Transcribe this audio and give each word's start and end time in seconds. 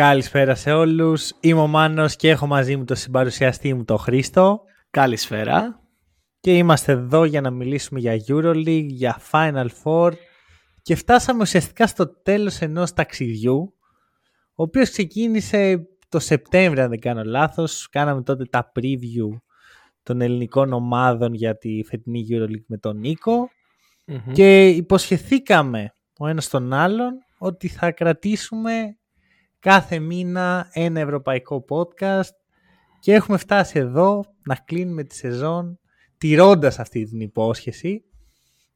Καλησπέρα 0.00 0.54
σε 0.54 0.72
όλους. 0.72 1.32
Είμαι 1.40 1.60
ο 1.60 1.66
Μάνος 1.66 2.16
και 2.16 2.30
έχω 2.30 2.46
μαζί 2.46 2.76
μου 2.76 2.84
τον 2.84 2.96
συμπαρουσιαστή 2.96 3.74
μου 3.74 3.84
τον 3.84 3.98
Χρήστο. 3.98 4.60
Καλησπέρα. 4.90 5.80
Και 6.40 6.56
είμαστε 6.56 6.92
εδώ 6.92 7.24
για 7.24 7.40
να 7.40 7.50
μιλήσουμε 7.50 8.00
για 8.00 8.16
EuroLeague, 8.28 8.86
για 8.86 9.20
Final 9.30 9.66
Four 9.84 10.12
και 10.82 10.94
φτάσαμε 10.94 11.42
ουσιαστικά 11.42 11.86
στο 11.86 12.22
τέλος 12.22 12.60
ενός 12.60 12.92
ταξιδιού 12.92 13.74
ο 14.54 14.62
οποίος 14.62 14.90
ξεκίνησε 14.90 15.86
το 16.08 16.18
Σεπτέμβριο 16.18 16.82
αν 16.82 16.88
δεν 16.88 17.00
κάνω 17.00 17.24
λάθος. 17.24 17.88
Κάναμε 17.88 18.22
τότε 18.22 18.44
τα 18.44 18.72
preview 18.74 19.40
των 20.02 20.20
ελληνικών 20.20 20.72
ομάδων 20.72 21.34
για 21.34 21.58
τη 21.58 21.84
φετινή 21.84 22.26
EuroLeague 22.30 22.64
με 22.66 22.76
τον 22.76 22.98
νικο 22.98 23.50
και 24.32 24.68
υποσχεθήκαμε 24.68 25.94
ο 26.18 26.26
ένας 26.26 26.48
τον 26.48 26.72
άλλον 26.72 27.12
ότι 27.38 27.68
θα 27.68 27.92
κρατήσουμε 27.92 28.94
κάθε 29.60 29.98
μήνα 29.98 30.68
ένα 30.72 31.00
ευρωπαϊκό 31.00 31.64
podcast 31.68 32.34
και 33.00 33.12
έχουμε 33.12 33.36
φτάσει 33.36 33.78
εδώ 33.78 34.24
να 34.44 34.54
κλείνουμε 34.54 35.04
τη 35.04 35.14
σεζόν 35.14 35.78
τηρώντας 36.18 36.78
αυτή 36.78 37.04
την 37.04 37.20
υπόσχεση 37.20 38.04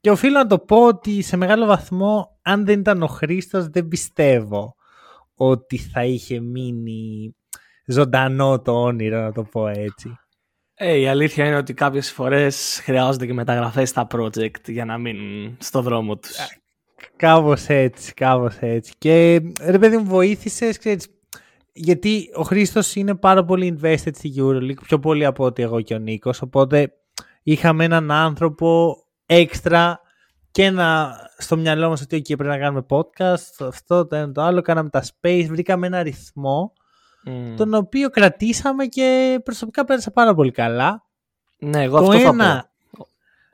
και 0.01 0.11
οφείλω 0.11 0.39
να 0.39 0.47
το 0.47 0.59
πω 0.59 0.87
ότι 0.87 1.23
σε 1.23 1.37
μεγάλο 1.37 1.67
βαθμό 1.67 2.39
αν 2.43 2.65
δεν 2.65 2.81
ήταν 2.81 3.03
ο 3.03 3.07
Χρήστος 3.07 3.69
δεν 3.69 3.89
πιστεύω 3.89 4.75
ότι 5.35 5.79
θα 5.79 6.05
είχε 6.05 6.41
μείνει 6.41 7.35
ζωντανό 7.87 8.61
το 8.61 8.83
όνειρο 8.83 9.21
να 9.21 9.33
το 9.33 9.43
πω 9.43 9.67
έτσι. 9.67 10.19
Ε, 10.75 10.97
η 10.97 11.09
αλήθεια 11.09 11.47
είναι 11.47 11.57
ότι 11.57 11.75
κάποιες 11.75 12.13
φορές 12.13 12.81
χρειάζονται 12.83 13.27
και 13.27 13.33
μεταγραφές 13.33 13.89
στα 13.89 14.07
project 14.11 14.69
για 14.69 14.85
να 14.85 14.99
μείνουν 14.99 15.57
στο 15.61 15.83
δρόμο 15.83 16.17
τους. 16.17 16.37
Κάπως 17.17 17.67
έτσι, 17.69 18.15
κάπως 18.15 18.57
έτσι. 18.61 18.93
Και 18.99 19.43
ρε 19.61 19.79
παιδί 19.79 19.97
μου, 19.97 20.05
βοήθησες, 20.05 20.79
γιατί 21.73 22.31
ο 22.35 22.43
Χρήστος 22.43 22.95
είναι 22.95 23.15
πάρα 23.15 23.45
πολύ 23.45 23.79
invested 23.81 24.15
στη 24.15 24.35
EuroLeague, 24.37 24.83
πιο 24.87 24.99
πολύ 24.99 25.25
από 25.25 25.45
ότι 25.45 25.63
εγώ 25.63 25.81
και 25.81 25.95
ο 25.95 25.99
Νίκος. 25.99 26.43
Οπότε 26.43 26.93
είχαμε 27.43 27.85
έναν 27.85 28.11
άνθρωπο 28.11 28.97
έξτρα 29.27 30.01
και 30.51 30.65
ένα 30.65 31.17
στο 31.39 31.57
μυαλό 31.57 31.89
μας 31.89 32.01
ότι 32.01 32.17
okay, 32.17 32.37
πρέπει 32.37 32.45
να 32.45 32.59
κάνουμε 32.59 32.87
podcast, 32.89 33.67
αυτό, 33.67 34.07
το 34.07 34.17
ένα, 34.17 34.33
το 34.33 34.43
άλλο. 34.43 34.61
Κάναμε 34.61 34.89
τα 34.89 35.05
space, 35.05 35.47
βρήκαμε 35.49 35.87
ένα 35.87 36.03
ρυθμό, 36.03 36.73
τον 37.57 37.75
οποίο 37.75 38.09
κρατήσαμε 38.11 38.87
και 38.87 39.41
προσωπικά 39.45 39.85
πέρασα 39.85 40.11
πάρα 40.11 40.35
πολύ 40.35 40.51
καλά. 40.51 41.03
Ναι, 41.59 41.83
εγώ 41.83 41.99
το 41.99 42.05
αυτό 42.05 42.29
ένα, 42.29 42.45
θα 42.45 42.63
πω 42.63 42.74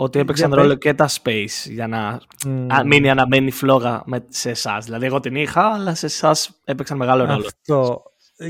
ότι 0.03 0.19
έπαιξαν 0.19 0.55
ρόλο 0.55 0.75
και 0.75 0.95
τα 0.95 1.09
space 1.09 1.71
για 1.71 1.87
να 1.87 2.21
mm. 2.47 2.83
μείνει 2.85 3.11
αναμένη 3.11 3.51
φλόγα 3.51 4.03
με, 4.07 4.25
σε 4.29 4.51
εσάς. 4.51 4.85
Δηλαδή, 4.85 5.07
εγώ 5.07 5.21
την 5.21 5.35
είχα, 5.35 5.75
αλλά 5.75 5.95
σε 5.95 6.07
εσάς 6.07 6.61
έπαιξαν 6.65 6.97
μεγάλο 6.97 7.25
ρόλο. 7.25 7.47
Αυτό. 7.47 8.03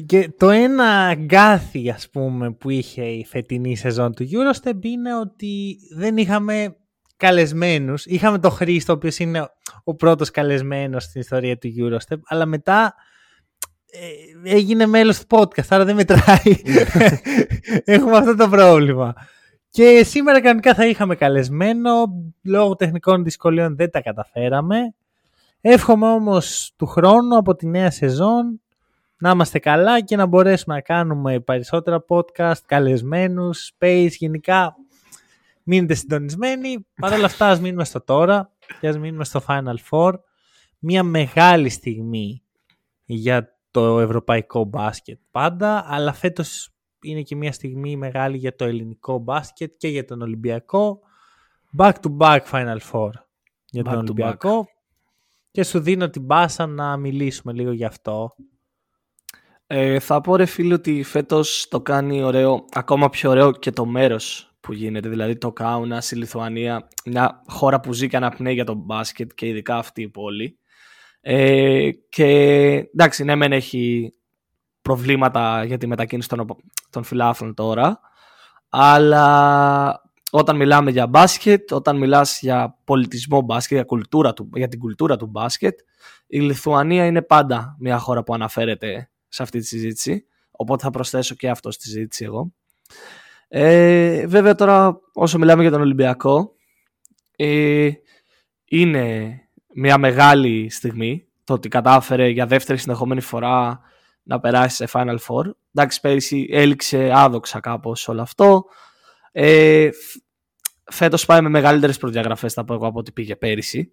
Και 0.06 0.30
το 0.36 0.50
ένα 0.50 0.84
αγκάθι, 0.84 1.90
ας 1.90 2.10
πούμε, 2.10 2.52
που 2.52 2.70
είχε 2.70 3.02
η 3.02 3.24
φετινή 3.24 3.76
σεζόν 3.76 4.14
του 4.14 4.24
Eurostep 4.24 4.84
είναι 4.84 5.16
ότι 5.16 5.78
δεν 5.96 6.16
είχαμε 6.16 6.76
καλεσμένους. 7.16 8.06
Είχαμε 8.06 8.38
τον 8.38 8.50
Χρήστο, 8.50 8.92
ο 8.92 8.96
οποίος 8.96 9.18
είναι 9.18 9.48
ο 9.84 9.94
πρώτος 9.94 10.30
καλεσμένος 10.30 11.04
στην 11.04 11.20
ιστορία 11.20 11.58
του 11.58 11.68
Eurostep, 11.78 12.18
αλλά 12.26 12.46
μετά 12.46 12.94
ε, 13.90 14.54
έγινε 14.54 14.86
μέλος 14.86 15.18
του 15.18 15.38
podcast, 15.38 15.66
άρα 15.68 15.84
δεν 15.84 15.94
μετράει. 15.94 16.62
Έχουμε 17.84 18.16
αυτό 18.16 18.34
το 18.34 18.48
πρόβλημα. 18.48 19.14
Και 19.70 20.04
σήμερα 20.04 20.40
κανονικά 20.40 20.74
θα 20.74 20.86
είχαμε 20.86 21.14
καλεσμένο, 21.14 21.90
λόγω 22.42 22.76
τεχνικών 22.76 23.24
δυσκολίων 23.24 23.76
δεν 23.76 23.90
τα 23.90 24.00
καταφέραμε. 24.00 24.94
Εύχομαι 25.60 26.06
όμως 26.06 26.72
του 26.76 26.86
χρόνου 26.86 27.36
από 27.36 27.54
τη 27.54 27.66
νέα 27.66 27.90
σεζόν 27.90 28.60
να 29.18 29.30
είμαστε 29.30 29.58
καλά 29.58 30.00
και 30.00 30.16
να 30.16 30.26
μπορέσουμε 30.26 30.74
να 30.74 30.80
κάνουμε 30.80 31.40
περισσότερα 31.40 32.04
podcast, 32.08 32.60
καλεσμένους, 32.66 33.72
space, 33.78 34.10
γενικά 34.10 34.76
μείνετε 35.62 35.94
συντονισμένοι. 35.94 36.86
Παρ' 37.00 37.12
όλα 37.12 37.24
αυτά 37.24 37.48
ας 37.48 37.60
μείνουμε 37.60 37.84
στο 37.84 38.00
τώρα 38.00 38.50
και 38.80 38.88
ας 38.88 38.98
μείνουμε 38.98 39.24
στο 39.24 39.42
Final 39.48 39.74
Four. 39.90 40.12
Μια 40.78 41.02
μεγάλη 41.02 41.68
στιγμή 41.68 42.42
για 43.04 43.56
το 43.70 44.00
ευρωπαϊκό 44.00 44.64
μπάσκετ 44.64 45.18
πάντα, 45.30 45.84
αλλά 45.86 46.12
φέτος 46.12 46.70
είναι 47.02 47.22
και 47.22 47.36
μια 47.36 47.52
στιγμή 47.52 47.96
μεγάλη 47.96 48.36
για 48.36 48.56
το 48.56 48.64
ελληνικό 48.64 49.18
μπάσκετ 49.18 49.72
και 49.76 49.88
για 49.88 50.04
τον 50.04 50.22
Ολυμπιακό. 50.22 51.00
Back 51.78 51.92
to 51.92 52.16
back 52.18 52.40
Final 52.50 52.78
Four 52.92 53.10
για 53.70 53.84
τον 53.84 53.98
Ολυμπιακό. 53.98 54.68
Και 55.50 55.62
σου 55.62 55.80
δίνω 55.80 56.10
την 56.10 56.26
πάσα 56.26 56.66
να 56.66 56.96
μιλήσουμε 56.96 57.52
λίγο 57.52 57.72
γι' 57.72 57.84
αυτό. 57.84 58.34
Ε, 59.66 59.98
θα 59.98 60.20
πω 60.20 60.36
ρε 60.36 60.46
φίλε 60.46 60.74
ότι 60.74 61.02
φέτος 61.02 61.66
το 61.68 61.80
κάνει 61.80 62.22
ωραίο, 62.22 62.64
ακόμα 62.72 63.08
πιο 63.08 63.30
ωραίο 63.30 63.52
και 63.52 63.70
το 63.70 63.86
μέρος 63.86 64.54
που 64.60 64.72
γίνεται. 64.72 65.08
Δηλαδή 65.08 65.36
το 65.36 65.52
Κάουνα 65.52 66.02
η 66.10 66.16
Λιθουανία, 66.16 66.88
μια 67.04 67.42
χώρα 67.46 67.80
που 67.80 67.92
ζει 67.92 68.08
και 68.08 68.16
αναπνέει 68.16 68.54
για 68.54 68.64
τον 68.64 68.76
μπάσκετ 68.76 69.30
και 69.34 69.46
ειδικά 69.46 69.76
αυτή 69.76 70.02
η 70.02 70.08
πόλη. 70.08 70.58
Ε, 71.20 71.90
και 72.08 72.26
εντάξει, 72.94 73.24
ναι 73.24 73.34
μεν 73.34 73.52
έχει 73.52 74.12
προβλήματα 74.82 75.64
για 75.64 75.78
τη 75.78 75.86
μετακίνηση 75.86 76.28
των, 76.28 76.56
των 76.90 77.02
φιλάθλων 77.02 77.54
τώρα. 77.54 78.00
Αλλά 78.68 80.02
όταν 80.30 80.56
μιλάμε 80.56 80.90
για 80.90 81.06
μπάσκετ, 81.06 81.72
όταν 81.72 81.96
μιλάς 81.96 82.40
για 82.40 82.78
πολιτισμό 82.84 83.40
μπάσκετ, 83.40 83.76
για, 83.76 83.84
κουλτούρα 83.84 84.32
του, 84.32 84.50
για 84.54 84.68
την 84.68 84.78
κουλτούρα 84.78 85.16
του 85.16 85.26
μπάσκετ, 85.26 85.78
η 86.26 86.40
Λιθουανία 86.40 87.06
είναι 87.06 87.22
πάντα 87.22 87.76
μια 87.78 87.98
χώρα 87.98 88.22
που 88.22 88.34
αναφέρεται 88.34 89.10
σε 89.28 89.42
αυτή 89.42 89.58
τη 89.58 89.66
συζήτηση. 89.66 90.24
Οπότε 90.50 90.82
θα 90.82 90.90
προσθέσω 90.90 91.34
και 91.34 91.50
αυτό 91.50 91.70
στη 91.70 91.82
συζήτηση 91.82 92.24
εγώ. 92.24 92.52
Ε, 93.48 94.26
βέβαια 94.26 94.54
τώρα 94.54 95.00
όσο 95.12 95.38
μιλάμε 95.38 95.62
για 95.62 95.70
τον 95.70 95.80
Ολυμπιακό, 95.80 96.54
ε, 97.36 97.90
είναι 98.64 99.34
μια 99.74 99.98
μεγάλη 99.98 100.70
στιγμή 100.70 101.26
το 101.44 101.52
ότι 101.52 101.68
κατάφερε 101.68 102.28
για 102.28 102.46
δεύτερη 102.46 102.78
συνεχόμενη 102.78 103.20
φορά 103.20 103.80
να 104.30 104.40
περάσει 104.40 104.76
σε 104.76 104.88
Final 104.92 105.16
Four. 105.28 105.50
Εντάξει, 105.74 106.00
πέρυσι 106.00 106.48
έληξε 106.50 107.10
άδοξα 107.14 107.60
κάπως 107.60 108.08
όλο 108.08 108.22
αυτό. 108.22 108.64
Ε, 109.32 109.88
Φέτος 110.92 111.26
πάει 111.26 111.40
με 111.40 111.48
μεγαλύτερες 111.48 111.98
προδιαγραφές, 111.98 112.52
θα 112.52 112.64
πω 112.64 112.74
εγώ, 112.74 112.86
από 112.86 112.98
ό,τι 112.98 113.12
πήγε 113.12 113.36
πέρυσι. 113.36 113.92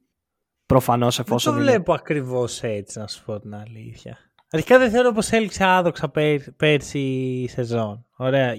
Προφανώς 0.66 1.20
εφόσον. 1.20 1.54
Δεν 1.54 1.64
το 1.64 1.70
βλέπω 1.70 1.92
είναι... 1.92 2.02
ακριβώς 2.02 2.64
έτσι, 2.64 3.00
να 3.00 3.08
σου 3.08 3.24
πω 3.26 3.40
την 3.40 3.56
αλήθεια. 3.56 4.18
Αρχικά 4.52 4.78
δεν 4.78 4.90
θεωρώ 4.90 5.12
πως 5.12 5.32
έληξε 5.32 5.64
άδοξα 5.64 6.12
πέρσι 6.58 7.00
η 7.00 7.48
σεζόν. 7.48 8.06
Ωραία. 8.16 8.54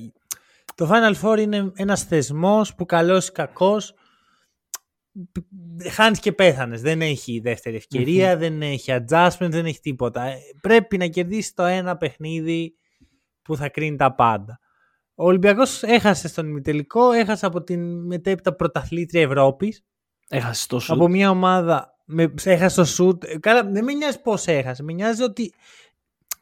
Το 0.75 0.91
Final 0.93 1.15
Four 1.23 1.39
είναι 1.39 1.73
ένας 1.75 2.03
θεσμός 2.03 2.75
που 2.75 2.87
καλός 2.87 3.29
ή 3.29 3.33
κακός 3.33 3.95
χάνεις 5.91 6.21
και 6.21 6.33
πέθανες. 6.33 6.81
Δεν 6.81 7.03
έχει 7.03 7.41
δεύτερη 7.41 7.83
δεν 8.37 8.63
έχει 8.63 8.93
adjustment, 8.93 9.51
δεν 9.51 9.67
έχει 9.67 9.81
τίποτα. 9.81 10.23
Ε, 10.23 10.37
πρέπει 10.61 10.97
να 10.97 11.07
κερδίσεις 11.07 11.55
το 11.55 11.63
ένα 11.63 11.97
παιχνίδι 11.97 12.75
που 13.43 13.57
θα 13.57 13.69
κρίνει 13.69 13.97
τα 13.97 14.15
πάντα. 14.15 14.61
Ο 15.15 15.25
Ολυμπιακός 15.25 15.83
έχασε 15.83 16.29
στον 16.29 16.49
ημιτελικό, 16.49 17.13
έχασε 17.13 17.47
από 17.47 17.63
την 17.63 18.07
μετέπειτα 18.07 18.55
πρωταθλήτρια 18.55 19.23
Ευρώπης. 19.23 19.85
Έχασε 20.29 20.69
το 20.69 20.79
σουτ. 20.79 20.97
Από 20.97 21.09
μια 21.09 21.31
ομάδα. 21.31 21.97
Με, 22.05 22.35
έχασε 22.45 22.77
το 22.77 22.85
σουτ. 22.85 23.25
Καλά, 23.41 23.65
δεν 23.65 23.85
με 23.85 23.93
νοιάζει 23.93 24.21
πώς 24.21 24.47
έχασε. 24.47 24.83
Με 24.83 24.93
νοιάζει 24.93 25.23
ότι 25.23 25.53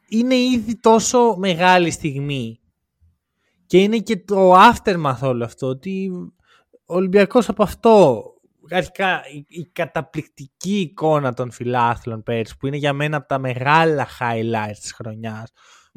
είναι 0.09 0.35
ήδη 0.35 0.79
τόσο 0.79 1.35
μεγάλη 1.37 1.91
στιγμή. 1.91 2.59
Και 3.65 3.81
είναι 3.81 3.97
και 3.97 4.17
το 4.17 4.53
aftermath 4.53 5.19
όλο 5.21 5.43
αυτό. 5.43 5.67
Ότι 5.67 6.09
ο 6.85 6.95
Ολυμπιακός 6.95 7.49
από 7.49 7.63
αυτό 7.63 8.23
αρχικά 8.71 9.21
η, 9.47 9.65
καταπληκτική 9.65 10.79
εικόνα 10.79 11.33
των 11.33 11.51
φιλάθλων 11.51 12.23
πέρσι 12.23 12.57
που 12.57 12.67
είναι 12.67 12.77
για 12.77 12.93
μένα 12.93 13.17
από 13.17 13.27
τα 13.27 13.39
μεγάλα 13.39 14.07
highlights 14.19 14.77
της 14.81 14.93
χρονιας 14.93 15.51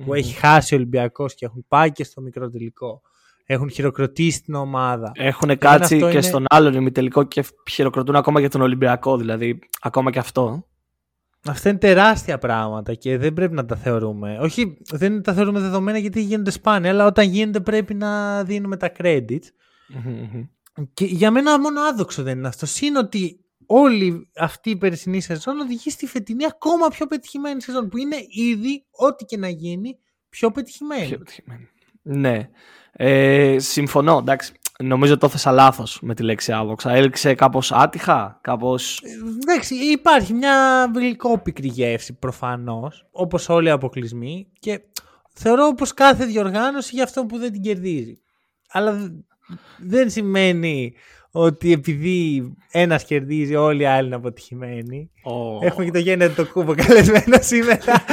που 0.05 0.15
έχει 0.15 0.33
χάσει 0.33 0.75
ο 0.75 0.77
Ολυμπιακός 0.77 1.35
και 1.35 1.45
έχουν 1.45 1.65
πάει 1.69 1.93
και 1.93 2.05
στο 2.05 2.21
μικρό 2.21 2.51
τελικό. 2.51 3.03
Έχουν 3.45 3.71
χειροκροτήσει 3.71 4.43
την 4.43 4.55
ομάδα. 4.55 5.13
Έχουν 5.15 5.59
κάτσει 5.59 6.11
και 6.11 6.21
στον 6.21 6.45
άλλον 6.49 6.75
ημιτελικό 6.75 7.23
και 7.23 7.45
χειροκροτούν 7.71 8.17
ακόμα 8.17 8.41
και 8.41 8.49
τον 8.49 8.61
Ολυμπιακό, 8.61 9.17
δηλαδή 9.17 9.59
ακόμα 9.81 10.11
και 10.11 10.19
αυτό. 10.19 10.65
Αυτά 11.49 11.69
είναι 11.69 11.79
τεράστια 11.79 12.39
πράγματα 12.39 12.95
και 12.95 13.19
δεν 13.19 13.33
πρέπει 13.33 13.55
να 13.55 13.65
τα 13.65 13.77
θεωρούμε. 13.77 14.39
Όχι, 14.41 14.79
δεν 14.91 15.23
τα 15.23 15.33
θεωρούμε 15.33 15.61
δεδομένα 15.61 15.99
γιατί 15.99 16.23
γίνονται 16.23 16.51
σπάνια, 16.51 16.91
αλλά 16.91 17.07
όταν 17.07 17.29
γίνεται 17.29 17.61
πρέπει 17.61 17.95
να 17.95 18.43
δίνουμε 18.45 18.77
τα 18.77 18.93
credits. 18.99 19.45
Και 20.95 21.05
για 21.05 21.31
μένα 21.31 21.61
μόνο 21.61 21.81
άδοξο 21.81 22.23
δεν 22.23 22.39
είναι 22.39 22.49
αυτό. 22.49 22.67
Είναι 22.81 22.99
ότι 22.99 23.45
όλη 23.67 24.31
αυτή 24.37 24.71
η 24.71 24.77
περσινή 24.77 25.21
σεζόν 25.21 25.61
οδηγεί 25.61 25.91
στη 25.91 26.07
φετινή 26.07 26.45
ακόμα 26.45 26.89
πιο 26.89 27.07
πετυχημένη 27.07 27.63
σεζόν 27.63 27.89
που 27.89 27.97
είναι 27.97 28.17
ήδη 28.29 28.87
ό,τι 28.91 29.25
και 29.25 29.37
να 29.37 29.49
γίνει 29.49 29.99
πιο 30.29 30.51
πετυχημένη. 30.51 31.07
Πιο 31.07 31.19
πετυχημένη. 31.19 31.69
Ναι. 32.03 32.49
Ε, 32.93 33.59
συμφωνώ. 33.59 34.19
Εντάξει. 34.19 34.53
νομίζω 34.83 35.19
το 35.19 35.27
έθεσα 35.27 35.51
λάθος 35.51 35.99
με 36.03 36.15
τη 36.15 36.23
λέξη 36.23 36.53
άβοξα. 36.53 36.93
Έλξε 36.93 37.35
κάπως 37.35 37.73
άτυχα, 37.73 38.39
κάπω. 38.43 38.79
Εντάξει, 39.43 39.75
υπάρχει 39.75 40.33
μια 40.33 40.85
γλυκόπικρη 40.95 41.69
γεύση 41.69 42.13
προφανώς, 42.13 43.09
όπως 43.11 43.49
όλοι 43.49 43.69
οι 43.69 43.71
αποκλεισμοί. 43.71 44.49
Και 44.59 44.81
θεωρώ 45.33 45.75
πως 45.75 45.95
κάθε 45.95 46.25
διοργάνωση 46.25 46.91
για 46.95 47.05
αυτό 47.05 47.27
που 47.27 47.39
δεν 47.39 47.53
την 47.53 47.63
κερδίζει. 47.63 48.21
Αλλά 48.69 49.11
δεν 49.79 50.11
σημαίνει 50.11 50.95
ότι 51.31 51.73
επειδή 51.73 52.53
ένας 52.71 53.05
κερδίζει, 53.05 53.55
όλοι 53.55 53.83
οι 53.83 53.87
άλλοι 53.87 54.07
είναι 54.07 54.17
αποτυχημένοι. 54.17 55.11
Oh. 55.25 55.65
Έχουμε 55.65 55.85
και 55.85 55.91
το 55.91 55.99
γένετο 55.99 56.45
το 56.45 56.51
κούμπο 56.53 56.75
καλεσμένο 56.75 57.37
σήμερα. 57.41 58.05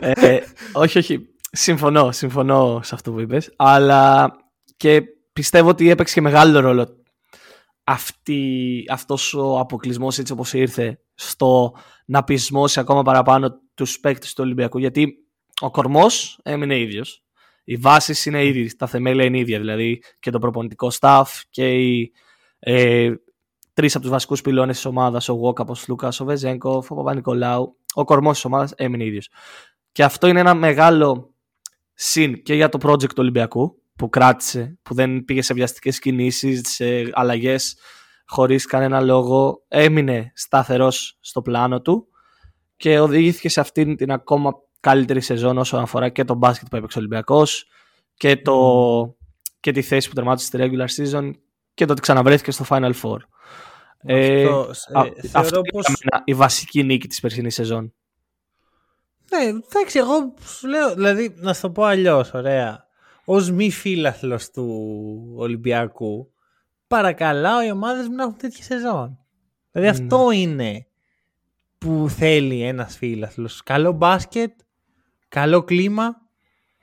ε, 0.00 0.38
όχι, 0.72 0.98
όχι. 0.98 1.18
Συμφωνώ, 1.52 2.12
συμφωνώ 2.12 2.80
σε 2.82 2.94
αυτό 2.94 3.12
που 3.12 3.20
είπες. 3.20 3.52
Αλλά 3.56 4.30
και 4.76 5.02
πιστεύω 5.32 5.68
ότι 5.68 5.90
έπαιξε 5.90 6.14
και 6.14 6.20
μεγάλο 6.20 6.60
ρόλο 6.60 7.00
αυτή, 7.84 8.84
αυτός 8.90 9.34
ο 9.34 9.58
αποκλεισμός 9.58 10.18
έτσι 10.18 10.32
όπως 10.32 10.52
ήρθε 10.52 11.00
στο 11.14 11.74
να 12.04 12.24
πεισμώσει 12.24 12.80
ακόμα 12.80 13.02
παραπάνω 13.02 13.60
τους 13.74 14.00
παίκτες 14.00 14.32
του 14.32 14.42
Ολυμπιακού 14.44 14.78
γιατί 14.78 15.14
ο 15.60 15.70
κορμός 15.70 16.40
έμεινε 16.42 16.78
ίδιος 16.78 17.24
οι 17.70 17.76
βάσεις 17.76 18.26
είναι 18.26 18.44
ίδιε, 18.44 18.68
τα 18.78 18.86
θεμέλια 18.86 19.24
είναι 19.24 19.38
ίδια. 19.38 19.58
Δηλαδή 19.58 20.02
και 20.20 20.30
το 20.30 20.38
προπονητικό 20.38 20.90
staff 21.00 21.24
και 21.50 21.68
οι 21.74 22.12
ε, 22.58 23.12
τρεις 23.72 23.92
από 23.94 24.02
τους 24.02 24.10
βασικούς 24.10 24.40
πυλώνες 24.40 24.74
της 24.74 24.84
ομάδας, 24.84 25.28
ο 25.28 25.32
Γόκαπος, 25.32 25.82
ο 25.82 25.84
Λούκας, 25.88 26.20
ο 26.20 26.24
Βεζέγκοφ, 26.24 26.90
ο 26.90 26.94
Παπα-Νικολάου, 26.94 27.76
ο 27.94 28.04
κορμός 28.04 28.34
της 28.34 28.44
ομάδας 28.44 28.72
έμεινε 28.76 29.04
ίδιος. 29.04 29.28
Και 29.92 30.04
αυτό 30.04 30.26
είναι 30.26 30.40
ένα 30.40 30.54
μεγάλο 30.54 31.34
συν 31.94 32.42
και 32.42 32.54
για 32.54 32.68
το 32.68 32.78
project 32.82 33.08
του 33.08 33.14
Ολυμπιακού 33.18 33.82
που 33.96 34.08
κράτησε, 34.08 34.78
που 34.82 34.94
δεν 34.94 35.24
πήγε 35.24 35.42
σε 35.42 35.54
βιαστικές 35.54 35.98
κινήσεις, 35.98 36.60
σε 36.64 36.84
αλλαγές 37.12 37.76
χωρίς 38.26 38.66
κανένα 38.66 39.00
λόγο. 39.00 39.64
Έμεινε 39.68 40.32
σταθερός 40.34 41.18
στο 41.20 41.42
πλάνο 41.42 41.80
του 41.80 42.08
και 42.76 43.00
οδηγήθηκε 43.00 43.48
σε 43.48 43.60
αυτήν 43.60 43.96
την 43.96 44.12
ακόμα 44.12 44.52
καλύτερη 44.80 45.20
σεζόν 45.20 45.58
όσον 45.58 45.80
αφορά 45.80 46.08
και 46.08 46.24
το 46.24 46.34
μπάσκετ 46.34 46.68
που 46.68 46.76
έπαιξε 46.76 46.98
ο 46.98 47.00
Ολυμπιακός 47.00 47.66
και, 48.14 48.36
το, 48.36 49.16
και 49.60 49.72
τη 49.72 49.82
θέση 49.82 50.08
που 50.08 50.14
τερμάτισε 50.14 50.46
στη 50.46 50.58
regular 50.60 50.86
season 50.96 51.30
και 51.74 51.84
το 51.84 51.92
ότι 51.92 52.00
ξαναβρέθηκε 52.00 52.50
στο 52.50 52.64
Final 52.68 52.92
Four. 53.02 53.18
Ε, 54.02 54.48
αυτό, 55.32 55.58
ε, 55.58 55.70
πως... 55.72 55.86
η 56.24 56.34
βασική 56.34 56.82
νίκη 56.82 57.08
της 57.08 57.20
περσινής 57.20 57.54
σεζόν. 57.54 57.94
Ναι, 59.30 59.44
εντάξει, 59.44 59.98
εγώ 59.98 60.34
σου 60.40 60.68
λέω, 60.68 60.94
δηλαδή 60.94 61.34
να 61.36 61.54
σου 61.54 61.60
το 61.60 61.70
πω 61.70 61.84
αλλιώς, 61.84 62.32
ωραία. 62.34 62.88
Ω 63.24 63.40
μη 63.40 63.70
φίλαθλος 63.70 64.50
του 64.50 65.34
Ολυμπιακού, 65.36 66.32
παρακαλάω 66.86 67.62
οι 67.64 67.70
ομάδες 67.70 68.08
μου 68.08 68.14
να 68.14 68.22
έχουν 68.22 68.36
τέτοια 68.36 68.64
σεζόν. 68.64 69.18
Δηλαδή 69.72 69.98
ναι. 69.98 70.04
αυτό 70.04 70.30
είναι 70.30 70.86
που 71.78 72.06
θέλει 72.08 72.62
ένας 72.62 72.96
φίλαθλος. 72.96 73.62
Καλό 73.62 73.92
μπάσκετ, 73.92 74.52
καλό 75.30 75.62
κλίμα, 75.62 76.16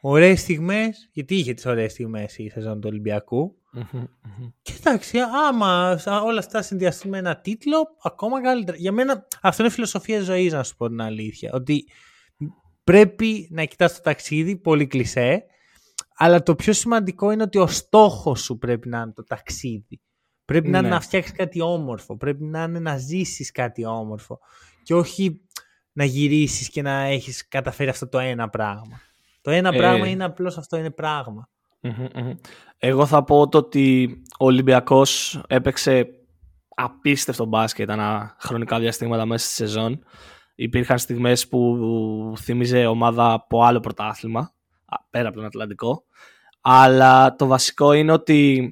ωραίες 0.02 0.40
στιγμές. 0.40 1.10
Γιατί 1.12 1.36
είχε 1.36 1.54
τις 1.54 1.66
ωραίες 1.66 1.92
στιγμές 1.92 2.38
η 2.38 2.50
σεζόν 2.50 2.82
του 2.82 2.88
Ολυμπιακού. 2.92 3.56
Και 4.62 4.74
εντάξει, 4.80 5.18
άμα 5.50 6.00
όλα 6.24 6.40
αυτά 6.40 6.62
συνδυαστούν 6.62 7.12
με 7.12 7.18
ένα 7.18 7.38
τίτλο, 7.38 7.88
ακόμα 8.02 8.42
καλύτερα. 8.42 8.78
Για 8.78 8.92
μένα 8.92 9.28
αυτό 9.42 9.64
είναι 9.64 9.72
φιλοσοφία 9.72 10.22
ζωής, 10.22 10.54
να 10.54 10.64
σου 10.64 10.76
πω 10.76 10.88
την 10.88 11.02
αλήθεια. 11.02 11.52
Ότι 11.54 11.86
πρέπει 12.84 13.48
να 13.52 13.64
κοιτάς 13.64 13.96
το 13.96 14.02
ταξίδι, 14.02 14.56
πολύ 14.56 14.88
κλεισέ, 14.88 15.44
αλλά 16.16 16.44
το 16.44 16.56
πιο 16.56 16.74
σημαντικό 16.74 17.32
είναι 17.32 17.44
ότι 17.44 17.58
ο 17.58 17.68
στόχος 17.68 18.42
σου 18.42 18.58
πρέπει 18.58 18.90
να 18.90 18.98
είναι 18.98 19.12
το 19.12 19.24
ταξίδι. 19.24 20.02
Πρέπει 20.46 20.70
να 20.70 20.78
είναι 20.78 20.88
ναι. 20.88 20.94
να 20.94 21.02
φτιάξεις 21.02 21.32
κάτι 21.34 21.62
όμορφο, 21.62 22.18
πρέπει 22.18 22.44
να 22.44 22.64
είναι 22.64 22.80
να 22.80 22.98
ζήσεις 22.98 23.52
κάτι 23.52 23.86
όμορφο 23.86 24.40
και 24.84 24.94
όχι 24.94 25.42
να 25.98 26.04
γυρίσεις 26.04 26.70
και 26.70 26.82
να 26.82 26.92
έχεις 26.92 27.48
καταφέρει 27.48 27.90
αυτό 27.90 28.08
το 28.08 28.20
ένα 28.20 28.50
πράγμα. 28.50 29.02
Το 29.42 29.52
ένα 29.52 29.70
ε... 29.74 29.78
πράγμα 29.78 30.08
είναι 30.08 30.24
απλώς 30.24 30.58
αυτό 30.58 30.78
είναι 30.78 30.90
Εγώ 32.78 33.06
θα 33.06 33.24
πω 33.24 33.48
το 33.48 33.58
ότι 33.58 34.18
ο 34.40 34.46
Ολυμπιακός 34.46 35.42
έπαιξε 35.48 36.08
απίστευτο 36.76 37.46
μπάσκετ 37.46 37.90
ένα 37.90 38.36
χρονικά 38.40 38.80
διαστήματα 38.80 39.26
μέσα 39.26 39.46
στη 39.46 39.54
σεζόν. 39.54 40.04
Υπήρχαν 40.56 41.00
στιγμές 41.00 41.48
που 41.48 42.34
θύμιζε 42.38 42.86
ομάδα 42.86 43.32
από 43.34 43.64
άλλο 43.64 43.80
πρωτάθλημα, 43.80 44.54
πέρα 45.10 45.28
από 45.28 45.38
τον 45.38 45.46
Ατλαντικό. 45.46 46.04
Αλλά 46.62 47.36
το 47.36 47.46
βασικό 47.46 47.94
είναι 47.94 48.12
ότι 48.12 48.72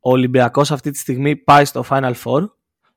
ο 0.00 0.10
Ολυμπιακός 0.10 0.70
αυτή 0.70 0.90
τη 0.90 0.98
στιγμή 0.98 1.36
πάει 1.36 1.64
στο 1.64 1.84
Final 1.88 2.14
Four 2.24 2.50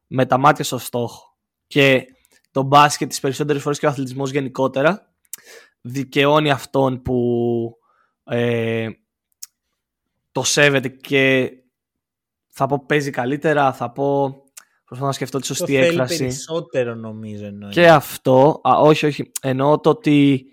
με 0.07 0.25
τα 0.25 0.37
μάτια 0.37 0.63
στο 0.63 0.77
στόχο. 0.77 1.35
Και 1.67 2.05
το 2.53 2.61
μπάσκετ 2.63 3.09
τις 3.09 3.19
περισσότερες 3.19 3.61
φορές 3.61 3.79
και 3.79 3.85
ο 3.85 3.89
αθλητισμός 3.89 4.31
γενικότερα 4.31 5.13
δικαιώνει 5.81 6.51
αυτόν 6.51 7.01
που 7.01 7.77
ε, 8.23 8.89
το 10.31 10.43
σέβεται 10.43 10.87
και 10.87 11.51
θα 12.49 12.65
πω 12.65 12.83
παίζει 12.85 13.09
καλύτερα, 13.09 13.73
θα 13.73 13.91
πω 13.91 14.35
προσπαθώ 14.85 15.05
να 15.05 15.11
σκεφτώ 15.11 15.39
τη 15.39 15.45
σωστή 15.45 15.77
το 15.77 15.83
έκφραση. 15.83 16.17
περισσότερο 16.17 16.95
νομίζω 16.95 17.45
εννοείς. 17.45 17.73
Και 17.73 17.89
αυτό, 17.89 18.61
α, 18.63 18.77
όχι 18.77 19.05
όχι, 19.05 19.31
εννοώ 19.41 19.79
το 19.79 19.89
ότι 19.89 20.45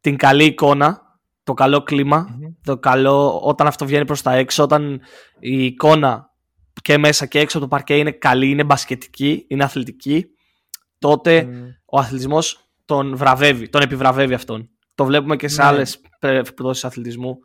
την 0.00 0.16
καλή 0.16 0.44
εικόνα, 0.44 1.02
το 1.44 1.54
καλό 1.54 1.84
το 2.62 2.78
καλό, 2.78 3.40
όταν 3.40 3.66
αυτό 3.66 3.86
βγαίνει 3.86 4.04
προς 4.04 4.22
τα 4.22 4.32
έξω, 4.32 4.62
όταν 4.62 5.00
η 5.38 5.64
εικόνα 5.64 6.30
και 6.82 6.98
μέσα 6.98 7.26
και 7.26 7.38
έξω 7.38 7.58
από 7.58 7.66
το 7.66 7.72
παρκέ 7.76 7.96
είναι 7.96 8.10
καλή, 8.10 8.50
είναι 8.50 8.64
μπασκετική, 8.64 9.44
είναι 9.48 9.64
αθλητική, 9.64 10.33
τότε 11.04 11.48
ο 11.84 11.98
αθλητισμός 11.98 12.68
τον 12.84 13.16
βραβεύει, 13.16 13.68
τον 13.68 13.82
επιβραβεύει 13.82 14.34
αυτόν. 14.34 14.70
Το 14.94 15.04
βλέπουμε 15.04 15.36
και 15.36 15.48
σε 15.48 15.62
ναι. 15.62 15.68
άλλες 15.68 16.00
πτώσεις 16.54 16.84
αθλητισμού. 16.84 17.38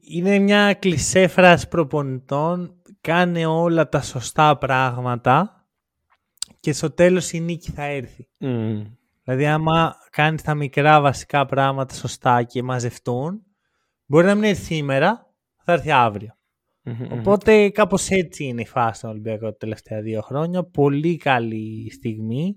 Είναι 0.00 0.38
μια 0.38 0.74
κλισέ 0.74 1.26
φράση 1.26 1.68
προπονητών, 1.68 2.82
κάνε 3.00 3.46
όλα 3.46 3.88
τα 3.88 4.02
σωστά 4.02 4.58
πράγματα 4.58 5.66
και 6.60 6.72
στο 6.72 6.90
τέλος 6.90 7.32
η 7.32 7.40
νίκη 7.40 7.70
θα 7.70 7.84
έρθει. 7.84 8.28
Δηλαδή 9.24 9.46
άμα 9.46 9.94
κάνεις 10.10 10.42
τα 10.42 10.54
μικρά 10.54 11.00
βασικά 11.00 11.46
πράγματα 11.46 11.94
σωστά 11.94 12.42
και 12.42 12.62
μαζευτούν, 12.62 13.42
μπορεί 14.06 14.26
να 14.26 14.34
μην 14.34 14.44
έρθει 14.44 14.64
σήμερα, 14.64 15.34
θα 15.64 15.72
έρθει 15.72 15.90
Οπότε 17.10 17.70
κάπως 17.70 18.08
έτσι 18.08 18.44
είναι 18.44 18.60
η 18.60 18.66
φάση 18.66 19.00
των 19.00 19.10
Ολυμπιακών 19.10 19.50
τα 19.50 19.56
τελευταία 19.56 20.00
δύο 20.00 20.20
χρόνια. 20.20 20.64
Πολύ 20.64 21.16
καλή 21.16 21.90
στιγμή. 21.92 22.56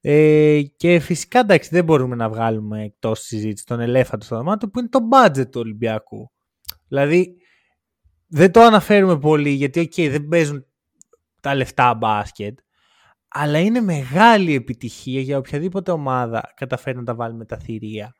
Ε, 0.00 0.62
και 0.76 0.98
φυσικά 0.98 1.38
εντάξει 1.38 1.68
δεν 1.72 1.84
μπορούμε 1.84 2.16
να 2.16 2.28
βγάλουμε 2.28 2.84
εκτός 2.84 3.20
συζήτηση 3.20 3.66
τον 3.66 3.80
ελέφαντο 3.80 4.24
στο 4.24 4.36
δωμάτιο 4.36 4.68
που 4.68 4.78
είναι 4.78 4.88
το 4.88 4.98
budget 5.12 5.50
του 5.50 5.60
Ολυμπιακού. 5.60 6.30
Δηλαδή 6.88 7.36
δεν 8.26 8.52
το 8.52 8.60
αναφέρουμε 8.60 9.18
πολύ 9.18 9.50
γιατί 9.50 9.88
okay, 9.92 10.08
δεν 10.10 10.26
παίζουν 10.26 10.66
τα 11.40 11.54
λεφτά 11.54 11.94
μπάσκετ 11.94 12.58
αλλά 13.32 13.58
είναι 13.58 13.80
μεγάλη 13.80 14.54
επιτυχία 14.54 15.20
για 15.20 15.38
οποιαδήποτε 15.38 15.90
ομάδα 15.90 16.52
καταφέρει 16.56 16.96
να 16.96 17.04
τα 17.04 17.14
βάλει 17.14 17.34
με 17.34 17.44
τα 17.44 17.58
θηρία. 17.58 18.14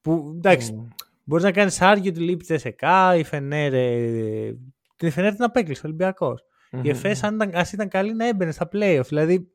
Που 0.00 0.32
εντάξει, 0.36 0.74
mm. 0.76 0.94
Μπορείς 1.30 1.44
να 1.44 1.52
κάνεις 1.52 1.80
άργιο 1.80 2.12
τη 2.12 2.20
λείπει 2.20 2.44
τη 2.44 2.54
ΕΣΕΚΑ, 2.54 3.16
η 3.16 3.24
Φενέρ. 3.24 3.72
Την 4.96 5.10
Φενέρ 5.10 5.34
την 5.34 5.44
απέκλεισε 5.44 5.80
ο 5.80 5.82
Ολυμπιακός. 5.86 6.42
Mm-hmm. 6.70 6.84
Η 6.84 6.88
ΕΦΕΣ, 6.88 7.22
αν 7.22 7.34
ήταν, 7.34 7.52
ήταν 7.72 7.88
καλή, 7.88 8.14
να 8.14 8.26
έμπαινε 8.26 8.52
στα 8.52 8.68
playoff. 8.72 9.04
Δηλαδή, 9.08 9.50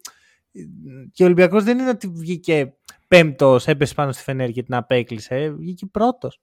και 1.11 1.23
ο 1.23 1.25
Ολυμπιακός 1.25 1.63
δεν 1.63 1.79
είναι 1.79 1.89
ότι 1.89 2.07
βγήκε 2.07 2.73
πέμπτος, 3.07 3.67
έπεσε 3.67 3.93
πάνω 3.93 4.11
στη 4.11 4.23
Φενέρ 4.23 4.51
και 4.51 4.63
την 4.63 4.73
απέκλεισε. 4.73 5.49
Βγήκε 5.49 5.85
πρώτος. 5.85 6.41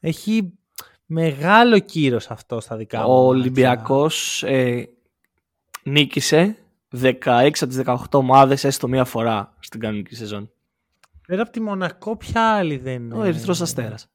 Έχει 0.00 0.58
μεγάλο 1.06 1.78
κύρος 1.78 2.30
αυτό 2.30 2.60
στα 2.60 2.76
δικά 2.76 2.98
μου. 3.00 3.12
Ο 3.12 3.26
Ολυμπιακός 3.26 4.42
ε, 4.42 4.88
νίκησε 5.82 6.56
16 7.02 7.12
από 7.60 7.66
τις 7.66 7.80
18 7.84 7.96
ομάδες 8.12 8.64
έστω 8.64 8.88
μία 8.88 9.04
φορά 9.04 9.54
στην 9.58 9.80
κανονική 9.80 10.14
σεζόν. 10.14 10.50
Πέρα 11.26 11.42
από 11.42 11.50
τη 11.50 11.60
Μονακό, 11.60 12.16
ποια 12.16 12.54
άλλη 12.54 12.76
δεν 12.76 12.94
είναι. 12.94 13.18
Ο 13.18 13.22
Ερυθρός 13.22 13.60
Αστέρας. 13.60 14.08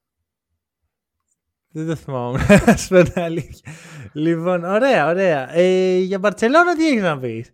Δεν 1.72 1.88
το 1.88 1.96
θυμάμαι. 1.96 2.40
Α 2.66 2.76
πω 2.90 3.04
την 3.04 3.22
αλήθεια. 3.22 3.74
Λοιπόν, 4.14 4.64
ωραία, 4.64 5.08
ωραία. 5.08 5.56
Ε, 5.56 5.98
για 5.98 6.20
Μπαρσελόνα 6.20 6.76
τι 6.76 6.88
έχεις 6.88 7.02
να 7.02 7.20
πεις; 7.20 7.52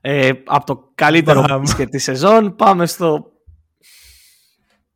Ε, 0.00 0.30
από 0.44 0.66
το 0.66 0.90
καλύτερο 0.94 1.62
και 1.76 1.86
της 1.86 2.02
σεζόν 2.02 2.56
πάμε 2.56 2.86
στο. 2.86 3.30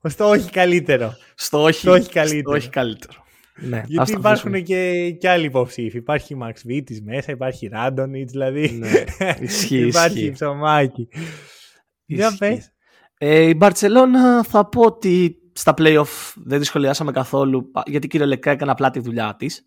Στο 0.02 0.28
όχι 0.28 0.50
καλύτερο. 0.50 1.14
Στο 1.34 1.62
όχι, 1.62 1.78
στο 1.78 1.92
όχι 1.92 2.10
καλύτερο. 2.10 2.42
Στο 2.42 2.52
όχι 2.56 2.68
καλύτερο. 2.68 3.24
Ναι, 3.62 3.82
Γιατί 3.86 4.12
υπάρχουν 4.12 4.62
και, 4.62 5.10
και 5.10 5.28
άλλοι 5.28 5.44
υποψήφοι. 5.44 5.96
Υπάρχει 5.96 6.34
Μαξ 6.34 6.62
Βίτη 6.66 7.02
μέσα, 7.02 7.32
υπάρχει 7.32 7.66
Ράντονιτ, 7.66 8.30
δηλαδή. 8.30 8.70
Ναι, 8.70 9.04
ισχύει, 9.40 9.86
υπάρχει 9.86 10.30
ψωμάκι. 10.30 11.08
Για 12.04 12.36
πες. 12.38 12.72
Ε, 13.18 13.42
η 13.42 13.54
Μπαρσελόνα 13.56 14.44
θα 14.44 14.68
πω 14.68 14.82
ότι 14.82 15.39
στα 15.60 15.74
playoff 15.76 16.32
δεν 16.34 16.58
τη 16.58 16.64
σχολιάσαμε 16.64 17.12
καθόλου 17.12 17.70
γιατί 17.86 18.06
κυριολεκτικά 18.06 18.50
έκανε 18.50 18.70
απλά 18.70 18.90
τη 18.90 19.00
δουλειά 19.00 19.34
της. 19.38 19.64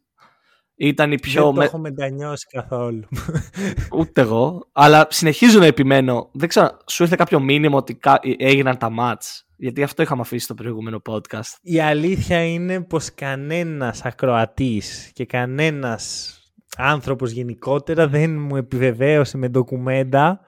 Ήταν 0.76 1.12
η 1.12 1.20
πιο... 1.20 1.46
Δεν 1.46 1.54
το 1.54 1.62
έχω 1.62 1.78
μετανιώσει 1.78 2.48
καθόλου. 2.52 3.04
Ούτε 4.00 4.22
εγώ. 4.22 4.70
Αλλά 4.72 5.08
συνεχίζω 5.10 5.60
να 5.60 5.66
επιμένω. 5.66 6.30
Δεν 6.34 6.50
ξέρω, 6.50 6.78
σου 6.88 7.04
ήρθε 7.04 7.16
κάποιο 7.16 7.40
μήνυμα 7.40 7.78
ότι 7.78 8.00
έγιναν 8.38 8.78
τα 8.78 8.90
μάτς; 8.90 9.48
Γιατί 9.56 9.84
αυτό 9.84 10.02
είχαμε 10.02 10.22
αφήσει 10.22 10.44
στο 10.44 10.54
προηγούμενο 10.54 11.02
podcast. 11.10 11.58
Η 11.62 11.80
αλήθεια 11.80 12.44
είναι 12.44 12.82
πως 12.82 13.14
κανένας 13.14 14.06
ακροατής 14.06 15.12
και 15.14 15.26
κανένας 15.26 16.38
άνθρωπος 16.78 17.32
γενικότερα 17.32 18.08
δεν 18.08 18.40
μου 18.40 18.56
επιβεβαίωσε 18.56 19.38
με 19.38 19.48
ντοκουμέντα 19.48 20.40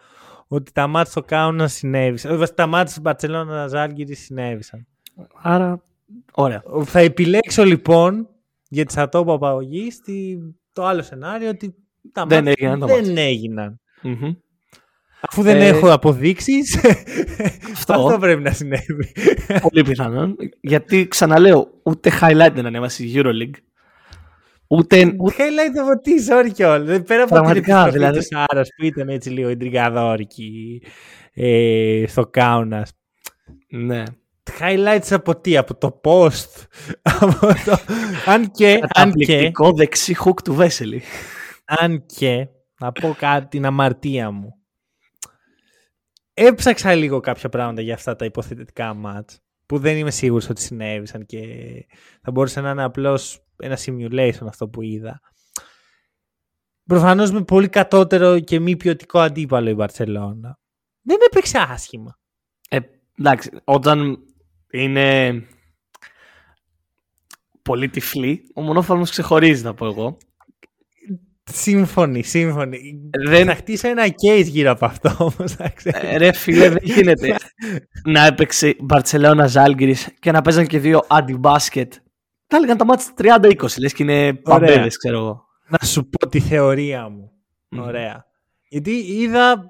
ότι 0.48 0.72
τα 0.72 0.88
μάτς 0.88 1.10
στο 1.10 1.22
Κάουνα 1.22 1.68
συνέβησαν. 1.68 2.42
Όχι, 2.42 2.54
τα 2.54 2.68
μάτς 2.68 2.92
στο 2.92 3.02
Μπαρτσελώνα 3.02 3.68
Ζάλγκυρη 3.68 4.16
συνέβησαν. 4.16 4.88
Άρα, 5.42 5.84
ωραία. 6.32 6.64
Θα 6.84 7.00
επιλέξω 7.00 7.64
λοιπόν, 7.64 8.28
γιατί 8.70 8.94
θα 8.94 9.10
το 9.10 9.20
είπα 9.20 9.58
το 10.74 10.86
άλλο 10.86 11.02
σενάριο 11.02 11.50
ότι 11.50 11.76
τα 12.12 12.26
δεν 12.26 12.44
μάτς 12.44 12.56
έγιναν. 12.58 12.88
Δεν 12.88 13.18
έγιναν. 13.18 13.80
Αφού 15.30 15.42
δεν 15.42 15.62
ε... 15.62 15.68
έχω 15.68 15.92
αποδείξεις, 15.92 16.80
αυτό... 17.74 17.94
αυτό 18.06 18.18
πρέπει 18.20 18.42
να 18.42 18.52
συνέβη. 18.52 19.12
Πολύ 19.62 19.84
πιθανόν. 19.84 20.36
Γιατί 20.62 21.08
ξαναλέω, 21.08 21.68
ούτε 21.84 22.12
highlight 22.22 22.52
δεν 22.54 22.66
ανέβασε 22.66 23.04
η 23.04 23.12
Euroleague. 23.16 23.60
Ούτε. 24.68 25.16
Ούτε 25.20 25.44
highlight 25.44 25.78
από 25.82 26.02
τι, 26.02 26.12
sorry 26.30 26.52
κιόλας. 26.54 27.02
Πέρα 27.02 27.24
από 27.24 27.34
Πραγματικά, 27.34 27.84
την 27.84 27.92
δηλαδή. 27.92 28.28
Άρας 28.48 28.70
που 28.78 28.86
ήταν 28.86 29.10
έτσι 29.10 29.30
λίγο 29.30 29.50
εντρικαδόρικη 29.50 30.82
ε, 31.34 32.04
στο 32.08 32.28
Κάουνας. 32.28 32.92
Ναι. 33.70 34.04
Highlights 34.60 35.08
από 35.10 35.36
τι, 35.36 35.58
από 35.58 35.76
το 35.76 36.02
post. 36.04 36.66
από 37.22 37.48
το... 37.66 37.78
αν 38.26 38.52
και. 38.52 38.80
Αν 38.94 39.12
και. 39.14 39.52
δεξί 39.76 40.16
hook 40.26 40.42
του 40.44 40.54
Βέσελη. 40.54 41.02
αν 41.66 42.06
και. 42.06 42.48
Να 42.80 42.92
πω 42.92 43.16
κάτι 43.20 43.48
την 43.48 43.66
αμαρτία 43.66 44.32
μου. 44.32 44.60
Έψαξα 46.34 46.96
λίγο 46.96 47.20
κάποια 47.20 47.50
πράγματα 47.50 47.82
για 47.82 47.94
αυτά 47.94 48.16
τα 48.16 48.26
υποθετικά 48.26 48.94
μάτς 48.94 49.40
που 49.66 49.78
δεν 49.78 49.98
είμαι 49.98 50.12
σίγουρος 50.12 50.50
ότι 50.50 50.62
συνέβησαν 50.62 51.26
και 51.26 51.40
θα 52.22 52.32
μπορούσε 52.32 52.62
να 52.62 52.70
είναι 52.70 52.84
απλώς 52.84 53.46
ένα 53.58 53.78
simulation 53.86 54.48
αυτό 54.48 54.68
που 54.68 54.82
είδα. 54.82 55.22
Προφανώς 56.86 57.32
με 57.32 57.44
πολύ 57.44 57.70
κατώτερο 57.70 58.40
και 58.40 58.60
μη 58.60 58.76
ποιοτικό 58.76 59.20
αντίπαλο 59.20 59.70
η 59.70 59.74
Βαρσελόνα. 59.74 60.60
Δεν 61.02 61.18
έπαιξε 61.26 61.58
άσχημα. 61.70 62.20
Ε, 62.70 62.80
εντάξει, 63.20 63.52
όταν 63.64 64.25
είναι 64.84 65.42
πολύ 67.62 67.90
τυφλή, 67.90 68.42
ο 68.54 68.62
μονόφαλμος 68.62 69.10
ξεχωρίζει 69.10 69.62
θα 69.62 69.74
πω 69.74 69.86
εγώ. 69.86 70.18
Σύμφωνοι, 71.52 72.24
σύμφωνοι. 72.24 73.10
Δεν... 73.28 73.46
Θα 73.46 73.56
χτίσω 73.56 73.88
ένα 73.88 74.06
case 74.06 74.46
γύρω 74.46 74.72
από 74.72 74.86
αυτό 74.86 75.10
όμως. 75.20 75.56
Ε, 75.84 76.18
ρε 76.18 76.32
φίλε, 76.32 76.70
δεν 76.70 76.82
γίνεται 76.82 77.36
να 78.06 78.26
έπαιξε 78.26 78.76
Μπαρτσελώνα 78.80 79.48
Ζάλγκυρης 79.48 80.10
και 80.20 80.32
να 80.32 80.42
παίζαν 80.42 80.68
και 80.68 80.80
δύο 80.80 81.02
αντιμπάσκετ. 81.08 81.94
Θα 82.48 82.58
έλεγαν 82.58 82.78
τα 82.78 82.86
μάτια 82.86 83.40
30-20, 83.42 83.80
λες 83.80 83.94
και 83.94 84.04
είναι 84.04 84.34
παμπέλες, 84.34 84.98
ξέρω 84.98 85.18
εγώ. 85.18 85.46
Να 85.68 85.88
σου 85.88 86.10
πω 86.10 86.28
τη 86.28 86.40
θεωρία 86.40 87.10
μου. 87.10 87.32
Ωραία. 87.78 88.26
Γιατί 88.70 88.92
είδα... 88.92 89.66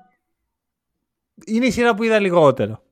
Είναι 1.45 1.65
η 1.65 1.71
σειρά 1.71 1.95
που 1.95 2.03
είδα 2.03 2.19
λιγότερο. 2.19 2.84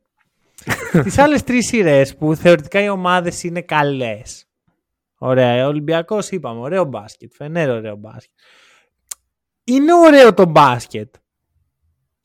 Τις 1.03 1.17
άλλες 1.17 1.43
τρεις 1.43 1.67
σειρές 1.67 2.15
που 2.15 2.35
θεωρητικά 2.35 2.83
οι 2.83 2.89
ομάδες 2.89 3.43
είναι 3.43 3.61
καλές. 3.61 4.45
Ωραία. 5.17 5.65
Ο 5.65 5.67
Ολυμπιακός 5.67 6.29
είπαμε, 6.29 6.59
ωραίο 6.59 6.83
μπάσκετ. 6.83 7.31
Φενέρ, 7.35 7.69
ωραίο 7.69 7.95
μπάσκετ 7.95 8.31
είναι 9.63 9.93
ωραίο 9.93 10.33
το 10.33 10.45
μπάσκετ. 10.45 11.15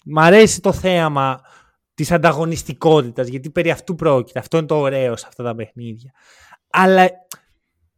Μ' 0.04 0.18
αρέσει 0.18 0.61
το 0.61 0.73
θέαμα 0.73 1.40
της 1.95 2.12
ανταγωνιστικότητας, 2.12 3.28
γιατί 3.28 3.50
περί 3.50 3.71
αυτού 3.71 3.95
πρόκειται. 3.95 4.38
Αυτό 4.38 4.57
είναι 4.57 4.66
το 4.66 4.76
ωραίο 4.76 5.16
σε 5.16 5.26
αυτά 5.28 5.42
τα 5.42 5.54
παιχνίδια. 5.54 6.12
Αλλά 6.71 7.09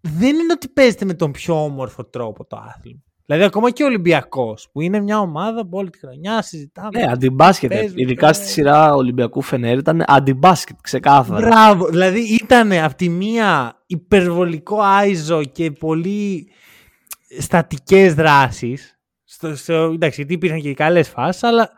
δεν 0.00 0.34
είναι 0.36 0.52
ότι 0.52 0.68
παίζεται 0.68 1.04
με 1.04 1.14
τον 1.14 1.30
πιο 1.30 1.64
όμορφο 1.64 2.04
τρόπο 2.04 2.46
το 2.46 2.56
άθλημα. 2.56 3.02
Δηλαδή, 3.30 3.48
ακόμα 3.48 3.70
και 3.70 3.82
ο 3.82 3.86
Ολυμπιακός, 3.86 4.68
που 4.72 4.80
είναι 4.80 5.00
μια 5.00 5.18
ομάδα 5.18 5.66
που 5.66 5.78
όλη 5.78 5.90
τη 5.90 5.98
χρονιά 5.98 6.42
συζητάμε. 6.42 6.88
Ναι, 6.92 7.10
αντιμπάσκετ. 7.10 7.72
Ειδικά 7.94 8.32
στη 8.32 8.46
σειρά 8.46 8.94
Ολυμπιακού 8.94 9.42
Φενέρ 9.42 9.78
ήταν 9.78 10.04
αντιμπάσκετ, 10.06 10.76
ξεκάθαρα. 10.82 11.48
Μπράβο. 11.48 11.86
Δηλαδή, 11.86 12.20
ήταν 12.20 12.72
από 12.72 12.94
τη 12.94 13.08
μία 13.08 13.80
υπερβολικό 13.86 14.80
άιζο 14.80 15.44
και 15.44 15.70
πολύ 15.70 16.50
στατικές 17.38 18.14
δράσεις 18.14 18.98
στο, 19.24 19.56
στο, 19.56 19.74
εντάξει, 19.74 20.16
γιατί 20.16 20.34
υπήρχαν 20.34 20.60
και 20.60 20.74
καλές 20.74 21.08
φάσεις, 21.08 21.42
αλλά 21.42 21.70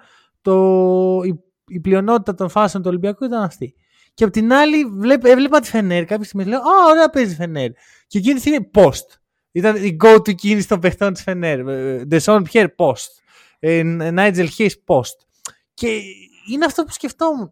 το, 0.42 1.20
η, 1.24 1.40
η, 1.66 1.80
πλειονότητα 1.80 2.34
των 2.34 2.48
φάσεων 2.48 2.82
του 2.82 2.88
Ολυμπιακού 2.88 3.24
ήταν 3.24 3.42
αυτή. 3.42 3.74
Και 4.14 4.24
απ' 4.24 4.30
την 4.30 4.52
άλλη, 4.52 4.84
βλέπ, 4.84 5.24
έβλεπα 5.24 5.60
τη 5.60 5.68
Φενέρ 5.68 6.04
κάποια 6.04 6.24
στιγμή. 6.24 6.44
Λέω, 6.44 6.58
Α, 6.58 6.90
ωραία 6.90 7.10
παίζει 7.10 7.34
Φενέρ. 7.34 7.70
Και 8.06 8.18
εκείνη 8.18 8.34
τη 8.34 8.40
στιγμή 8.40 8.70
post. 8.74 9.21
Ήταν 9.52 9.84
η 9.84 9.96
go-to 10.02 10.34
κίνηση 10.34 10.68
των 10.68 10.80
παιχτών 10.80 11.12
της 11.12 11.22
Φενέρ. 11.22 11.62
Ντεσόν 12.06 12.42
Πιέρ 12.42 12.66
post. 12.76 13.10
Νάιτζελ 14.12 14.48
Χέι 14.48 14.82
post. 14.86 15.16
Και 15.74 16.00
είναι 16.50 16.64
αυτό 16.64 16.84
που 16.84 16.92
σκεφτόμουν. 16.92 17.50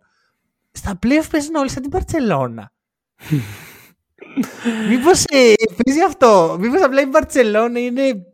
Στα 0.72 0.96
πλέον 0.96 1.24
παίζουν 1.30 1.54
όλοι 1.54 1.70
σαν 1.70 1.82
την 1.82 1.90
Παρσελώνα. 1.90 2.72
Μήπως 4.88 5.24
ε, 5.24 5.52
παίζει 5.84 6.02
αυτό; 6.06 6.56
Μήπως 6.60 6.82
απλά 6.82 7.00
η 7.00 7.06
Παρσελώνα 7.06 7.80
είναι 7.80 8.26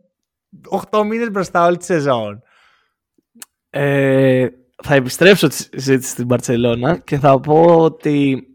8 0.91 1.03
μήνες 1.05 1.31
μπροστά 1.31 1.65
όλη 1.65 1.77
τη 1.77 1.85
σεζόν; 1.85 2.41
Ε, 3.69 4.47
θα 4.83 4.95
επιστρέψω 4.95 5.47
τη 5.47 5.55
συζήτηση 5.55 6.09
στην 6.09 6.25
Μπαρτσελώνα 6.25 6.97
και 6.97 7.17
θα 7.17 7.39
πω 7.39 7.77
ότι 7.77 8.47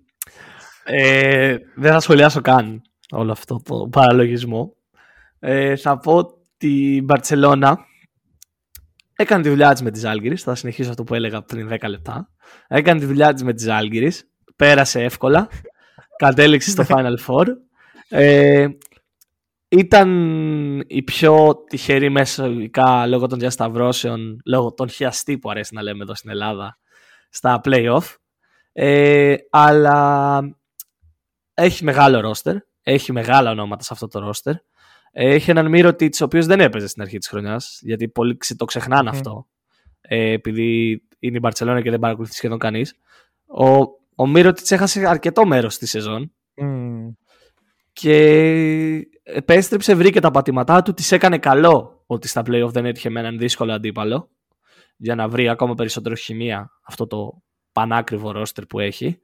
ε, 0.85 1.57
δεν 1.75 1.93
θα 1.93 2.01
σχολιάσω 2.01 2.41
καν 2.41 2.83
όλο 3.11 3.33
αυτό 3.33 3.63
το 3.65 3.89
παραλογισμό. 3.89 4.77
Ε, 5.45 5.77
θα 5.77 5.99
πω 5.99 6.17
ότι 6.17 6.95
η 6.95 7.03
Μπαρτσελώνα 7.05 7.79
έκανε 9.17 9.43
τη 9.43 9.49
δουλειά 9.49 9.73
της 9.73 9.83
με 9.83 9.91
τις 9.91 10.05
Άλγηρες. 10.05 10.43
Θα 10.43 10.55
συνεχίσω 10.55 10.91
αυτό 10.91 11.05
που 11.05 11.15
έλεγα 11.15 11.43
πριν 11.43 11.69
10 11.69 11.89
λεπτά. 11.89 12.31
Έκανε 12.69 13.01
τη 13.01 13.07
δουλειά 13.07 13.33
της 13.33 13.43
με 13.43 13.53
τις 13.53 13.69
Άλγηρες. 13.69 14.25
Πέρασε 14.57 15.03
εύκολα. 15.03 15.49
Κατέληξε 16.17 16.71
στο 16.71 16.85
Final 16.89 17.17
Four. 17.27 17.47
Ε, 18.09 18.69
ήταν 19.69 20.11
η 20.87 21.03
πιο 21.03 21.65
τυχερή 21.69 22.11
μεσογικά 22.11 23.07
λόγω 23.07 23.27
των 23.27 23.39
διασταυρώσεων, 23.39 24.41
λόγω 24.45 24.73
των 24.73 24.89
χιαστή 24.89 25.39
που 25.39 25.51
αρέσει 25.51 25.75
να 25.75 25.83
λέμε 25.83 26.03
εδώ 26.03 26.15
στην 26.15 26.31
Ελλάδα, 26.31 26.79
στα 27.31 27.61
play-off. 27.65 28.15
Ε, 28.73 29.35
αλλά 29.51 30.41
έχει 31.55 31.85
μεγάλο 31.85 32.21
ρόστερ, 32.21 32.57
έχει 32.83 33.13
μεγάλα 33.13 33.51
ονόματα 33.51 33.83
σε 33.83 33.91
αυτό 33.93 34.09
το 34.09 34.19
ρόστερ. 34.19 34.55
Έχει 35.15 35.51
έναν 35.51 35.69
Μύρο 35.69 35.89
ο 36.01 36.25
οποίος 36.25 36.47
δεν 36.47 36.61
έπαιζε 36.61 36.87
στην 36.87 37.03
αρχή 37.03 37.19
της 37.19 37.29
χρονιάς, 37.29 37.79
γιατί 37.83 38.09
πολλοί 38.09 38.37
το 38.57 38.65
ξεχνάνε 38.65 39.09
αυτό, 39.09 39.47
ε, 40.01 40.31
επειδή 40.31 41.03
είναι 41.19 41.37
η 41.37 41.41
Μπαρτσελόνα 41.43 41.83
και 41.83 41.91
δεν 41.91 41.99
παρακολουθεί 41.99 42.35
σχεδόν 42.35 42.59
κανείς. 42.59 42.95
Ο, 43.47 43.79
ο 44.15 44.27
Μύρο 44.27 44.53
έχασε 44.69 45.07
αρκετό 45.09 45.47
μέρος 45.47 45.75
στη 45.75 45.87
σεζόν. 45.87 46.33
Και 47.93 48.17
επέστρεψε, 49.23 49.95
βρήκε 49.95 50.21
τα 50.21 50.31
πατήματά 50.31 50.83
του, 50.83 50.95
της 50.95 51.13
έκανε 51.13 51.39
καλό 51.39 52.03
ότι 52.07 52.29
στα 52.29 52.43
playoff 52.47 52.71
δεν 52.71 52.85
έτυχε 52.87 53.11
με 53.11 53.21
έναν 53.21 53.39
δύσκολο 53.39 53.73
αντίπαλο 53.73 54.31
για 54.97 55.15
να 55.15 55.29
βρει 55.29 55.49
ακόμα 55.49 55.75
περισσότερο 55.75 56.15
χημεία 56.15 56.71
αυτό 56.83 57.07
το 57.07 57.43
πανάκριβο 57.73 58.31
ρόστερ 58.31 58.67
που 58.67 58.81
έχει. 58.81 59.21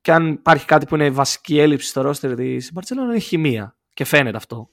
Και 0.00 0.12
αν 0.12 0.28
υπάρχει 0.28 0.66
κάτι 0.66 0.86
που 0.86 0.94
είναι 0.94 1.10
βασική 1.10 1.58
έλλειψη 1.58 1.88
στο 1.88 2.00
ρόστερ 2.00 2.34
της 2.34 2.72
Μπαρσελόνα 2.72 3.06
είναι 3.06 3.16
η 3.16 3.20
χημεία. 3.20 3.76
Και 3.94 4.04
φαίνεται 4.04 4.36
αυτό. 4.36 4.68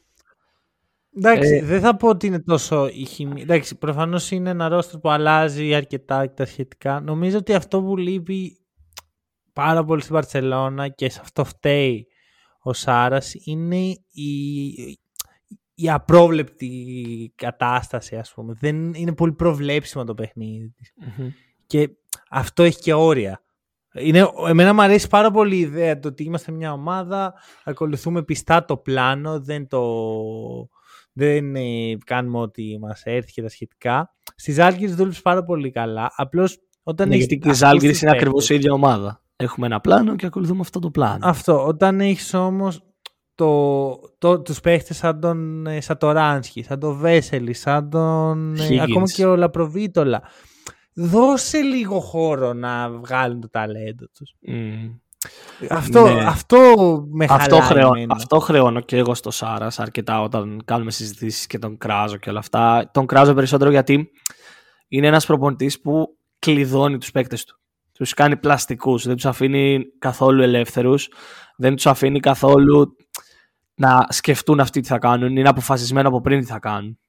Εντάξει, 1.19 1.55
ε, 1.55 1.65
δεν 1.65 1.81
θα 1.81 1.95
πω 1.95 2.07
ότι 2.07 2.27
είναι 2.27 2.39
τόσο 2.39 2.87
η 2.87 3.05
χημεία. 3.05 3.43
Εντάξει, 3.43 3.77
προφανώς 3.77 4.31
είναι 4.31 4.49
ένα 4.49 4.67
ρόστερ 4.67 4.99
που 4.99 5.09
αλλάζει 5.09 5.73
αρκετά 5.73 6.33
τα 6.33 6.45
σχετικά. 6.45 6.99
Νομίζω 6.99 7.37
ότι 7.37 7.53
αυτό 7.53 7.81
που 7.81 7.97
λείπει 7.97 8.57
πάρα 9.53 9.83
πολύ 9.83 10.01
στην 10.01 10.13
Μπαρσελόνα 10.13 10.87
και 10.87 11.09
σε 11.09 11.19
αυτό 11.21 11.43
φταίει 11.43 12.07
ο 12.61 12.73
Σάρας 12.73 13.33
είναι 13.43 13.77
η, 14.11 14.67
η 15.73 15.89
απρόβλεπτη 15.89 17.33
κατάσταση 17.35 18.15
ας 18.15 18.33
πούμε. 18.33 18.53
Δεν 18.59 18.93
είναι 18.93 19.13
πολύ 19.13 19.33
προβλέψιμο 19.33 20.03
το 20.03 20.13
παιχνίδι 20.13 20.69
της. 20.69 20.93
Και 21.67 21.89
αυτό 22.29 22.63
έχει 22.63 22.79
και 22.79 22.93
όρια. 22.93 23.43
Είναι, 23.93 24.29
εμένα 24.47 24.73
μου 24.73 24.81
αρέσει 24.81 25.07
πάρα 25.07 25.31
πολύ 25.31 25.55
η 25.55 25.59
ιδέα 25.59 25.99
το 25.99 26.07
ότι 26.07 26.23
είμαστε 26.23 26.51
μια 26.51 26.73
ομάδα, 26.73 27.33
ακολουθούμε 27.63 28.23
πιστά 28.23 28.65
το 28.65 28.77
πλάνο, 28.77 29.39
δεν 29.41 29.67
το... 29.67 29.81
Δεν 31.13 31.55
ε, 31.55 31.97
κάνουμε 32.05 32.39
ό,τι 32.39 32.79
μας 32.79 33.01
έρθει 33.03 33.31
και 33.31 33.41
τα 33.41 33.49
σχετικά. 33.49 34.15
Στι 34.35 34.51
Ζάλγκη 34.51 34.87
δούλεψε 34.87 35.21
πάρα 35.21 35.43
πολύ 35.43 35.71
καλά. 35.71 36.11
Απλώς 36.15 36.57
όταν 36.83 37.07
ναι, 37.07 37.15
γιατί 37.15 37.37
και 37.37 37.49
οι 37.49 37.53
Ζάλγκη 37.53 37.85
είναι 37.85 38.11
ακριβώς 38.11 38.49
η 38.49 38.55
ίδια 38.55 38.73
ομάδα. 38.73 39.23
Έχουμε 39.35 39.65
ένα 39.65 39.79
πλάνο 39.79 40.15
και 40.15 40.25
ακολουθούμε 40.25 40.59
αυτό 40.59 40.79
το 40.79 40.89
πλάνο. 40.89 41.27
Αυτό. 41.27 41.65
Όταν 41.65 41.99
έχεις 41.99 42.33
όμως 42.33 42.81
το, 43.35 43.91
το, 44.17 44.41
τους 44.41 44.59
παίχτες 44.59 44.97
σαν 44.97 45.19
τον 45.19 45.67
ε, 45.67 45.81
Σατοράνσκι, 45.81 46.63
σαν 46.63 46.79
τον 46.79 46.97
Βέσελη, 46.97 47.53
σαν 47.53 47.89
τον... 47.89 48.55
ε, 48.55 48.81
ακόμα 48.81 49.05
και 49.05 49.25
ο 49.25 49.35
Λαπροβίτολα. 49.35 50.21
Δώσε 50.93 51.61
λίγο 51.61 51.99
χώρο 51.99 52.53
να 52.53 52.89
βγάλουν 52.89 53.41
το 53.41 53.49
ταλέντο 53.49 54.05
τους. 54.07 54.35
Αυτό, 55.69 56.07
Ναι. 56.13 56.23
αυτό 56.25 56.57
με 57.11 57.25
Αυτό, 57.29 57.55
χαλάει 57.55 57.67
χρεώ, 57.71 57.87
εμένα. 57.95 58.15
αυτό 58.15 58.39
χρεώνω 58.39 58.79
και 58.79 58.97
εγώ 58.97 59.13
στο 59.13 59.31
Σάρας 59.31 59.79
αρκετά 59.79 60.21
όταν 60.21 60.61
κάνουμε 60.65 60.91
συζητήσεις 60.91 61.47
και 61.47 61.59
τον 61.59 61.77
κράζω 61.77 62.17
και 62.17 62.29
όλα 62.29 62.39
αυτά. 62.39 62.89
Τον 62.93 63.05
κράζω 63.05 63.33
περισσότερο 63.33 63.69
γιατί 63.71 64.09
είναι 64.87 65.07
ένας 65.07 65.25
προπονητής 65.25 65.81
που 65.81 66.07
κλειδώνει 66.39 66.97
τους 66.97 67.11
παίκτες 67.11 67.43
του. 67.45 67.59
Τους 67.93 68.13
κάνει 68.13 68.37
πλαστικούς, 68.37 69.05
δεν 69.05 69.15
τους 69.15 69.25
αφήνει 69.25 69.83
καθόλου 69.99 70.41
ελεύθερους, 70.41 71.07
δεν 71.57 71.75
τους 71.75 71.85
αφήνει 71.87 72.19
καθόλου 72.19 72.95
να 73.75 74.05
σκεφτούν 74.09 74.59
αυτοί 74.59 74.81
τι 74.81 74.87
θα 74.87 74.97
κάνουν, 74.97 75.37
είναι 75.37 75.49
αποφασισμένο 75.49 76.07
από 76.07 76.21
πριν 76.21 76.39
τι 76.39 76.45
θα 76.45 76.59
κάνουν. 76.59 76.99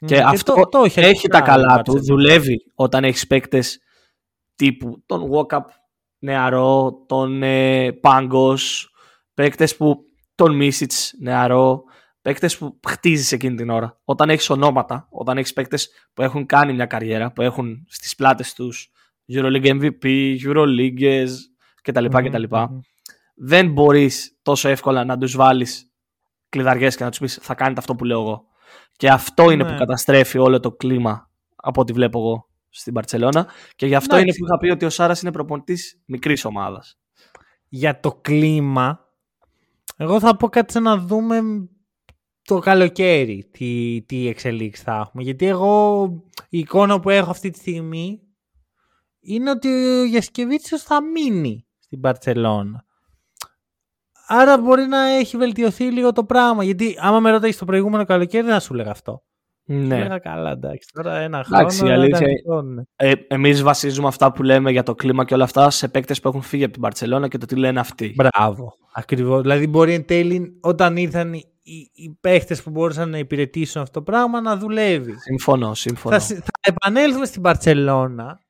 Μ, 0.00 0.06
Και 0.06 0.20
αυτό 0.20 0.54
το- 0.54 0.68
το 0.68 0.82
έχει, 0.84 1.04
αρκετά 1.04 1.38
τα 1.38 1.44
καλά 1.44 1.76
η 1.78 1.82
του, 1.82 1.92
Barcelona. 1.92 2.02
δουλεύει 2.02 2.56
όταν 2.74 3.04
έχεις 3.04 3.26
παίκτες 3.26 3.78
τύπου 4.54 5.02
τον 5.06 5.30
Walkup 5.32 5.60
νεαρό, 6.18 7.04
τον 7.06 7.42
ε, 7.42 7.92
Πάγκος, 7.92 8.90
παίκτες 9.34 9.76
που 9.76 9.96
τον 10.34 10.54
Μίσιτς 10.56 11.14
νεαρό, 11.20 11.82
παίκτες 12.22 12.58
που 12.58 12.80
χτίζεις 12.88 13.32
εκείνη 13.32 13.56
την 13.56 13.70
ώρα. 13.70 14.00
Όταν 14.04 14.30
έχεις 14.30 14.50
ονόματα, 14.50 15.06
όταν 15.10 15.38
έχεις 15.38 15.52
παίκτες 15.52 15.90
που 16.14 16.22
έχουν 16.22 16.46
κάνει 16.46 16.72
μια 16.72 16.86
καριέρα, 16.86 17.32
που 17.32 17.42
έχουν 17.42 17.84
στις 17.88 18.14
πλάτες 18.14 18.52
τους 18.52 18.90
EuroLeague 19.32 19.80
MVP, 19.80 20.36
EuroLeagues 20.44 21.28
κτλ. 21.82 22.04
Μμμ, 22.04 22.24
κτλ. 22.28 22.42
μμμ. 22.50 22.78
Δεν 23.34 23.72
μπορείς 23.72 24.38
τόσο 24.42 24.68
εύκολα 24.68 25.04
να 25.04 25.18
τους 25.18 25.36
βάλεις 25.36 25.92
κλειδαριές 26.48 26.96
και 26.96 27.04
να 27.04 27.10
τους 27.10 27.18
πεις 27.18 27.38
θα 27.42 27.54
κάνετε 27.54 27.80
αυτό 27.80 27.94
που 27.94 28.04
λέω 28.04 28.20
εγώ. 28.20 28.44
Και 28.96 29.10
αυτό 29.10 29.50
είναι 29.50 29.64
Ναι. 29.64 29.70
που 29.70 29.76
καταστρέφει 29.78 30.38
όλο 30.38 30.60
το 30.60 30.72
κλίμα 30.72 31.30
από 31.56 31.80
ό,τι 31.80 31.92
βλέπω 31.92 32.18
εγώ 32.18 32.47
στην 32.68 32.92
Παρσελώνα. 32.92 33.48
Και 33.76 33.86
γι' 33.86 33.94
αυτό 33.94 34.16
Εντάξει. 34.16 34.38
είναι 34.38 34.46
που 34.46 34.52
είχα 34.52 34.58
πει 34.58 34.74
ότι 34.74 34.84
ο 34.84 34.90
Σάρας 34.90 35.22
είναι 35.22 35.32
προπονητής 35.32 36.02
μικρής 36.06 36.44
ομάδας. 36.44 36.98
για 37.68 38.00
το 38.00 38.12
κλίμα, 38.12 39.00
εγώ 39.96 40.20
θα 40.20 40.36
πω 40.36 40.48
κάτι 40.48 40.72
σαν 40.72 40.82
να 40.82 40.96
δούμε 40.96 41.40
το 42.42 42.58
καλοκαίρι 42.58 43.48
τι, 43.50 44.02
τι 44.06 44.28
εξελίξεις 44.28 44.84
θα 44.84 44.96
έχουμε. 44.96 45.22
Γιατί 45.22 45.46
εγώ 45.46 46.04
η 46.48 46.58
εικόνα 46.58 47.00
που 47.00 47.10
έχω 47.10 47.30
αυτή 47.30 47.50
τη 47.50 47.58
στιγμή 47.58 48.20
είναι 49.20 49.50
ότι 49.50 49.68
ο 49.68 50.04
Γιασκεβίτσιος 50.04 50.82
θα 50.82 51.02
μείνει 51.02 51.66
στην 51.78 52.00
Παρτσελώνα. 52.00 52.84
Άρα 54.26 54.58
μπορεί 54.58 54.86
να 54.86 55.06
έχει 55.06 55.36
βελτιωθεί 55.36 55.84
λίγο 55.84 56.12
το 56.12 56.24
πράγμα. 56.24 56.64
Γιατί 56.64 56.96
άμα 56.98 57.20
με 57.20 57.30
ρωτήσεις 57.30 57.56
το 57.58 57.64
προηγούμενο 57.64 58.04
καλοκαίρι 58.04 58.44
δεν 58.44 58.52
θα 58.52 58.60
σου 58.60 58.74
έλεγα 58.74 58.90
αυτό. 58.90 59.22
Σου 59.70 59.74
Ναι. 59.74 59.96
έλεγα 59.96 60.18
καλά 60.18 60.50
εντάξει. 60.50 60.88
Τώρα 60.92 61.18
ένα 61.18 61.44
Εντάξει, 61.52 61.78
χρόνο. 61.78 61.92
η 61.92 61.96
αλήθεια 61.96 62.16
ήταν 62.18 62.28
είναι- 62.28 62.38
αυτό, 62.38 62.62
ναι. 62.62 62.82
Ε, 62.96 63.12
εμείς 63.28 63.62
βασίζουμε 63.62 64.08
αυτά 64.08 64.32
που 64.32 64.42
λέμε 64.42 64.70
για 64.70 64.82
το 64.82 64.94
κλίμα 64.94 65.24
και 65.24 65.34
όλα 65.34 65.44
αυτά 65.44 65.70
σε 65.70 65.88
παίκτες 65.88 66.20
που 66.20 66.28
έχουν 66.28 66.42
φύγει 66.42 66.64
από 66.64 66.72
την 66.72 66.82
Παρσελώνα 66.82 67.28
και 67.28 67.38
το 67.38 67.46
τι 67.46 67.56
λένε 67.56 67.80
αυτοί. 67.80 68.14
Μπράβο. 68.16 68.74
Ακριβώς. 68.92 69.40
Δηλαδή, 69.42 69.66
μπορεί 69.66 69.94
εν 69.94 70.04
τέλει, 70.04 70.58
όταν 70.60 70.96
ήρθαν 70.96 71.32
οι, 71.34 71.44
οι, 71.62 71.90
οι 71.94 72.16
παίχτε 72.20 72.54
που 72.64 72.70
μπορούσαν 72.70 73.10
να 73.10 73.18
υπηρετήσουν 73.18 73.82
αυτό 73.82 73.92
το 73.98 74.02
πράγμα, 74.04 74.40
να 74.40 74.56
δουλεύεις. 74.56 75.22
Συμφωνώ, 75.22 75.74
συμφωνώ. 75.74 76.14
Θα, 76.18 76.20
συ- 76.24 76.38
θα 76.42 76.50
επανέλθουμε 76.60 77.24
στην 77.26 77.42
Παρσελώνα. 77.42 78.40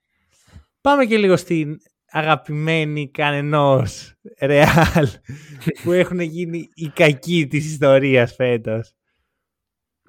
Πάμε 0.80 1.04
και 1.04 1.16
λίγο 1.16 1.36
στην 1.36 1.76
αγαπημένη 2.10 3.10
κανενός 3.10 4.14
Ρεάλ 4.40 5.08
που 5.82 5.92
έχουν 5.92 6.20
γίνει 6.20 6.68
οι 6.74 6.88
κακοί 6.88 7.46
της 7.46 7.66
ιστορίας 7.70 8.34
φέτος. 8.34 8.92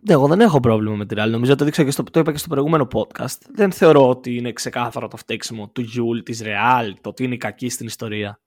Ναι, 0.02 0.14
Εγώ 0.14 0.28
δεν 0.28 0.42
έχω 0.42 0.60
πρόβλημα 0.60 0.96
με 0.96 1.06
τη 1.06 1.16
Real. 1.18 1.30
Νομίζω 1.30 1.56
το, 1.56 1.66
δείξα 1.66 1.84
και 1.84 1.92
στο, 1.92 2.04
το 2.04 2.20
είπα 2.20 2.32
και 2.32 2.38
στο 2.38 2.48
προηγούμενο 2.48 2.88
podcast. 2.94 3.38
Δεν 3.54 3.72
θεωρώ 3.72 4.10
ότι 4.10 4.36
είναι 4.36 4.52
ξεκάθαρο 4.54 5.08
το 5.08 5.18
φταίξιμο 5.18 5.70
του 5.70 5.82
Γιούλ, 5.82 6.20
της 6.20 6.42
Real, 6.44 6.94
το 7.02 7.10
ότι 7.10 7.24
είναι 7.24 7.38
κακή 7.38 7.70
στην 7.70 7.86
ιστορία. 7.86 8.40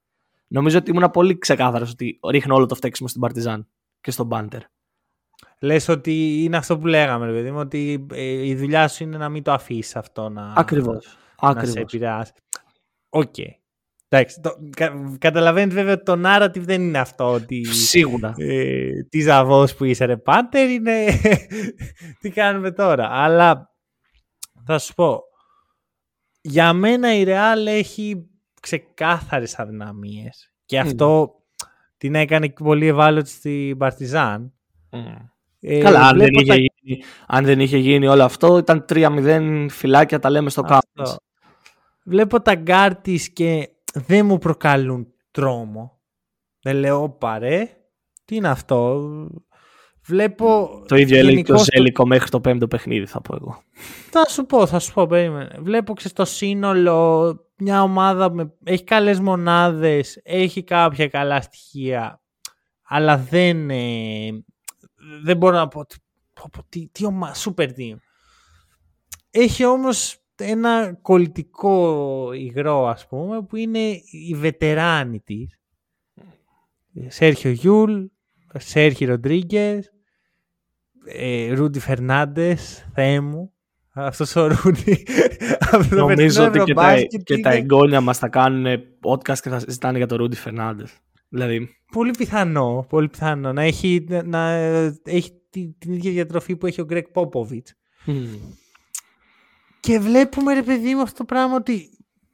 Νομίζω 0.46 0.78
ότι 0.78 0.90
ήμουν 0.90 1.10
πολύ 1.10 1.38
ξεκάθαρος 1.38 1.90
ότι 1.90 2.20
ρίχνω 2.28 2.54
όλο 2.54 2.66
το 2.66 2.74
φταίξιμο 2.74 3.08
στην 3.08 3.20
Παρτιζάν 3.20 3.68
και 4.00 4.10
στον 4.10 4.26
Μπάντερ. 4.26 4.60
Λες 5.58 5.88
ότι 5.88 6.42
είναι 6.42 6.56
αυτό 6.56 6.78
που 6.78 6.86
λέγαμε, 6.86 7.26
ρε 7.26 7.32
παιδί 7.32 7.50
μου, 7.50 7.58
ότι 7.58 8.06
ε, 8.12 8.46
η 8.46 8.54
δουλειά 8.54 8.88
σου 8.88 9.02
είναι 9.02 9.16
να 9.16 9.28
μην 9.28 9.42
το 9.42 9.52
αφήσεις 9.52 9.96
αυτό 9.96 10.28
να, 10.28 10.52
Ακριβώς. 10.56 10.94
να 10.94 11.48
σε 11.48 11.58
Ακριβώς. 11.58 11.74
επηρεάσει. 11.74 12.32
Οκ. 13.08 13.34
Εντάξει, 14.14 14.40
το, 14.40 14.50
κα, 14.76 15.16
καταλαβαίνετε 15.18 15.74
βέβαια 15.74 15.92
ότι 15.92 16.02
το 16.02 16.20
narrative 16.24 16.60
δεν 16.60 16.82
είναι 16.82 16.98
αυτό 16.98 17.32
ότι 17.32 17.64
Σίγουρα. 17.64 18.34
ε, 18.36 19.02
τι 19.08 19.20
ζαβός 19.20 19.74
που 19.74 19.84
είσαι 19.84 20.04
ρε 20.04 20.16
partner 20.16 20.70
και 20.70 21.06
τι 22.20 22.30
κάνουμε 22.30 22.70
τώρα. 22.70 23.08
Αλλά 23.12 23.70
θα 24.66 24.78
σου 24.78 24.94
πω, 24.94 25.20
για 26.40 26.72
μένα 26.72 27.14
η 27.16 27.24
Real 27.26 27.66
έχει 27.66 28.26
ξεκάθαρες 28.60 29.58
αδυναμίες 29.58 30.52
και 30.66 30.80
Μμμ. 30.80 30.86
αυτό 30.86 31.34
την 31.96 32.14
έκανε 32.14 32.46
και 32.46 32.62
πολύ 32.64 32.86
ευάλωτη 32.86 33.28
στην 33.30 33.76
Παρτιζάν. 33.78 34.52
Ε, 35.60 35.78
Καλά, 35.80 36.00
αν 36.00 36.18
δεν, 36.18 36.26
βλέπω 36.28 36.40
είχε 36.40 36.52
τα- 36.52 36.56
γίνει, 36.82 37.02
αν 37.26 37.44
δεν 37.44 37.60
είχε 37.60 37.76
γίνει 37.78 38.06
όλο 38.06 38.24
αυτό, 38.24 38.58
ήταν 38.58 38.84
3-0 38.88 39.66
φιλάκια, 39.70 40.18
τα 40.18 40.30
λέμε 40.30 40.50
στο 40.50 40.60
Αυτό. 40.64 40.78
κάμπο. 40.94 41.14
Βλέπω 42.04 42.40
τα 42.40 42.54
guards 42.54 42.94
της 42.96 43.30
και 43.32 43.68
δεν 43.92 44.26
μου 44.26 44.38
προκαλούν 44.38 45.06
τρόμο. 45.30 46.00
Δεν 46.62 46.76
λέω 46.76 47.10
παρέ. 47.10 47.68
Τι 48.24 48.36
είναι 48.36 48.48
αυτό; 48.48 49.10
Βλέπω 50.04 50.68
Το 50.88 50.96
ίδιο 50.96 51.18
έλεγε 51.18 51.30
και 51.42 51.52
ο 51.52 51.54
γενικώς 51.54 51.64
το- 51.64 51.76
Ζέλικο 51.76 52.06
μέχρι 52.06 52.28
το 52.30 52.40
πέμπτο 52.40 52.68
παιχνίδι, 52.68 53.06
θα 53.06 53.20
πω 53.20 53.34
εγώ. 53.40 53.62
Θα 54.10 54.28
σου 54.28 54.46
πω, 54.46 54.66
θα 54.66 54.78
σου 54.78 54.92
πω, 54.92 55.06
περίμενε. 55.06 55.58
Βλέπω 55.60 55.94
και 55.94 56.08
στο 56.08 56.24
σύνολο 56.24 57.36
μια 57.56 57.82
ομάδα 57.82 58.30
με... 58.32 58.54
έχει 58.64 58.84
καλές 58.84 59.20
μονάδες, 59.20 60.20
έχει 60.22 60.64
κάποια 60.64 61.08
καλά 61.08 61.40
στοιχεία, 61.40 62.22
αλλά 62.82 63.16
δεν, 63.18 63.70
ε, 63.70 64.28
δεν 65.22 65.36
μπορώ 65.36 65.56
να 65.56 65.68
πω, 65.68 65.78
ότι- 65.80 66.02
πω, 66.32 66.48
πω, 66.52 66.64
τι, 66.68 66.88
τι 66.88 67.04
ομάδα, 67.04 67.34
super 67.34 67.66
team. 67.68 67.96
Έχει 69.30 69.64
όμως 69.64 70.21
ένα 70.36 70.98
κολλητικό 71.02 72.32
υγρό, 72.32 72.86
ας 72.86 73.06
πούμε, 73.06 73.42
που 73.42 73.56
είναι 73.56 73.78
οι 74.10 74.34
βετεράνοι 74.34 75.20
της. 75.20 75.58
Σέρχιο 77.06 77.50
Γιούλ, 77.50 78.04
Σέρχι 78.54 79.04
Ροντρίγκες, 79.04 79.92
Ρούντι 81.54 81.78
Φερνάντες, 81.78 82.86
Θεέ 82.94 83.20
μου. 83.20 83.52
Αυτός 83.94 84.36
ο 84.36 84.46
Ρούντι. 84.46 85.06
από 85.70 85.88
το 85.88 85.94
Νομίζω 85.96 86.16
περσινό 86.16 86.44
ότι 86.46 86.58
και 86.58 86.74
τα, 86.74 86.90
Ευρωμπάσκετ 86.90 87.22
και 87.22 87.38
τα 87.38 87.50
είναι 87.50 87.58
εγγόνια 87.62 88.00
μας 88.00 88.18
θα 88.18 88.28
κάνουν 88.28 88.80
podcast 89.02 89.38
και 89.38 89.48
θα 89.48 89.58
συζητάνε 89.58 89.96
για 89.98 90.06
τον 90.06 90.18
Ρούντι 90.18 90.36
Φερνάντες. 90.36 90.98
Δηλαδή, 91.28 91.68
Πολύ 91.92 92.10
πιθανό, 92.10 92.86
πολύ 92.88 93.08
πιθανό 93.08 93.52
να 93.52 93.62
έχει, 93.62 94.04
να, 94.08 94.22
να 94.22 94.50
έχει 95.04 95.32
τη- 95.50 95.72
την 95.78 95.92
ίδια 95.92 96.10
διατροφή 96.10 96.56
που 96.56 96.66
έχει 96.66 96.80
ο 96.80 96.84
Γκρέκ 96.84 97.08
Πόποβιτς. 97.08 97.74
Και 99.82 99.98
βλέπουμε 99.98 100.54
ρε 100.54 100.62
παιδί 100.62 100.94
μου 100.94 101.00
αυτό 101.02 101.16
το 101.18 101.24
πράγμα 101.24 101.54
ότι 101.56 101.72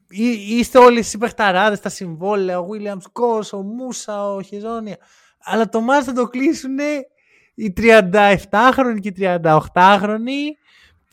εί- 0.08 0.48
είστε 0.58 0.78
όλοι 0.78 1.04
οι 1.12 1.18
παιχταράδες, 1.18 1.80
τα 1.80 1.88
συμβόλαια, 1.88 2.58
ο 2.60 2.66
Williams 2.72 3.02
Γκος, 3.10 3.52
ο 3.52 3.62
Μούσα, 3.62 4.32
ο 4.34 4.42
Χεζόνια. 4.42 4.96
Αλλά 5.44 5.68
το 5.68 5.80
μάτς 5.80 6.04
θα 6.04 6.12
το 6.12 6.26
κλείσουν 6.26 6.76
οι 7.54 7.72
37χρονοι 7.76 8.98
και 9.00 9.08
οι 9.08 9.14
38χρονοι 9.18 10.56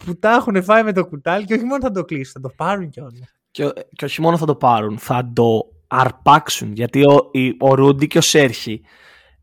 που 0.06 0.20
τα 0.20 0.32
έχουν 0.32 0.64
φάει 0.64 0.84
με 0.84 0.94
το 0.94 1.06
κουτάλι 1.06 1.46
και 1.46 1.54
όχι 1.54 1.64
μόνο 1.64 1.82
θα 1.82 1.92
το 1.92 2.04
κλείσουν, 2.04 2.34
θα 2.42 2.48
το 2.50 2.54
πάρουν 2.58 2.90
κιόλας. 2.90 3.36
και, 3.52 3.72
και 3.96 4.06
όχι 4.06 4.22
μόνο 4.22 4.38
θα 4.38 4.46
το 4.46 4.56
πάρουν, 4.56 4.98
θα 4.98 5.32
το 5.34 5.60
αρπάξουν. 5.88 6.74
Γιατί 6.74 7.04
ο, 7.06 7.30
η- 7.32 7.56
ο 7.60 7.74
Ρούντι 7.76 8.08
και 8.08 8.18
ο 8.18 8.22
Σέρχη 8.22 8.82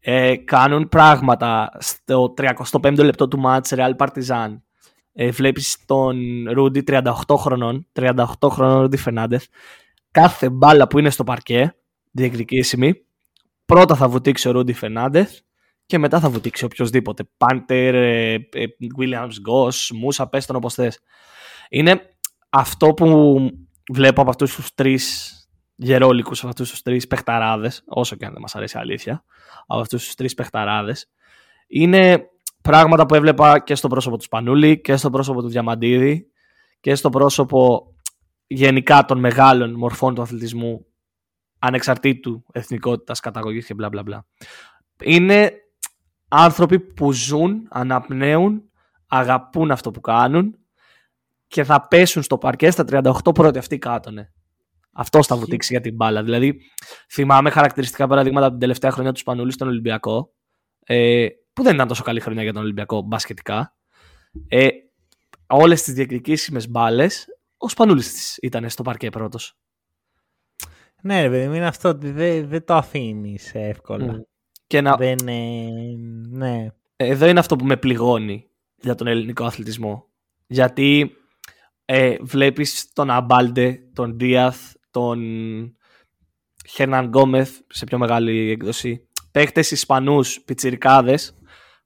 ε, 0.00 0.36
κάνουν 0.36 0.88
πράγματα 0.88 1.70
στο 1.78 2.34
35ο 2.72 3.04
λεπτό 3.04 3.28
του 3.28 3.38
μάτς 3.38 3.72
Real 3.76 3.92
Partizan. 3.96 4.56
Ε, 5.12 5.30
βλέπεις 5.30 5.76
τον 5.86 6.18
Ρούντι 6.50 6.82
38 6.86 7.36
χρονών, 7.36 7.86
38 7.92 8.24
χρονών 8.50 8.80
Ρούντι 8.80 8.96
Φερνάντεθ. 8.96 9.44
Κάθε 10.10 10.50
μπάλα 10.50 10.86
που 10.88 10.98
είναι 10.98 11.10
στο 11.10 11.24
παρκέ, 11.24 11.74
διεκδικήσιμη, 12.10 13.04
πρώτα 13.64 13.94
θα 13.94 14.08
βουτήξει 14.08 14.48
ο 14.48 14.50
Ρούντι 14.50 14.72
Φερνάντεθ 14.72 15.38
και 15.86 15.98
μετά 15.98 16.20
θα 16.20 16.30
βουτήξει 16.30 16.64
οποιοδήποτε. 16.64 17.28
Πάντερ, 17.36 17.94
ε, 17.94 18.32
ε, 18.32 18.66
Williams 18.98 19.50
Goss, 19.50 19.94
Μούσα, 19.94 20.28
πες 20.28 20.46
τον 20.46 20.56
όπως 20.56 20.74
θες. 20.74 21.00
Είναι 21.68 22.02
αυτό 22.48 22.94
που 22.94 23.36
βλέπω 23.92 24.20
από 24.20 24.30
αυτούς 24.30 24.54
τους 24.54 24.74
τρεις 24.74 25.36
γερόλικους, 25.74 26.38
από 26.38 26.48
αυτούς 26.48 26.70
τους 26.70 26.82
τρεις 26.82 27.06
παιχταράδες, 27.06 27.82
όσο 27.86 28.16
και 28.16 28.24
αν 28.24 28.32
δεν 28.32 28.40
μας 28.40 28.54
αρέσει 28.54 28.76
η 28.76 28.80
αλήθεια, 28.80 29.24
από 29.66 29.80
αυτούς 29.80 30.04
τους 30.04 30.14
τρεις 30.14 30.34
παιχταράδες, 30.34 31.10
είναι 31.66 32.26
πράγματα 32.62 33.06
που 33.06 33.14
έβλεπα 33.14 33.58
και 33.58 33.74
στο 33.74 33.88
πρόσωπο 33.88 34.16
του 34.16 34.24
Σπανούλη 34.24 34.80
και 34.80 34.96
στο 34.96 35.10
πρόσωπο 35.10 35.42
του 35.42 35.48
Διαμαντίδη 35.48 36.30
και 36.80 36.94
στο 36.94 37.10
πρόσωπο 37.10 37.94
γενικά 38.46 39.04
των 39.04 39.18
μεγάλων 39.18 39.74
μορφών 39.74 40.14
του 40.14 40.22
αθλητισμού 40.22 40.86
ανεξαρτήτου 41.58 42.44
εθνικότητας, 42.52 43.20
καταγωγής 43.20 43.66
και 43.66 43.74
μπλα 43.74 43.88
μπλα 43.88 44.02
μπλα. 44.02 44.26
Είναι 45.02 45.52
άνθρωποι 46.28 46.80
που 46.80 47.12
ζουν, 47.12 47.66
αναπνέουν, 47.70 48.62
αγαπούν 49.06 49.70
αυτό 49.70 49.90
που 49.90 50.00
κάνουν 50.00 50.56
και 51.46 51.64
θα 51.64 51.86
πέσουν 51.88 52.22
στο 52.22 52.38
παρκέ 52.38 52.70
στα 52.70 52.84
38 52.88 53.34
πρώτοι 53.34 53.58
αυτοί 53.58 53.78
κάτω, 53.78 54.10
ναι. 54.10 54.28
Αυτό 54.92 55.22
θα 55.22 55.36
βουτήξει 55.36 55.72
για 55.72 55.80
την 55.82 55.94
μπάλα. 55.94 56.22
Δηλαδή, 56.22 56.60
θυμάμαι 57.10 57.50
χαρακτηριστικά 57.50 58.06
παραδείγματα 58.06 58.44
από 58.44 58.52
την 58.52 58.60
τελευταία 58.60 58.90
χρονιά 58.90 59.12
του 59.12 59.18
Σπανούλη 59.18 59.52
στον 59.52 59.68
Ολυμπιακό, 59.68 60.32
ε, 60.84 61.26
που 61.52 61.62
δεν 61.62 61.74
ήταν 61.74 61.88
τόσο 61.88 62.02
καλή 62.02 62.20
χρονιά 62.20 62.42
για 62.42 62.52
τον 62.52 62.62
Ολυμπιακό 62.62 63.02
μπασκετικά. 63.02 63.76
Ε, 64.48 64.68
Όλες 65.54 65.82
τις 65.82 65.94
διεκδικήσιμες 65.94 66.68
μπάλες, 66.68 67.26
ο 67.56 67.68
Σπανούλης 67.68 68.36
ήταν 68.36 68.68
στο 68.68 68.82
παρκέ 68.82 69.10
πρώτος. 69.10 69.56
Ναι, 71.02 71.22
ρε 71.22 71.30
παιδί 71.30 71.56
είναι 71.56 71.66
αυτό 71.66 71.88
ότι 71.88 72.10
δεν, 72.10 72.48
δεν 72.48 72.64
το 72.64 72.74
αφήνεις 72.74 73.54
εύκολα. 73.54 74.14
Mm. 74.14 74.22
Και 74.66 74.80
να... 74.80 74.96
δεν, 74.96 75.16
ε, 75.28 75.68
ναι. 76.28 76.66
Εδώ 76.96 77.26
είναι 77.26 77.38
αυτό 77.38 77.56
που 77.56 77.64
με 77.64 77.76
πληγώνει 77.76 78.46
για 78.76 78.94
τον 78.94 79.06
ελληνικό 79.06 79.44
αθλητισμό. 79.44 80.06
Γιατί 80.46 81.16
ε, 81.84 82.16
βλέπεις 82.20 82.92
τον 82.92 83.10
Αμπάλντε, 83.10 83.78
τον 83.92 84.18
Δίαθ, 84.18 84.72
τον 84.90 85.20
Χέρναν 86.68 87.06
Γκόμεθ 87.06 87.58
σε 87.68 87.84
πιο 87.84 87.98
μεγάλη 87.98 88.50
έκδοση. 88.50 89.08
Παίχτες 89.30 89.70
Ισπανούς, 89.70 90.40
πιτσιρικάδες 90.40 91.36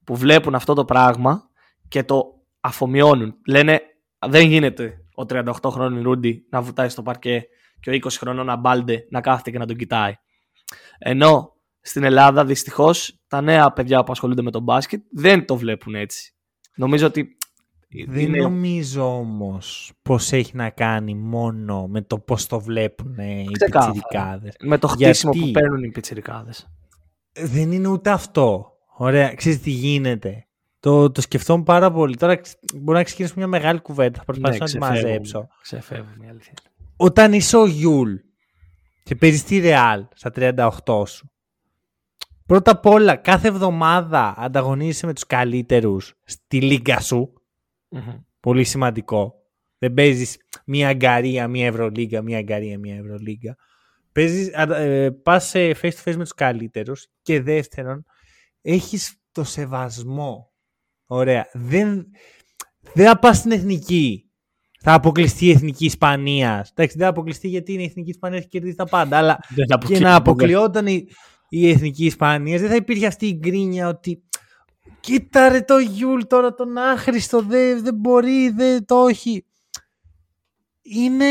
που 0.06 0.16
βλέπουν 0.16 0.54
αυτό 0.54 0.74
το 0.74 0.84
πράγμα 0.84 1.50
και 1.88 2.02
το 2.02 2.24
αφομοιώνουν. 2.60 3.34
Λένε 3.46 3.80
δεν 4.26 4.48
γίνεται 4.48 5.04
ο 5.14 5.22
38 5.28 5.52
χρόνων 5.66 6.02
Ρούντι 6.02 6.46
να 6.50 6.62
βουτάει 6.62 6.88
στο 6.88 7.02
παρκέ 7.02 7.46
και 7.80 7.90
ο 7.90 7.92
20 7.92 8.08
χρονών 8.10 8.50
Αμπάλντε 8.50 9.06
να 9.10 9.20
κάθεται 9.20 9.50
και 9.50 9.58
να 9.58 9.66
τον 9.66 9.76
κοιτάει. 9.76 10.14
Ενώ 10.98 11.52
στην 11.80 12.04
Ελλάδα 12.04 12.44
δυστυχώς 12.44 13.20
τα 13.28 13.40
νέα 13.40 13.72
παιδιά 13.72 14.04
που 14.04 14.12
ασχολούνται 14.12 14.42
με 14.42 14.50
τον 14.50 14.62
μπάσκετ 14.62 15.02
δεν 15.10 15.46
το 15.46 15.56
βλέπουν 15.56 15.94
έτσι. 15.94 16.34
Νομίζω 16.76 17.06
ότι 17.06 17.36
δεν 18.06 18.22
είναι... 18.22 18.38
νομίζω 18.38 19.18
όμως 19.18 19.92
πως 20.02 20.32
έχει 20.32 20.56
να 20.56 20.70
κάνει 20.70 21.14
μόνο 21.14 21.86
με 21.86 22.02
το 22.02 22.18
πώ 22.18 22.36
το 22.48 22.60
βλέπουν 22.60 23.18
οι 23.18 23.46
πιτσιρικάδες. 23.52 24.54
Με 24.60 24.78
το 24.78 24.88
χτίσιμο 24.88 25.32
που 25.32 25.50
παίρνουν 25.50 25.82
οι 25.82 25.90
πιτσιρικάδες. 25.90 26.66
Δεν 27.32 27.72
είναι 27.72 27.88
ούτε 27.88 28.10
αυτό. 28.10 28.75
Ωραία, 28.98 29.34
ξέρεις 29.34 29.60
τι 29.60 29.70
γίνεται. 29.70 30.46
Το, 30.80 31.10
το 31.10 31.20
σκεφτόμουν 31.20 31.64
πάρα 31.64 31.90
πολύ. 31.90 32.16
Τώρα 32.16 32.40
μπορεί 32.74 32.98
να 32.98 33.04
ξεκινήσω 33.04 33.34
μια 33.36 33.46
μεγάλη 33.46 33.80
κουβέντα. 33.80 34.18
Θα 34.18 34.24
προσπαθήσω 34.24 34.64
ναι, 34.64 34.86
να 34.86 34.88
τη 34.88 34.92
μαζέψω. 34.92 35.48
Ξεφεύγει, 35.62 36.28
αλήθεια. 36.28 36.52
Όταν 36.96 37.32
είσαι 37.32 37.56
ο 37.56 37.66
Γιούλ 37.66 38.14
και 39.02 39.14
παίζεις 39.14 39.44
τη 39.44 39.58
Ρεάλ 39.58 40.06
στα 40.14 40.30
38 40.84 41.08
σου, 41.08 41.30
πρώτα 42.46 42.70
απ' 42.70 42.86
όλα 42.86 43.16
κάθε 43.16 43.48
εβδομάδα 43.48 44.34
ανταγωνίζεσαι 44.38 45.06
με 45.06 45.12
τους 45.12 45.26
καλύτερους 45.26 46.14
στη 46.24 46.60
λίγα 46.60 47.00
σου 47.00 47.32
Πολύ 48.40 48.64
σημαντικό. 48.64 49.34
Δεν 49.78 49.94
παίζεις 49.94 50.36
μία 50.64 50.88
αγκαρία, 50.88 51.48
μία 51.48 51.66
Ευρωλίγκα, 51.66 52.22
μία 52.22 52.38
αγκαρία, 52.38 52.78
μία 52.78 52.96
Ευρωλίγκα. 52.96 53.56
Παίζεις, 54.12 54.48
ε, 54.48 55.10
πας 55.22 55.52
face 55.54 55.74
to 55.80 56.04
face 56.04 56.16
με 56.16 56.22
τους 56.22 56.34
καλύτερους 56.34 57.06
και 57.22 57.42
δεύτερον 57.42 58.04
έχεις 58.66 59.14
το 59.32 59.44
σεβασμό. 59.44 60.52
Ωραία. 61.06 61.48
Δεν, 61.52 62.06
δεν 62.92 63.06
θα 63.06 63.18
πας 63.18 63.36
στην 63.36 63.50
εθνική. 63.50 64.30
Θα 64.80 64.94
αποκλειστεί 64.94 65.46
η 65.46 65.50
εθνική 65.50 65.84
Ισπανίας. 65.84 66.70
Εντάξει, 66.70 66.96
δεν 66.96 67.06
θα 67.06 67.12
αποκλειστεί 67.12 67.48
γιατί 67.48 67.72
είναι 67.72 67.82
η 67.82 67.86
εθνική 67.86 68.10
Ισπανίας 68.10 68.40
έχει 68.40 68.48
κερδίσει 68.48 68.76
τα 68.76 68.84
πάντα. 68.84 69.18
Αλλά 69.18 69.38
και 69.86 69.98
να 69.98 70.14
αποκλειόταν 70.14 70.86
η, 70.86 71.08
η 71.48 71.68
εθνική 71.70 72.04
Ισπανίας 72.04 72.60
δεν 72.60 72.70
θα 72.70 72.76
υπήρχε 72.76 73.06
αυτή 73.06 73.26
η 73.26 73.38
γκρίνια 73.40 73.88
ότι 73.88 74.22
Κοίτα 75.00 75.48
ρε 75.48 75.60
το 75.60 75.78
Γιούλ 75.78 76.20
τώρα 76.26 76.54
τον 76.54 76.78
άχρηστο, 76.78 77.42
δεν, 77.42 77.82
δεν 77.82 77.94
μπορεί, 77.94 78.48
δεν 78.48 78.84
το 78.84 79.06
έχει. 79.06 79.46
Είναι, 80.82 81.26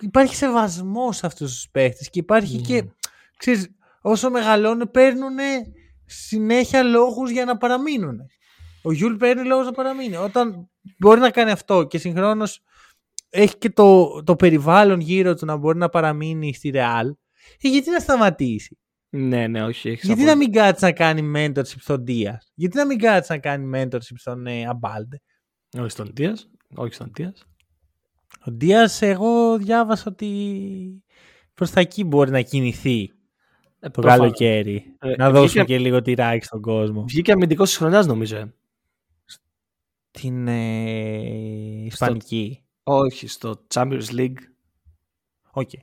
υπάρχει 0.00 0.34
σεβασμός 0.34 1.16
σε 1.16 1.26
αυτούς 1.26 1.52
τους 1.52 1.68
παίχτες 1.70 2.10
και 2.10 2.18
υπάρχει 2.18 2.60
και, 2.60 2.74
ναι. 2.74 2.88
ξέρεις, 3.36 3.68
όσο 4.00 4.30
μεγαλώνουν 4.30 4.90
παίρνουν 4.90 5.38
συνέχεια 6.10 6.82
λόγους 6.82 7.30
για 7.30 7.44
να 7.44 7.56
παραμείνουν. 7.56 8.20
Ο 8.82 8.92
Γιουλ 8.92 9.14
παίρνει 9.14 9.44
λόγους 9.46 9.66
να 9.66 9.72
παραμείνει. 9.72 10.16
Όταν 10.16 10.70
μπορεί 10.98 11.20
να 11.20 11.30
κάνει 11.30 11.50
αυτό 11.50 11.84
και 11.84 11.98
συγχρόνως 11.98 12.62
έχει 13.30 13.56
και 13.56 13.70
το, 13.70 14.22
το 14.22 14.36
περιβάλλον 14.36 15.00
γύρω 15.00 15.34
του 15.34 15.46
να 15.46 15.56
μπορεί 15.56 15.78
να 15.78 15.88
παραμείνει 15.88 16.54
στη 16.54 16.70
Ρεάλ, 16.70 17.08
ε, 17.60 17.68
γιατί 17.68 17.90
να 17.90 17.98
σταματήσει; 17.98 18.78
Ναι, 19.10 19.46
ναι, 19.46 19.64
όχι. 19.64 19.88
Έχεις 19.88 20.06
Γιατί 20.06 20.22
να 20.22 20.36
μην 20.36 20.52
κάτσει 20.52 20.84
να 20.84 20.92
κάνει 20.92 21.32
mentorship 21.36 21.78
στον 21.78 22.04
Δίας; 22.04 22.52
Γιατί 22.54 22.76
να 22.76 22.86
μην 22.86 22.98
κάτσει 22.98 23.32
να 23.32 23.38
κάνει 23.38 23.70
mentorship 23.74 24.16
στον 24.16 24.46
ε, 24.46 24.66
Αμπάλντε; 24.66 25.20
Όχι 25.78 25.90
στον 25.90 26.10
Δίας. 26.14 26.50
Όχι 26.74 26.94
στον 26.94 27.10
Δίας. 27.14 27.44
Ο 28.46 28.50
Δίας, 28.50 29.02
εγώ 29.02 29.58
διάβασα 29.58 30.04
ότι 30.06 31.02
προς 31.54 31.70
τα 31.70 31.80
εκεί 31.80 32.04
μπορεί 32.04 32.30
να 32.30 32.40
κινηθεί 32.40 33.10
ε, 33.80 33.88
το 33.88 34.02
καλοκαίρι. 34.02 34.96
Ε, 34.98 35.16
να 35.16 35.30
δώσουμε 35.30 35.64
και 35.64 35.78
λίγο 35.78 36.02
τυράκι 36.02 36.44
στον 36.44 36.60
κόσμο. 36.60 37.04
Βγήκε 37.08 37.32
αμυντικός 37.32 37.68
της 37.68 37.78
χρονιάς, 37.78 38.06
νομίζω. 38.06 38.36
Ε. 38.36 38.54
Στην 40.10 40.48
ε, 40.48 41.84
Ισπανική. 41.84 42.64
Όχι, 42.82 43.28
στο 43.28 43.66
Champions 43.74 44.10
League. 44.16 44.38
Οκ. 45.50 45.70
Okay. 45.72 45.78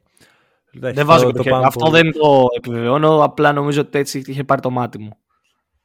Δεν 0.71 1.05
βάζω 1.05 1.31
το, 1.31 1.43
το 1.43 1.55
Αυτό 1.55 1.89
δεν 1.89 2.11
το 2.11 2.45
επιβεβαιώνω. 2.55 3.23
Απλά 3.23 3.53
νομίζω 3.53 3.81
ότι 3.81 3.97
έτσι 3.99 4.23
είχε 4.25 4.43
πάρει 4.43 4.61
το 4.61 4.69
μάτι 4.69 4.99
μου. 4.99 5.17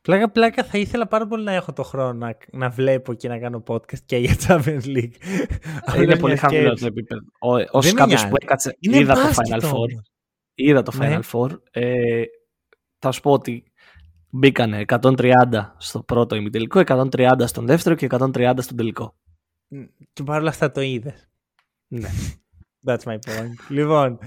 Πλάκα, 0.03 0.31
πλάκα, 0.31 0.65
θα 0.65 0.79
ήθελα 0.79 1.07
πάρα 1.07 1.27
πολύ 1.27 1.45
να 1.45 1.53
έχω 1.53 1.73
το 1.73 1.83
χρόνο 1.83 2.13
να, 2.13 2.37
να 2.53 2.69
βλέπω 2.69 3.15
και 3.15 3.29
να 3.29 3.39
κάνω 3.39 3.63
podcast 3.67 3.99
και 4.07 4.17
για 4.17 4.37
Champions 4.47 4.85
League. 4.85 5.15
Είναι 5.97 6.17
πολύ 6.17 6.37
χαμηλό 6.37 6.75
το 6.75 6.87
επίπεδο. 6.87 7.21
Ω 7.73 7.81
κάποιος 7.95 8.29
που 8.29 8.35
έκατσε, 8.41 8.77
Είναι 8.81 8.99
είδα 8.99 9.15
το 9.15 9.21
Final 9.21 9.61
Four. 9.61 9.89
Είδα 10.63 10.83
το 10.83 10.93
ναι. 10.97 11.21
Final 11.21 11.23
Four. 11.33 11.51
Ε, 11.71 12.23
θα 12.99 13.11
σου 13.11 13.21
πω 13.21 13.33
ότι 13.33 13.65
μπήκανε 14.31 14.85
130 14.87 15.33
στο 15.77 16.03
πρώτο 16.03 16.35
ημιτελικό, 16.35 16.83
130 16.87 17.33
στον 17.45 17.67
δεύτερο 17.67 17.95
και 17.95 18.07
130 18.11 18.55
στον 18.59 18.77
τελικό. 18.77 19.15
Και 20.13 20.23
παρόλα 20.23 20.49
αυτά 20.49 20.71
το 20.71 20.81
είδες. 20.81 21.31
Ναι. 21.89 22.09
That's 22.87 23.03
my 23.05 23.15
point. 23.15 23.55
λοιπόν, 23.69 24.19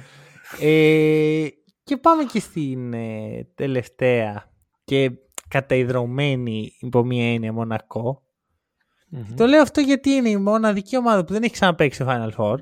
ε, 0.59 1.47
και 1.83 1.97
πάμε 1.97 2.23
και 2.23 2.39
στην 2.39 2.93
ε, 2.93 3.47
τελευταία 3.55 4.51
και 4.83 5.11
καταϊδρωμένη 5.47 6.75
υπό 6.79 7.03
μία 7.03 7.33
έννοια 7.33 7.53
Το 9.35 9.45
λέω 9.45 9.61
αυτό 9.61 9.81
γιατί 9.81 10.09
είναι 10.09 10.29
η 10.29 10.37
μοναδική 10.37 10.97
ομάδα 10.97 11.25
που 11.25 11.33
δεν 11.33 11.43
έχει 11.43 11.51
ξαναπαίξει 11.53 12.03
Final 12.07 12.31
Four. 12.37 12.55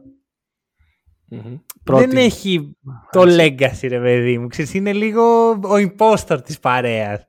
Δεν 1.84 2.12
έχει 2.12 2.76
το 3.12 3.22
legacy 3.22 3.88
ρε 3.88 4.00
παιδί 4.00 4.38
μου. 4.38 4.48
Ξέρεις, 4.48 4.74
είναι 4.74 4.94
λίγο 4.94 5.50
ο 5.50 5.76
impostor 5.76 6.40
της 6.44 6.60
παρέας. 6.60 7.26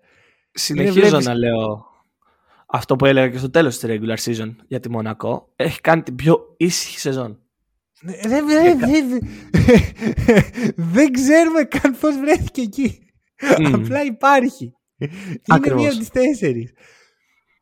Συνεχίζω 0.51 1.21
να 1.21 1.35
λέω 1.35 1.87
αυτό 2.67 2.97
που 2.97 3.07
έλεγα 3.07 3.29
και 3.29 3.39
στο 3.39 3.51
τέλος 3.51 3.79
της 3.79 3.91
regular 3.91 4.17
season 4.17 4.55
για 4.69 4.81
τη 4.81 4.91
Μονακό. 4.91 5.53
Έχει 5.57 5.81
κάνει 5.81 6.03
την 6.03 6.15
πιο 6.15 6.55
ήσυχη 6.57 6.99
σεζόν. 6.99 7.39
Δεν, 8.23 8.47
δεν 10.95 11.13
ξέρουμε 11.13 11.63
καν 11.63 11.97
πώς 12.01 12.19
βρέθηκε 12.19 12.61
εκεί. 12.61 12.99
Απλά 13.73 14.05
υπάρχει. 14.05 14.73
Είναι 14.99 15.75
μία 15.75 15.89
από 15.89 15.99
τις 15.99 16.09
τέσσερις. 16.09 16.73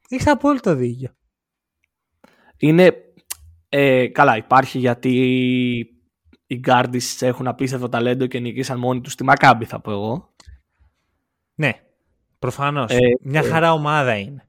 Έχεις 0.09 0.27
απόλυτο 0.27 0.75
δίκιο. 0.75 1.17
Είναι. 2.57 2.95
Ε, 3.69 4.07
καλά, 4.07 4.37
υπάρχει 4.37 4.79
γιατί 4.79 5.92
οι 6.53 6.59
Γκάρντι 6.59 7.01
έχουν 7.21 7.47
απίστευτο 7.47 7.89
ταλέντο 7.89 8.27
και 8.27 8.39
νικήσαν 8.39 8.79
μόνοι 8.79 9.01
τους 9.01 9.13
στη 9.13 9.25
Μακάμπη, 9.25 9.65
θα 9.65 9.81
πω 9.81 9.91
εγώ. 9.91 10.35
Ναι, 11.55 11.73
προφανώς. 12.39 12.91
Ε, 12.93 12.99
Μια 13.23 13.41
ε. 13.41 13.49
χαρά 13.49 13.73
ομάδα 13.73 14.17
είναι. 14.17 14.47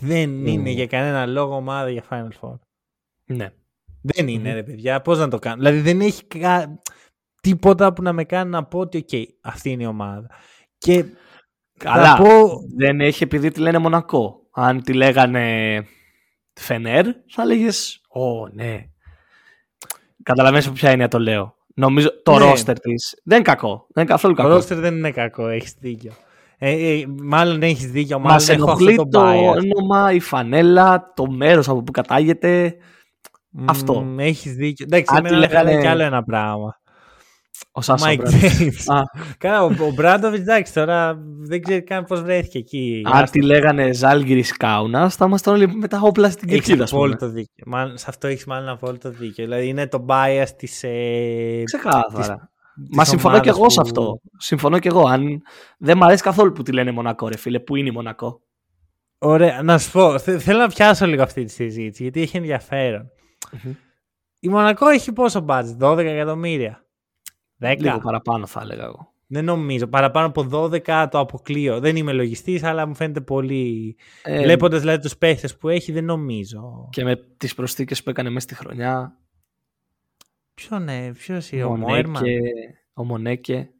Δεν 0.00 0.46
είναι 0.46 0.70
για 0.70 0.86
κανένα 0.86 1.26
λόγο 1.26 1.54
ομάδα 1.54 1.90
για 1.90 2.04
Final 2.10 2.28
Four. 2.40 2.58
Ναι. 3.24 3.52
Δεν 4.02 4.28
είναι, 4.28 4.52
ρε 4.52 4.62
παιδιά. 4.62 5.00
Πώς 5.00 5.18
να 5.18 5.28
το 5.28 5.38
κάνω. 5.38 5.56
Δηλαδή 5.56 5.80
δεν 5.80 6.00
έχει 6.00 6.22
τίποτα 7.40 7.92
που 7.92 8.02
να 8.02 8.12
με 8.12 8.24
κάνει 8.24 8.50
να 8.50 8.64
πω 8.64 8.78
ότι, 8.78 9.04
OK, 9.10 9.24
αυτή 9.40 9.70
είναι 9.70 9.82
η 9.82 9.86
ομάδα. 9.86 10.30
Και. 10.78 11.04
Καλά. 11.78 12.16
Πω... 12.16 12.60
Δεν 12.76 13.00
έχει 13.00 13.22
επειδή 13.22 13.50
τη 13.50 13.60
λένε 13.60 13.78
Μονακό. 13.78 14.48
Αν 14.50 14.82
τη 14.82 14.92
λέγανε 14.92 15.86
Φενέρ, 16.52 17.06
θα 17.28 17.44
λέγες 17.44 18.00
Ω, 18.08 18.48
ναι. 18.48 18.89
Καταλαβαίνεις 20.22 20.66
από 20.66 20.74
ποια 20.74 20.90
είναι 20.90 21.08
το 21.08 21.18
λέω. 21.18 21.54
Νομίζω 21.74 22.22
το 22.22 22.38
ναι. 22.38 22.44
ρόστερ 22.44 22.80
της 22.80 23.20
δεν 23.24 23.36
είναι 23.36 23.46
κακό. 23.46 23.86
Δεν 23.88 24.04
είναι 24.04 24.12
καθόλου 24.12 24.34
κακό. 24.34 24.48
Το 24.48 24.54
ρόστερ 24.54 24.78
δεν 24.78 24.96
είναι 24.96 25.10
κακό, 25.10 25.48
έχεις 25.48 25.74
δίκιο. 25.80 26.12
Ε, 26.58 26.70
ε, 26.70 27.06
μάλλον 27.22 27.62
έχεις 27.62 27.90
δίκιο. 27.90 28.18
Μάλλον 28.18 28.32
Μας 28.32 28.48
έχω 28.48 28.70
αυτό 28.70 28.94
το, 28.94 29.08
το 29.08 29.20
όνομα, 29.20 30.12
η 30.12 30.20
φανέλα, 30.20 31.12
το 31.14 31.30
μέρος 31.30 31.68
από 31.68 31.82
που 31.82 31.92
κατάγεται. 31.92 32.76
Αυτό. 33.64 34.14
Έχεις 34.16 34.54
δίκιο. 34.54 34.86
Εντάξει, 34.88 35.14
εμένα 35.18 35.36
λέγανε... 35.36 35.80
κι 35.80 35.86
άλλο 35.86 36.02
ένα 36.02 36.24
πράγμα. 36.24 36.79
Ο 37.72 37.80
Σάσο 37.80 38.06
Mike 38.08 38.18
James. 38.18 39.02
Κάνα, 39.38 39.62
ο, 39.62 39.66
ο 39.66 39.90
Μπράντοβιτς, 39.94 40.40
εντάξει, 40.42 40.72
τώρα 40.72 41.18
δεν 41.38 41.62
ξέρει 41.62 41.82
καν 41.82 42.04
πώς 42.04 42.22
βρέθηκε 42.22 42.58
εκεί. 42.58 43.02
Αν 43.12 43.24
τη 43.30 43.42
λέγανε 43.42 43.92
Ζάλγκυρης 43.92 44.56
Κάουνας, 44.56 45.14
θα 45.14 45.24
ήμασταν 45.24 45.54
όλοι 45.54 45.74
με 45.74 45.88
τα 45.88 45.98
όπλα 46.02 46.30
στην 46.30 46.48
κερκίδα. 46.48 46.82
Έχει 46.82 46.94
απόλυτο 46.94 47.28
δίκιο. 47.28 47.64
Μάλλον, 47.66 47.98
σε 47.98 48.06
αυτό 48.08 48.26
έχεις 48.26 48.44
μάλλον 48.44 48.68
απόλυτο 48.68 49.10
δίκιο. 49.10 49.44
Δηλαδή 49.44 49.68
είναι 49.68 49.86
το 49.86 50.04
bias 50.08 50.48
της. 50.56 50.82
Ε, 50.82 51.62
Ξεκάθαρα. 51.64 52.50
Μα 52.90 53.04
συμφωνώ 53.04 53.40
και 53.40 53.48
εγώ 53.48 53.62
που... 53.62 53.70
σε 53.70 53.80
αυτό. 53.82 54.20
Συμφωνώ 54.38 54.78
και 54.78 54.88
εγώ. 54.88 55.06
Αν 55.06 55.42
δεν 55.78 55.96
μου 55.96 56.04
αρέσει 56.04 56.22
καθόλου 56.22 56.52
που 56.52 56.62
τη 56.62 56.72
λένε 56.72 56.90
Μονακό, 56.90 57.28
ρε 57.28 57.36
φίλε, 57.36 57.60
που 57.60 57.76
είναι 57.76 57.88
η 57.88 57.92
Μονακό. 57.92 58.40
Ωραία, 59.18 59.62
να 59.62 59.78
σου 59.78 59.90
πω. 59.90 60.18
Θέλω 60.18 60.58
να 60.58 60.68
πιάσω 60.68 61.06
λίγο 61.06 61.22
αυτή 61.22 61.44
τη 61.44 61.52
συζήτηση 61.52 62.02
γιατί 62.02 62.20
έχει 62.20 62.36
ενδιαφέρον. 62.36 63.10
Mm-hmm. 63.52 63.74
Η 64.40 64.48
Μονακό 64.48 64.88
έχει 64.88 65.12
πόσο 65.12 65.40
μπάτζ, 65.40 65.70
12 65.80 65.98
εκατομμύρια. 65.98 66.84
10. 67.60 67.76
Λίγο 67.78 67.98
παραπάνω 67.98 68.46
θα 68.46 68.60
έλεγα 68.62 68.84
εγώ. 68.84 69.12
Δεν 69.32 69.44
νομίζω. 69.44 69.86
Παραπάνω 69.86 70.26
από 70.26 70.46
12 70.50 71.06
το 71.10 71.18
αποκλείω. 71.18 71.80
Δεν 71.80 71.96
είμαι 71.96 72.12
λογιστής, 72.12 72.62
αλλά 72.62 72.86
μου 72.86 72.94
φαίνεται 72.94 73.20
πολύ. 73.20 73.96
Ε, 74.22 74.42
Βλέποντας 74.42 74.80
δηλαδή 74.80 75.02
τους 75.02 75.16
παίχτες 75.16 75.56
που 75.56 75.68
έχει, 75.68 75.92
δεν 75.92 76.04
νομίζω. 76.04 76.88
Και 76.90 77.04
με 77.04 77.16
τις 77.36 77.54
προσθήκες 77.54 78.02
που 78.02 78.10
έκανε 78.10 78.28
μέσα 78.28 78.40
στη 78.40 78.54
χρονιά. 78.54 79.16
Ποιο 80.54 80.78
ναι, 80.78 81.12
ποιος 81.12 81.50
είναι 81.50 81.64
ο 81.64 81.76
Μόνέκε. 81.76 82.38
Ο 82.94 83.04
Μονέκε. 83.04 83.70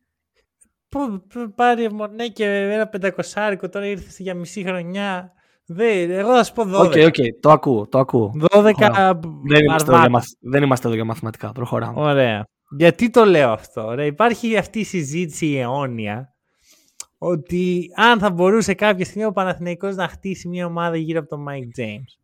Που 0.89 1.23
παίρνει 1.55 1.87
ο 1.87 1.93
Μονέκε 1.93 2.45
ένα 2.73 2.87
πεντακοσάρικο, 2.87 3.69
τώρα 3.69 3.87
ήρθε 3.87 4.09
για 4.19 4.35
μισή 4.35 4.63
χρονιά. 4.63 5.33
Δεν, 5.67 6.11
εγώ 6.11 6.35
θα 6.35 6.45
σου 6.45 6.53
πω 6.53 6.63
12. 6.63 6.67
Οκ, 6.67 6.93
okay, 6.95 7.07
okay, 7.07 7.29
το 7.41 7.51
ακούω, 7.51 7.87
το 7.87 7.99
ακούω. 7.99 8.33
12 8.51 8.73
δεν 9.45 9.65
είμαστε, 9.65 9.93
εδώ 9.93 10.07
για, 10.07 10.23
δεν 10.41 10.63
είμαστε 10.63 10.87
εδώ 10.87 10.97
για 10.97 11.05
μαθηματικά, 11.05 11.53
προχωράμε. 11.53 12.01
Ωραία. 12.01 12.47
Γιατί 12.71 13.11
το 13.11 13.25
λέω 13.25 13.51
αυτό, 13.51 13.91
ρε. 13.95 14.07
Υπάρχει 14.07 14.57
αυτή 14.57 14.79
η 14.79 14.85
συζήτηση 14.85 15.55
αιώνια 15.55 16.35
ότι 17.19 17.91
αν 17.95 18.19
θα 18.19 18.31
μπορούσε 18.31 18.75
κάποια 18.75 19.05
στιγμή 19.05 19.25
ο 19.25 19.33
Παναθηναϊκός 19.33 19.95
να 19.95 20.09
χτίσει 20.09 20.49
μια 20.49 20.67
ομάδα 20.67 20.97
γύρω 20.97 21.21
από 21.21 21.29
τον 21.29 21.47
Mike 21.49 21.81
James. 21.81 22.21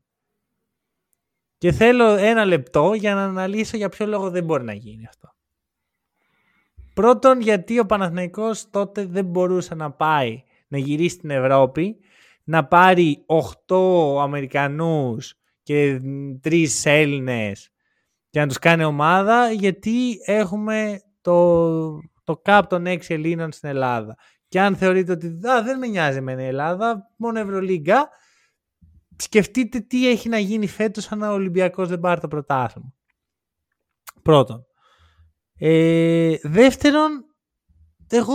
Και 1.59 1.73
θέλω 1.73 2.05
ένα 2.05 2.45
λεπτό 2.45 2.95
για 2.95 3.15
να 3.15 3.25
αναλύσω 3.25 3.77
για 3.77 3.89
ποιο 3.89 4.07
λόγο 4.07 4.31
δεν 4.31 4.45
μπορεί 4.45 4.65
να 4.65 4.73
γίνει 4.73 5.07
αυτό. 5.07 5.35
Πρώτον, 6.95 7.41
γιατί 7.41 7.79
ο 7.79 7.87
Παναθηναϊκός 7.87 8.71
τότε 8.71 9.07
δεν 9.07 9.25
μπορούσε 9.25 9.75
να 9.75 9.91
πάει 9.91 10.43
να 10.69 10.79
γυρίσει 10.79 11.17
στην 11.17 11.31
Ευρώπη, 11.31 11.97
να 12.45 12.67
πάρει 12.67 13.25
8 13.67 14.21
Αμερικανούς 14.21 15.35
και 15.63 16.01
3 16.45 16.67
Έλληνες 16.85 17.71
και 18.37 18.43
να 18.43 18.49
τους 18.49 18.59
κάνει 18.59 18.85
ομάδα, 18.85 19.51
γιατί 19.51 20.19
έχουμε 20.25 21.01
το, 21.21 22.01
το 22.25 22.43
cap 22.45 22.63
των 22.69 22.85
6 22.87 22.99
Ελλήνων 23.09 23.53
στην 23.53 23.69
Ελλάδα. 23.69 24.17
Και 24.49 24.61
αν 24.61 24.77
θεωρείτε 24.77 25.13
ότι 25.13 25.29
δεν 25.65 25.79
με 25.79 25.87
νοιάζει 25.87 26.21
με 26.21 26.35
την 26.35 26.45
Ελλάδα, 26.45 27.13
μόνο 27.17 27.39
Ευρωλίγκα, 27.39 28.09
σκεφτείτε 29.17 29.81
τι 29.81 30.09
έχει 30.09 30.29
να 30.29 30.39
γίνει 30.39 30.67
φέτος 30.67 31.13
αν 31.13 31.23
ο 31.23 31.33
Ολυμπιακός 31.33 31.89
δεν 31.89 32.01
πάρει 32.01 32.21
το 32.21 32.29
πρωτάθλημα. 32.29 32.95
Πρώτον. 34.23 34.67
Ε, 35.59 36.37
δεύτερον, 36.43 37.25
εγώ 38.09 38.35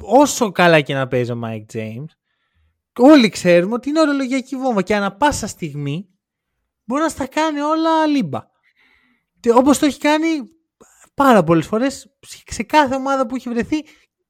όσο 0.00 0.52
καλά 0.52 0.80
και 0.80 0.94
να 0.94 1.08
παίζει 1.08 1.32
ο 1.32 1.40
Mike 1.44 1.76
James, 1.76 2.08
όλοι 2.98 3.28
ξέρουμε 3.28 3.74
ότι 3.74 3.88
είναι 3.88 4.00
ορολογιακή 4.00 4.56
βόμβα 4.56 4.82
και 4.82 4.94
ανα 4.94 5.16
πάσα 5.16 5.46
στιγμή 5.46 6.08
μπορεί 6.84 7.02
να 7.02 7.08
στα 7.08 7.26
κάνει 7.26 7.60
όλα 7.60 8.06
λίμπα. 8.06 8.56
Και 9.40 9.50
όπως 9.52 9.78
το 9.78 9.86
έχει 9.86 9.98
κάνει 9.98 10.26
πάρα 11.14 11.44
πολλές 11.44 11.66
φορές 11.66 12.10
σε 12.46 12.62
κάθε 12.62 12.94
ομάδα 12.94 13.26
που 13.26 13.36
έχει 13.36 13.48
βρεθεί 13.48 13.84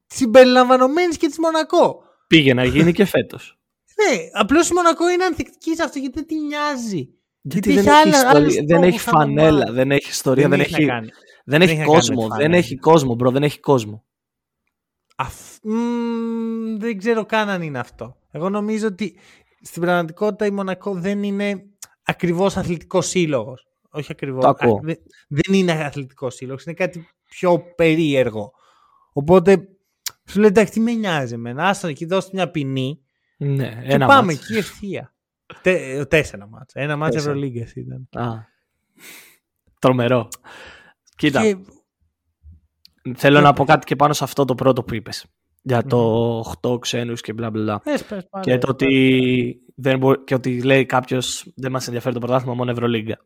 συμπεριλαμβανομένης 0.07 1.17
και 1.17 1.27
της 1.27 1.39
Μονακό. 1.39 2.03
Πήγε 2.27 2.53
να 2.53 2.63
γίνει 2.63 2.91
και 2.91 3.05
φέτος. 3.05 3.53
Ναι, 3.99 4.17
απλώς 4.33 4.69
η 4.69 4.73
Μονακό 4.73 5.09
είναι 5.09 5.23
ανθεκτική 5.23 5.75
σε 5.75 5.83
αυτό 5.83 5.99
γιατί 5.99 6.13
δεν 6.13 6.27
τη 6.27 6.39
νοιάζει. 6.39 7.09
Γιατί, 7.41 7.73
δεν, 7.73 7.87
έχει 7.87 8.09
ιστορία, 8.09 8.63
δεν 8.67 8.83
έχει 8.83 8.99
φανέλα, 8.99 9.71
δεν 9.71 9.91
έχει 9.91 10.09
ιστορία, 10.09 10.47
δεν, 10.47 10.59
έχει, 10.59 10.85
δεν, 11.45 11.61
έχει, 11.61 11.83
κόσμο. 11.83 12.27
Δεν 12.27 12.53
έχει 12.53 12.75
κόσμο, 12.75 13.15
bro, 13.15 13.31
δεν 13.31 13.43
έχει 13.43 13.59
κόσμο. 13.59 14.05
δεν 16.77 16.97
ξέρω 16.97 17.25
καν 17.25 17.49
αν 17.49 17.61
είναι 17.61 17.79
αυτό. 17.79 18.17
Εγώ 18.31 18.49
νομίζω 18.49 18.87
ότι 18.87 19.17
στην 19.61 19.81
πραγματικότητα 19.81 20.45
η 20.45 20.51
Μονακό 20.51 20.93
δεν 20.93 21.23
είναι 21.23 21.63
ακριβώς 22.03 22.57
αθλητικός 22.57 23.07
σύλλογος. 23.07 23.68
Όχι 23.89 24.11
ακριβώς. 24.11 24.55
Δεν 25.27 25.53
είναι 25.53 25.71
αθλητικό 25.71 26.29
σύλλογος, 26.29 26.63
είναι 26.63 26.75
κάτι 26.75 27.07
πιο 27.25 27.59
περίεργο. 27.75 28.51
Οπότε 29.13 29.67
σου 30.25 30.39
λέει 30.39 30.49
εντάξει, 30.49 30.71
τι 30.71 30.79
με 30.79 30.91
νοιάζει 30.91 31.33
εμένα. 31.33 31.67
Άστο 31.67 31.87
εκεί, 31.87 32.05
δώστε 32.05 32.31
μια 32.33 32.51
ποινή 32.51 33.01
ναι, 33.37 33.81
και 33.87 33.97
πάμε 33.97 34.33
εκεί 34.33 34.57
ευθεία. 34.57 35.13
Τε, 35.61 36.05
τέσσερα 36.05 36.47
μάτσα. 36.47 36.79
Ένα 36.79 36.95
μάτσα 36.95 37.19
Ευρωλίγκας 37.19 37.73
ήταν. 37.75 38.07
Α, 38.11 38.29
τρομερό. 39.79 40.27
Κοίτα. 41.15 41.41
Και... 41.41 41.57
Θέλω 43.15 43.41
να 43.41 43.53
πω 43.53 43.65
κάτι 43.65 43.85
και 43.85 43.95
πάνω 43.95 44.13
σε 44.13 44.23
αυτό 44.23 44.45
το 44.45 44.55
πρώτο 44.55 44.83
που 44.83 44.95
είπες. 44.95 45.25
Για 45.61 45.83
το 45.83 46.39
8 46.61 46.79
ξένους 46.79 47.21
και 47.21 47.33
μπλα 47.33 47.49
μπλα. 47.49 47.81
Και 48.39 48.57
το 48.57 48.69
ότι, 48.69 49.61
δεν 49.75 50.01
και 50.23 50.33
ότι 50.33 50.61
λέει 50.61 50.85
κάποιος 50.85 51.51
δεν 51.55 51.71
μας 51.71 51.87
ενδιαφέρει 51.87 52.13
το 52.13 52.19
πρωτάθλημα, 52.19 52.53
μόνο 52.53 52.71
Ευρωλίγκα. 52.71 53.25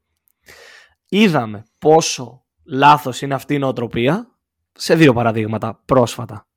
Είδαμε 1.16 1.64
πόσο 1.80 2.46
λάθος 2.64 3.22
είναι 3.22 3.34
αυτή 3.34 3.54
η 3.54 3.58
νοοτροπία 3.58 4.38
σε 4.72 4.96
δύο 4.96 5.14
παραδείγματα 5.14 5.82
πρόσφατα. 5.86 6.48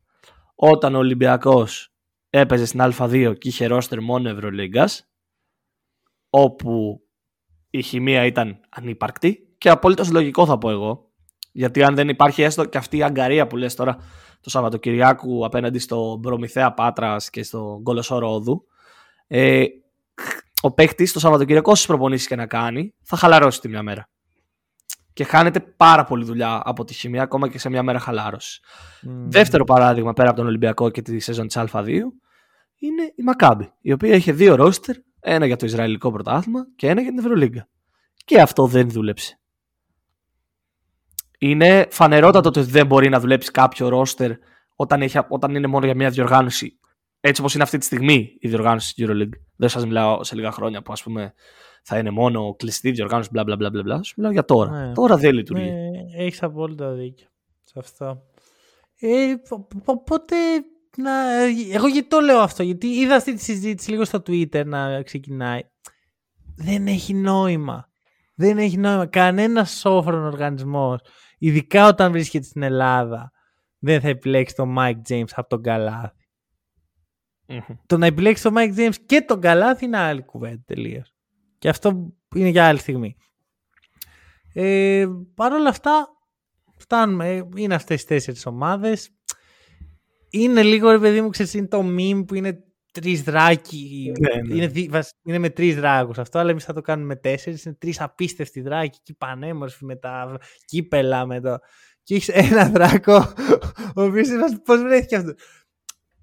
Όταν 0.54 0.94
ο 0.94 0.98
Ολυμπιακός 0.98 1.92
έπαιζε 2.30 2.66
στην 2.66 2.80
Α2 2.82 3.34
και 3.38 3.48
είχε 3.48 3.66
ρόστερ 3.66 4.00
μόνο 4.00 4.28
Ευρωλίγκας, 4.28 5.08
όπου 6.30 7.00
η 7.70 7.82
χημεία 7.82 8.24
ήταν 8.24 8.60
ανύπαρκτη 8.68 9.54
και 9.58 9.68
απολύτως 9.68 10.10
λογικό 10.10 10.46
θα 10.46 10.58
πω 10.58 10.70
εγώ. 10.70 11.10
Γιατί 11.52 11.82
αν 11.82 11.94
δεν 11.94 12.08
υπάρχει 12.08 12.42
έστω 12.42 12.64
και 12.64 12.78
αυτή 12.78 12.96
η 12.96 13.02
αγκαρία 13.02 13.46
που 13.46 13.56
λες 13.56 13.74
τώρα 13.74 13.96
το 14.40 14.50
Σαββατοκυριακού 14.50 15.44
απέναντι 15.44 15.78
στο 15.78 16.18
Προμηθέα 16.22 16.74
Πάτρας 16.74 17.30
και 17.30 17.42
στο 17.42 17.78
Γκολοσόρο 17.82 18.34
Όδου, 18.34 18.66
ε, 19.26 19.64
ο 20.60 20.72
παίχτη 20.72 21.12
το 21.12 21.18
Σαββατοκυριακό, 21.18 21.70
όσες 21.70 21.86
προπονήσεις 21.86 22.26
και 22.26 22.36
να 22.36 22.46
κάνει, 22.46 22.94
θα 23.02 23.16
χαλαρώσει 23.16 23.60
τη 23.60 23.68
μια 23.68 23.82
μέρα. 23.82 24.08
Και 25.16 25.24
χάνεται 25.24 25.60
πάρα 25.60 26.04
πολύ 26.04 26.24
δουλειά 26.24 26.62
από 26.64 26.84
τη 26.84 26.94
χημεία, 26.94 27.22
ακόμα 27.22 27.48
και 27.48 27.58
σε 27.58 27.68
μια 27.68 27.82
μέρα 27.82 27.98
χαλάρωσης. 27.98 28.60
Δεύτερο 29.28 29.64
παράδειγμα, 29.64 30.12
πέρα 30.12 30.28
από 30.28 30.36
τον 30.38 30.46
Ολυμπιακό 30.46 30.90
και 30.90 31.02
τη 31.02 31.18
σεζόν 31.18 31.46
της 31.46 31.56
Α2, 31.58 31.88
είναι 32.78 33.12
η 33.14 33.22
Μακάμπη, 33.22 33.72
η 33.80 33.92
οποία 33.92 34.14
είχε 34.14 34.32
δύο 34.32 34.54
ρόστερ, 34.54 34.96
ένα 35.20 35.46
για 35.46 35.56
το 35.56 35.66
Ισραηλικό 35.66 36.12
πρωτάθλημα 36.12 36.66
και 36.76 36.88
ένα 36.88 37.00
για 37.00 37.10
την 37.10 37.18
Ευρωλίγκα. 37.18 37.68
Και 38.24 38.40
αυτό 38.40 38.66
δεν 38.66 38.90
δούλεψε. 38.90 39.40
Είναι 41.38 41.86
φανερότατο 41.90 42.48
ότι 42.48 42.60
δεν 42.60 42.86
μπορεί 42.86 43.08
να 43.08 43.20
δουλέψει 43.20 43.50
κάποιο 43.50 43.88
ρόστερ 43.88 44.30
όταν, 44.74 45.02
έχει, 45.02 45.18
όταν 45.28 45.54
είναι 45.54 45.66
μόνο 45.66 45.84
για 45.84 45.94
μια 45.94 46.10
διοργάνωση. 46.10 46.78
Έτσι 47.20 47.40
όπως 47.40 47.54
είναι 47.54 47.62
αυτή 47.62 47.78
τη 47.78 47.84
στιγμή 47.84 48.36
η 48.40 48.48
διοργάνωση 48.48 48.94
της 48.94 49.06
Euroleague. 49.08 49.38
Δεν 49.56 49.68
σας 49.68 49.84
μιλάω 49.84 50.24
σε 50.24 50.34
λίγα 50.34 50.50
χρόνια 50.50 50.82
που 50.82 50.92
ας 50.92 51.02
πούμε 51.02 51.34
θα 51.88 51.98
είναι 51.98 52.10
μόνο 52.10 52.54
κλειστή 52.54 52.90
διοργάνωση, 52.90 53.28
μπλα 53.32 53.44
μπλα 53.44 53.56
μπλα 53.56 53.82
μπλα. 53.82 54.02
Σου 54.02 54.14
μιλάω 54.16 54.32
για 54.32 54.44
τώρα. 54.44 54.86
Ναι. 54.86 54.92
Τώρα 54.92 55.16
δεν 55.16 55.34
λειτουργεί. 55.34 55.70
Ναι, 55.70 56.24
έχεις 56.24 56.42
απόλυτα 56.42 56.92
δίκιο 56.92 57.28
σε 57.64 57.78
αυτό. 57.78 58.22
Ε, 59.00 59.34
οπότε 59.84 60.36
να... 60.96 61.42
Εγώ 61.72 61.86
γιατί 61.86 62.08
το 62.08 62.20
λέω 62.20 62.38
αυτό, 62.38 62.62
γιατί 62.62 62.86
είδα 62.86 63.14
αυτή 63.14 63.34
τη 63.34 63.42
συζήτηση 63.42 63.90
λίγο 63.90 64.04
στο 64.04 64.18
Twitter 64.18 64.64
να 64.66 65.02
ξεκινάει. 65.02 65.60
Δεν 66.56 66.86
έχει 66.86 67.14
νόημα. 67.14 67.88
Δεν 68.34 68.58
έχει 68.58 68.76
νόημα. 68.76 69.06
Κανένας 69.06 69.70
σόφρον 69.70 70.24
οργανισμός, 70.24 71.00
ειδικά 71.38 71.88
όταν 71.88 72.12
βρίσκεται 72.12 72.44
στην 72.44 72.62
Ελλάδα, 72.62 73.30
δεν 73.78 74.00
θα 74.00 74.08
επιλέξει 74.08 74.54
τον 74.54 74.74
Mike 74.78 75.00
James 75.08 75.30
από 75.34 75.48
τον 75.48 75.62
καλαθι 75.62 76.28
Το 77.86 77.98
να 77.98 78.06
επιλέξει 78.06 78.42
τον 78.42 78.54
Mike 78.56 78.76
James 78.76 78.94
και 79.06 79.20
τον 79.20 79.40
Καλάθι 79.40 79.84
είναι 79.84 79.98
άλλη 79.98 80.22
κουβέντα 80.22 80.62
τελείως. 80.66 81.15
Και 81.58 81.68
αυτό 81.68 82.12
είναι 82.34 82.48
για 82.48 82.66
άλλη 82.66 82.78
στιγμή. 82.78 83.16
Ε, 84.52 85.06
Παρ' 85.34 85.52
όλα 85.52 85.68
αυτά, 85.68 86.08
φτάνουμε. 86.76 87.48
Είναι 87.56 87.74
αυτές 87.74 87.96
τις 87.96 88.04
τέσσερις 88.04 88.46
ομάδες 88.46 89.10
είναι 90.30 90.62
λίγο 90.62 90.90
ρε 90.90 90.98
παιδί 90.98 91.20
μου, 91.20 91.28
ξέρεις, 91.28 91.54
είναι 91.54 91.66
το 91.66 91.80
meme 91.98 92.24
που 92.26 92.34
είναι 92.34 92.64
τρεις 92.92 93.22
δράκοι. 93.22 94.12
Ναι, 94.20 94.54
ναι. 94.54 94.54
Είναι, 94.54 95.02
είναι 95.22 95.38
με 95.38 95.50
τρεις 95.50 95.74
δράκους 95.74 96.18
αυτό, 96.18 96.38
αλλά 96.38 96.50
εμείς 96.50 96.64
θα 96.64 96.72
το 96.72 96.80
κάνουμε 96.80 97.06
με 97.06 97.16
τέσσερις. 97.16 97.64
Είναι 97.64 97.74
τρεις 97.74 98.00
απίστευτοι 98.00 98.60
δράκοι 98.60 98.98
και 99.02 99.14
πανέμορφοι 99.18 99.84
με 99.84 99.96
τα 99.96 100.38
κύπελα. 100.64 101.26
Με 101.26 101.40
το... 101.40 101.58
Και 102.02 102.14
έχεις 102.14 102.28
ένα 102.28 102.68
δράκο, 102.68 103.32
ο 103.96 104.02
οποίος 104.02 104.28
πώς 104.64 104.82
βρέθηκε 104.82 105.16
αυτός; 105.16 105.34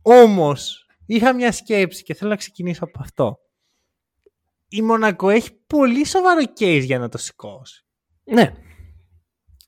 Όμως, 0.02 0.88
είχα 1.06 1.34
μια 1.34 1.52
σκέψη 1.52 2.04
και 2.04 2.14
θέλω 2.14 2.30
να 2.30 2.36
ξεκινήσω 2.36 2.84
από 2.84 3.00
αυτό. 3.02 3.40
Η 4.76 4.82
Μονακό 4.82 5.30
έχει 5.30 5.52
πολύ 5.68 6.06
σοβαρό 6.06 6.42
case 6.60 6.82
για 6.84 7.00
να 7.00 7.10
το 7.10 7.18
σηκώσει. 7.18 7.86
Ναι. 8.24 8.54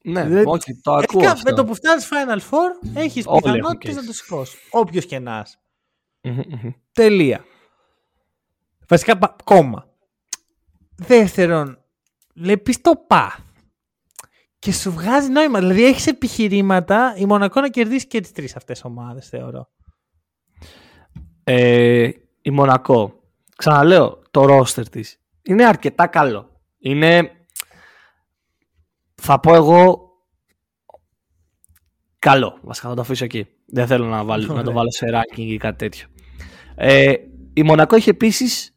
Ναι, 0.03 0.27
Δεν- 0.27 0.47
όχι, 0.47 0.79
το 0.81 0.91
ακούω 0.91 1.03
Ειδικά 1.19 1.31
αυτό. 1.31 1.49
με 1.51 1.55
το 1.55 1.65
που 1.65 1.75
φτάνεις 1.75 2.07
Final 2.11 2.39
Four, 2.39 2.95
έχεις 2.95 3.25
Όλοι 3.27 3.41
πιθανότητες 3.41 3.89
έχουν 3.89 4.01
να 4.01 4.07
το 4.07 4.13
σηκώσει. 4.13 4.57
Όποιος 4.71 5.05
και 5.05 5.19
να 5.19 5.43
είσαι. 5.45 5.57
Μμμ, 6.21 6.39
μμμ. 6.63 6.71
Τελεία. 6.91 7.45
Βασικά, 8.87 9.17
πα- 9.17 9.35
κόμμα. 9.43 9.87
Δεύτερον, 10.95 11.83
βλέπεις 12.35 12.81
το 12.81 13.05
path. 13.09 13.37
Και 14.59 14.71
σου 14.73 14.91
βγάζει 14.91 15.29
νόημα. 15.29 15.59
Δηλαδή, 15.59 15.85
έχεις 15.85 16.07
επιχειρήματα 16.07 17.13
η 17.17 17.25
Μονακό 17.25 17.61
να 17.61 17.69
κερδίσει 17.69 18.07
και 18.07 18.19
τις 18.21 18.31
τρεις 18.31 18.55
αυτές 18.55 18.83
ομάδες, 18.83 19.29
θεωρώ. 19.29 19.69
Ε, 21.43 22.09
η 22.41 22.51
Μονακό, 22.51 23.23
ξαναλέω, 23.55 24.21
το 24.31 24.45
ρόστερ 24.45 24.89
της 24.89 25.19
είναι 25.41 25.65
αρκετά 25.65 26.07
καλό. 26.07 26.49
Είναι, 26.77 27.31
θα 29.15 29.39
πω 29.39 29.55
εγώ, 29.55 30.09
καλό. 32.19 32.59
Βασικά 32.61 32.89
θα 32.89 32.95
το 32.95 33.01
αφήσω 33.01 33.23
εκεί. 33.25 33.47
Δεν 33.65 33.87
θέλω 33.87 34.05
να, 34.05 34.23
βάλω, 34.23 34.41
να 34.41 34.53
το 34.53 34.59
Ωραία. 34.59 34.73
βάλω 34.73 34.91
σε 34.91 35.05
ranking 35.13 35.37
ή 35.39 35.57
κάτι 35.57 35.77
τέτοιο. 35.77 36.07
Ε, 36.75 37.13
η 37.53 37.63
Μονακό 37.63 37.95
έχει 37.95 38.09
επίσης 38.09 38.75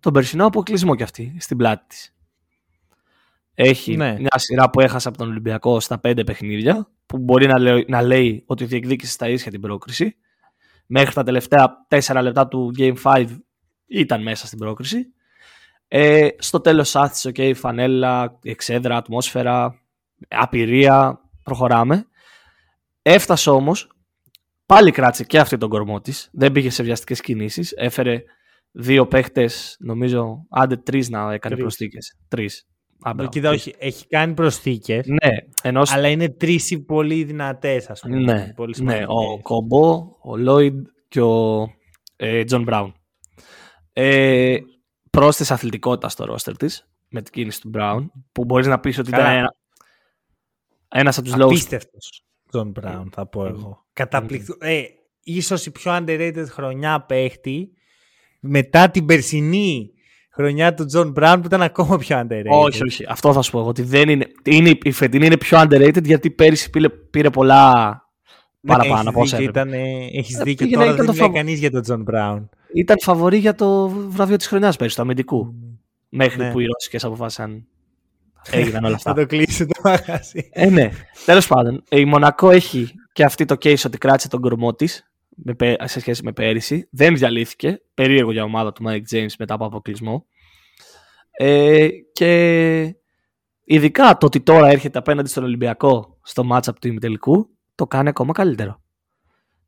τον 0.00 0.12
περσινό 0.12 0.46
αποκλεισμό 0.46 0.94
κι 0.94 1.02
αυτή 1.02 1.36
στην 1.38 1.56
πλάτη 1.56 1.84
της. 1.86 2.14
Έχει 3.54 3.96
Ναι. 3.96 4.16
μια 4.18 4.38
σειρά 4.38 4.70
που 4.70 4.80
έχασε 4.80 5.08
από 5.08 5.18
τον 5.18 5.28
Ολυμπιακό 5.28 5.80
στα 5.80 5.98
πέντε 5.98 6.24
παιχνίδια 6.24 6.90
που 7.06 7.18
μπορεί 7.18 7.46
να 7.46 7.58
λέει, 7.58 7.84
να 7.88 8.02
λέει 8.02 8.42
ότι 8.46 8.64
διεκδίκησε 8.64 9.12
στα 9.12 9.28
ίσια 9.28 9.50
την 9.50 9.60
πρόκριση. 9.60 10.16
Μέχρι 10.86 11.14
τα 11.14 11.22
τελευταία 11.22 11.84
τέσσερα 11.88 12.22
λεπτά 12.22 12.48
του 12.48 12.72
Game 12.78 12.94
5 13.02 13.26
ήταν 13.86 14.22
μέσα 14.22 14.46
στην 14.46 14.58
πρόκριση. 14.58 15.06
Ε, 15.88 16.28
στο 16.38 16.60
τέλος 16.60 16.96
άθισε, 16.96 17.30
ok, 17.34 17.52
φανέλα, 17.54 18.38
εξέδρα, 18.42 18.96
ατμόσφαιρα, 18.96 19.80
απειρία, 20.28 21.20
προχωράμε. 21.42 22.06
Έφτασε 23.02 23.50
όμως, 23.50 23.90
πάλι 24.66 24.90
κράτησε 24.90 25.24
και 25.24 25.38
αυτή 25.38 25.56
τον 25.58 25.68
κορμό 25.68 26.00
της, 26.00 26.28
δεν 26.32 26.52
πήγε 26.52 26.70
σε 26.70 26.82
βιαστικές 26.82 27.20
κινήσεις, 27.20 27.72
έφερε 27.76 28.22
δύο 28.72 29.06
παίχτες, 29.06 29.76
νομίζω, 29.80 30.46
άντε 30.50 30.76
τρεις 30.76 31.08
να 31.08 31.18
έκανε 31.20 31.38
Τρεις. 31.54 31.58
προσθήκες. 31.60 32.16
Τρεις. 32.28 32.66
Α, 33.00 33.12
μπράβο, 33.14 33.30
Κοίτα, 33.30 33.48
τρεις. 33.48 33.60
όχι, 33.60 33.74
έχει 33.78 34.06
κάνει 34.06 34.34
προσθήκες. 34.34 35.06
Ναι, 35.06 35.30
ενώ 35.62 35.84
σ- 35.84 35.92
Αλλά 35.94 36.08
είναι 36.08 36.28
τρεις 36.28 36.82
πολύ 36.86 37.24
δυνατές, 37.24 37.90
ας 37.90 38.00
πούμε. 38.00 38.16
ναι, 38.18 38.52
πολύ 38.56 38.68
ναι, 38.70 38.74
σημαντικές. 38.76 39.06
ο 39.08 39.40
Κομπό, 39.42 40.08
ο 40.22 40.36
Λόιντ 40.36 40.86
και 41.08 41.20
ο 41.20 41.66
ε, 42.16 42.44
Τζον 42.44 42.62
Μπράουν. 42.62 42.94
Ε, 43.98 44.56
πρόσθεσε 45.10 45.52
αθλητικότητα 45.52 46.08
στο 46.08 46.24
ρόστερ 46.24 46.56
της 46.56 46.88
με 47.08 47.22
την 47.22 47.32
κίνηση 47.32 47.60
του 47.60 47.68
Μπράουν 47.68 48.12
που 48.32 48.44
μπορείς 48.44 48.66
να 48.66 48.78
πεις 48.80 48.98
ότι 48.98 49.10
Καλά. 49.10 49.22
ήταν 49.24 49.36
ένα, 49.36 49.54
ένας 50.88 51.18
από 51.18 51.26
τους 51.26 51.36
λόγους 51.36 51.52
Απίστευτος. 51.60 52.24
Τζον 52.50 52.70
Μπράουν, 52.70 53.10
θα 53.14 53.26
πω 53.26 53.46
εγώ. 53.46 53.84
Καταπληκτικό. 53.92 54.56
Ε, 54.60 54.82
ίσως 55.22 55.66
η 55.66 55.70
πιο 55.70 55.92
underrated 55.96 56.44
χρονιά 56.48 57.00
παίχτη 57.00 57.70
μετά 58.40 58.90
την 58.90 59.06
περσινή 59.06 59.90
χρονιά 60.30 60.74
του 60.74 60.84
Τζον 60.84 61.10
Μπράουν 61.10 61.40
που 61.40 61.46
ήταν 61.46 61.62
ακόμα 61.62 61.98
πιο 61.98 62.20
underrated. 62.20 62.44
Όχι, 62.50 62.84
όχι. 62.84 63.04
Αυτό 63.08 63.32
θα 63.32 63.42
σου 63.42 63.50
πω 63.50 63.58
εγώ. 63.58 63.68
Ότι 63.68 63.82
δεν 63.82 64.08
είναι, 64.08 64.26
είναι, 64.44 64.78
η 64.82 64.92
φετινή 64.92 65.26
είναι 65.26 65.36
πιο 65.36 65.58
underrated 65.60 66.04
γιατί 66.04 66.30
πέρυσι 66.30 66.70
πήρε, 66.70 66.88
πήρε 66.88 67.30
πολλά 67.30 67.72
Ναι, 68.60 68.72
παραπάνω 68.72 68.94
έχεις 68.94 69.06
από 69.08 69.20
όσα 69.20 69.36
δίκιο, 69.36 69.50
έπρεπε. 69.60 69.68
ήταν, 69.78 69.86
ε, 69.86 70.18
έχεις 70.18 70.38
Ε, 70.38 70.42
δίκιο. 70.42 70.66
πήγαινε, 70.66 70.82
Τώρα 70.82 70.84
ήταν 70.84 70.96
δεν 70.96 71.06
το 71.06 71.12
μιλάει 71.12 71.26
φαβο- 71.26 71.36
κανείς 71.36 71.58
για 71.58 71.70
τον 71.70 71.82
Τζον 71.82 72.02
Μπράουν. 72.02 72.48
Ήταν 72.74 72.96
φαβορί 73.00 73.38
για 73.38 73.54
το 73.54 73.88
βραβείο 73.88 74.36
της 74.36 74.46
χρονιάς 74.46 74.76
πέρυσι, 74.76 74.96
του 74.96 75.02
αμυντικού. 75.02 75.54
Μέχρι 76.08 76.38
Ναι. 76.42 76.52
που 76.52 76.60
οι 76.60 76.64
Ρώσικες 76.66 77.04
αποφάσισαν 77.04 77.66
έγιναν 78.50 78.84
όλα 78.84 78.94
αυτά. 78.94 79.10
Θα 79.14 79.20
το 79.20 79.26
κλείσει 79.26 79.66
το 79.66 79.80
μαγαζί. 79.84 80.48
Ε, 80.52 80.70
ναι. 80.70 80.90
Τέλος 81.24 81.46
πάντων, 81.46 81.82
η 81.90 82.04
Μονακό 82.04 82.50
έχει 82.50 82.90
και 83.12 83.24
αυτή 83.24 83.44
το 83.44 83.54
case 83.54 83.82
ότι 83.86 83.98
κράτησε 83.98 84.28
τον 84.28 84.40
κορμό 84.40 84.74
της 84.74 85.10
σε 85.84 86.00
σχέση 86.00 86.22
με 86.24 86.32
πέρυσι. 86.32 86.88
Δεν 86.90 87.16
διαλύθηκε. 87.16 87.82
Περίεργο 87.94 88.32
για 88.32 88.42
ομάδα 88.44 88.72
του 88.72 88.84
Mike 88.86 89.14
James 89.14 89.32
μετά 89.38 89.54
από 89.54 89.64
αποκλεισμό. 89.64 90.26
Ε, 91.30 91.88
και 92.12 92.96
ειδικά 93.64 94.16
το 94.16 94.26
ότι 94.26 94.40
τώρα 94.40 94.68
έρχεται 94.68 94.98
απέναντι 94.98 95.28
στον 95.28 95.44
Ολυμπιακό 95.44 96.18
στο 96.22 96.48
matchup 96.52 96.74
του 96.80 96.88
ημιτελικού 96.88 97.48
το 97.74 97.86
κάνει 97.86 98.08
ακόμα 98.08 98.32
καλύτερο. 98.32 98.80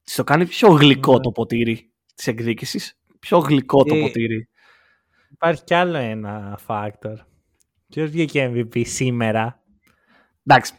Της 0.04 0.14
το 0.14 0.24
κάνει 0.24 0.46
πιο 0.46 0.68
γλυκό 0.68 1.12
Ναι. 1.12 1.20
το 1.20 1.30
ποτήρι 1.30 1.92
της 2.18 2.26
εκδίκησης. 2.26 2.94
Πιο 3.18 3.38
γλυκό 3.38 3.84
το 3.84 3.94
Ε, 3.94 4.00
ποτήρι. 4.00 4.48
Υπάρχει 5.32 5.64
κι 5.64 5.74
άλλο 5.74 5.96
ένα 5.96 6.58
factor. 6.66 7.14
Ποιος 7.88 8.10
βγήκε 8.10 8.52
MVP 8.54 8.82
σήμερα; 8.86 9.62
Εντάξει, 10.46 10.72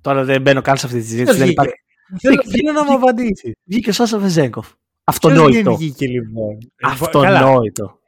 τώρα 0.00 0.24
δεν 0.24 0.42
μπαίνω 0.42 0.60
καν 0.62 0.76
σε 0.76 0.86
αυτή 0.86 0.98
τη 0.98 1.04
συζήτηση. 1.04 1.24
Ποιος 1.24 1.36
Δεν 1.38 1.46
βγήκε; 1.46 1.60
υπάρχει... 1.62 1.80
Θέλω, 2.20 2.34
Βγήκε- 2.42 2.56
θέλω 2.56 2.72
να 2.72 2.84
μου 2.84 2.92
απαντήσει. 2.92 3.52
Βγήκε 3.64 3.90
ο 3.90 3.92
Σάσα 3.92 4.18
Βεζέγκοφ. 4.18 4.66
Ποιος 4.66 4.76
δεν 5.04 5.04
Αυτονόητο. 5.04 5.76
βγήκε 5.76 6.06
λοιπόν; 6.06 6.52
Ε, 6.54 6.66
Καλά, 6.76 6.92
Αυτονόητο. 6.92 7.98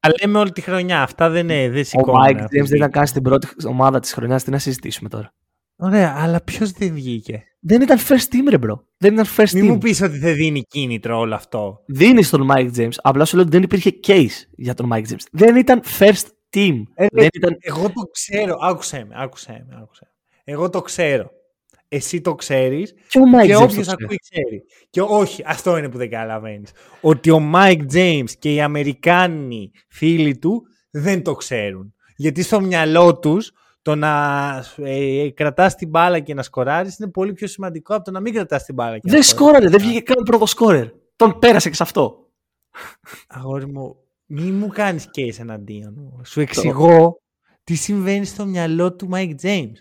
τα 0.00 0.10
λέμε 0.20 0.38
όλη 0.38 0.52
τη 0.52 0.60
χρονιά. 0.60 1.02
Αυτά 1.02 1.30
δεν, 1.30 1.48
είναι, 1.48 1.68
δεν 1.70 1.80
Ο 1.80 1.84
σηκώνουν. 1.84 2.20
Mike 2.20 2.34
αυτή 2.42 2.58
James 2.58 2.62
τη- 2.62 2.68
δεν 2.68 2.76
ήταν 2.76 2.90
καν 2.90 3.06
στην 3.06 3.22
πρώτη 3.22 3.48
ομάδα 3.66 4.00
της 4.00 4.12
χρονιάς. 4.12 4.44
Τι 4.44 4.50
να 4.50 4.58
συζητήσουμε 4.58 5.08
τώρα. 5.08 5.34
Ωραία, 5.76 6.14
αλλά 6.18 6.40
ποιος 6.40 6.70
δεν 6.70 6.92
βγήκε; 6.94 7.44
Δεν 7.64 7.82
ήταν 7.82 7.98
first 7.98 8.34
team, 8.34 8.48
ρε 8.50 8.56
bro. 8.60 8.78
Δεν 8.96 9.12
ήταν 9.12 9.26
first 9.36 9.50
Μην 9.52 9.64
team. 9.64 9.66
μου 9.68 9.78
πεις 9.78 10.02
ότι 10.02 10.18
δεν 10.18 10.34
δίνει 10.34 10.62
κίνητρο 10.62 11.18
όλο 11.18 11.34
αυτό. 11.34 11.82
Δίνεις 11.86 12.26
στον 12.26 12.48
Mike 12.52 12.70
James. 12.76 12.92
Απλά 13.02 13.24
σου 13.24 13.36
λέω 13.36 13.44
ότι 13.44 13.54
δεν 13.54 13.62
υπήρχε 13.62 13.90
case 14.06 14.46
για 14.56 14.74
τον 14.74 14.90
Mike 14.92 15.02
James. 15.10 15.24
Δεν 15.32 15.56
ήταν 15.56 15.82
first 15.98 16.24
team. 16.56 16.82
Ε, 16.94 17.06
δεν 17.12 17.28
ήταν... 17.32 17.56
Εγώ 17.60 17.82
το 17.82 18.02
ξέρω. 18.12 18.56
Άκουσέ 18.62 19.04
με, 19.08 19.14
άκουσέ 19.22 19.64
με, 19.68 19.76
άκουσέ 19.82 20.04
με. 20.44 20.52
Εγώ 20.52 20.70
το 20.70 20.80
ξέρω. 20.80 21.30
Εσύ 21.88 22.20
το 22.20 22.34
ξέρεις 22.34 22.94
Και 23.08 23.18
ο 23.18 23.22
Mike 23.36 23.46
και 23.46 23.54
James. 23.54 23.58
το 23.58 23.62
όποιο 23.62 23.80
ξέρει. 23.80 23.96
ακούει 24.02 24.16
ξέρει. 24.30 24.62
Και 24.90 25.00
όχι, 25.00 25.42
αυτό 25.46 25.76
είναι 25.78 25.88
που 25.88 25.98
δεν 25.98 26.10
καταλαβαίνεις. 26.10 26.70
Ότι 27.00 27.30
ο 27.30 27.50
Mike 27.54 27.86
James 27.94 28.30
και 28.38 28.54
οι 28.54 28.60
Αμερικάνοι 28.60 29.70
φίλοι 29.88 30.38
του 30.38 30.62
δεν 30.90 31.22
το 31.22 31.34
ξέρουν. 31.34 31.94
Γιατί 32.16 32.42
στο 32.42 32.60
μυαλό 32.60 33.18
τους 33.18 33.52
το 33.82 33.94
να 33.94 34.64
ε, 34.76 35.30
κρατάς 35.30 35.74
την 35.74 35.88
μπάλα 35.88 36.18
και 36.20 36.34
να 36.34 36.42
σκοράρεις 36.42 36.98
είναι 36.98 37.10
πολύ 37.10 37.32
πιο 37.32 37.46
σημαντικό 37.46 37.94
από 37.94 38.04
το 38.04 38.10
να 38.10 38.20
μην 38.20 38.32
κρατάς 38.34 38.64
την 38.64 38.74
μπάλα. 38.74 38.94
Και 38.98 39.00
να 39.04 39.12
Δεν 39.12 39.22
σκοράρεις. 39.22 39.58
σκόραρε. 39.58 39.76
Δεν 39.78 39.88
βγήκε 39.88 40.12
καν 40.12 40.24
πρώτο 40.24 40.46
σκόρερ. 40.46 40.86
Τον 41.16 41.38
πέρασε 41.38 41.68
και 41.68 41.74
σε 41.74 41.82
αυτό. 41.82 42.16
Αγόρι 43.28 43.66
μου, 43.66 43.96
μη 44.26 44.42
μου 44.42 44.68
κάνεις 44.68 45.04
case 45.16 45.38
εναντίον 45.38 45.94
μου. 45.96 46.20
Σου 46.24 46.40
εξηγώ 46.40 47.20
τι 47.64 47.74
συμβαίνει 47.74 48.24
στο 48.24 48.44
μυαλό 48.46 48.92
του 48.92 49.08
Mike 49.12 49.34
James. 49.42 49.72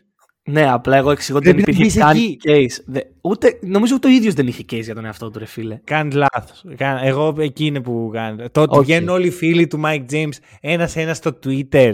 Ναι, 0.43 0.71
απλά 0.71 0.97
εγώ 0.97 1.11
εξηγώ 1.11 1.37
ότι 1.37 1.51
δεν 1.51 1.55
Πρέπει 1.55 1.71
να 1.71 1.83
υπήρχε 1.85 1.99
μπεις 1.99 2.05
καν 2.05 2.15
εκεί. 2.17 2.37
case. 2.79 2.83
Δε- 2.85 3.01
Ούτε, 3.21 3.59
νομίζω 3.61 3.95
ούτε 3.95 4.07
ο 4.07 4.11
ίδιος 4.11 4.33
δεν 4.33 4.47
είχε 4.47 4.63
case 4.71 4.81
για 4.83 4.95
τον 4.95 5.05
εαυτό 5.05 5.29
του, 5.29 5.39
ρε 5.39 5.45
φίλε. 5.45 5.79
Κάνει 5.83 6.13
λάθος. 6.13 6.65
Εγώ 7.03 7.35
εκεί 7.39 7.65
είναι 7.65 7.81
που 7.81 8.09
κάνει. 8.13 8.49
Το 8.49 8.61
ότι 8.61 8.77
Όχι. 8.77 8.83
βγαίνουν 8.85 9.09
όλοι 9.09 9.27
οι 9.27 9.31
φίλοι 9.31 9.67
του 9.67 9.81
Mike 9.85 10.05
James 10.11 10.31
ένα-ένα 10.61 11.13
στο 11.13 11.39
Twitter 11.45 11.93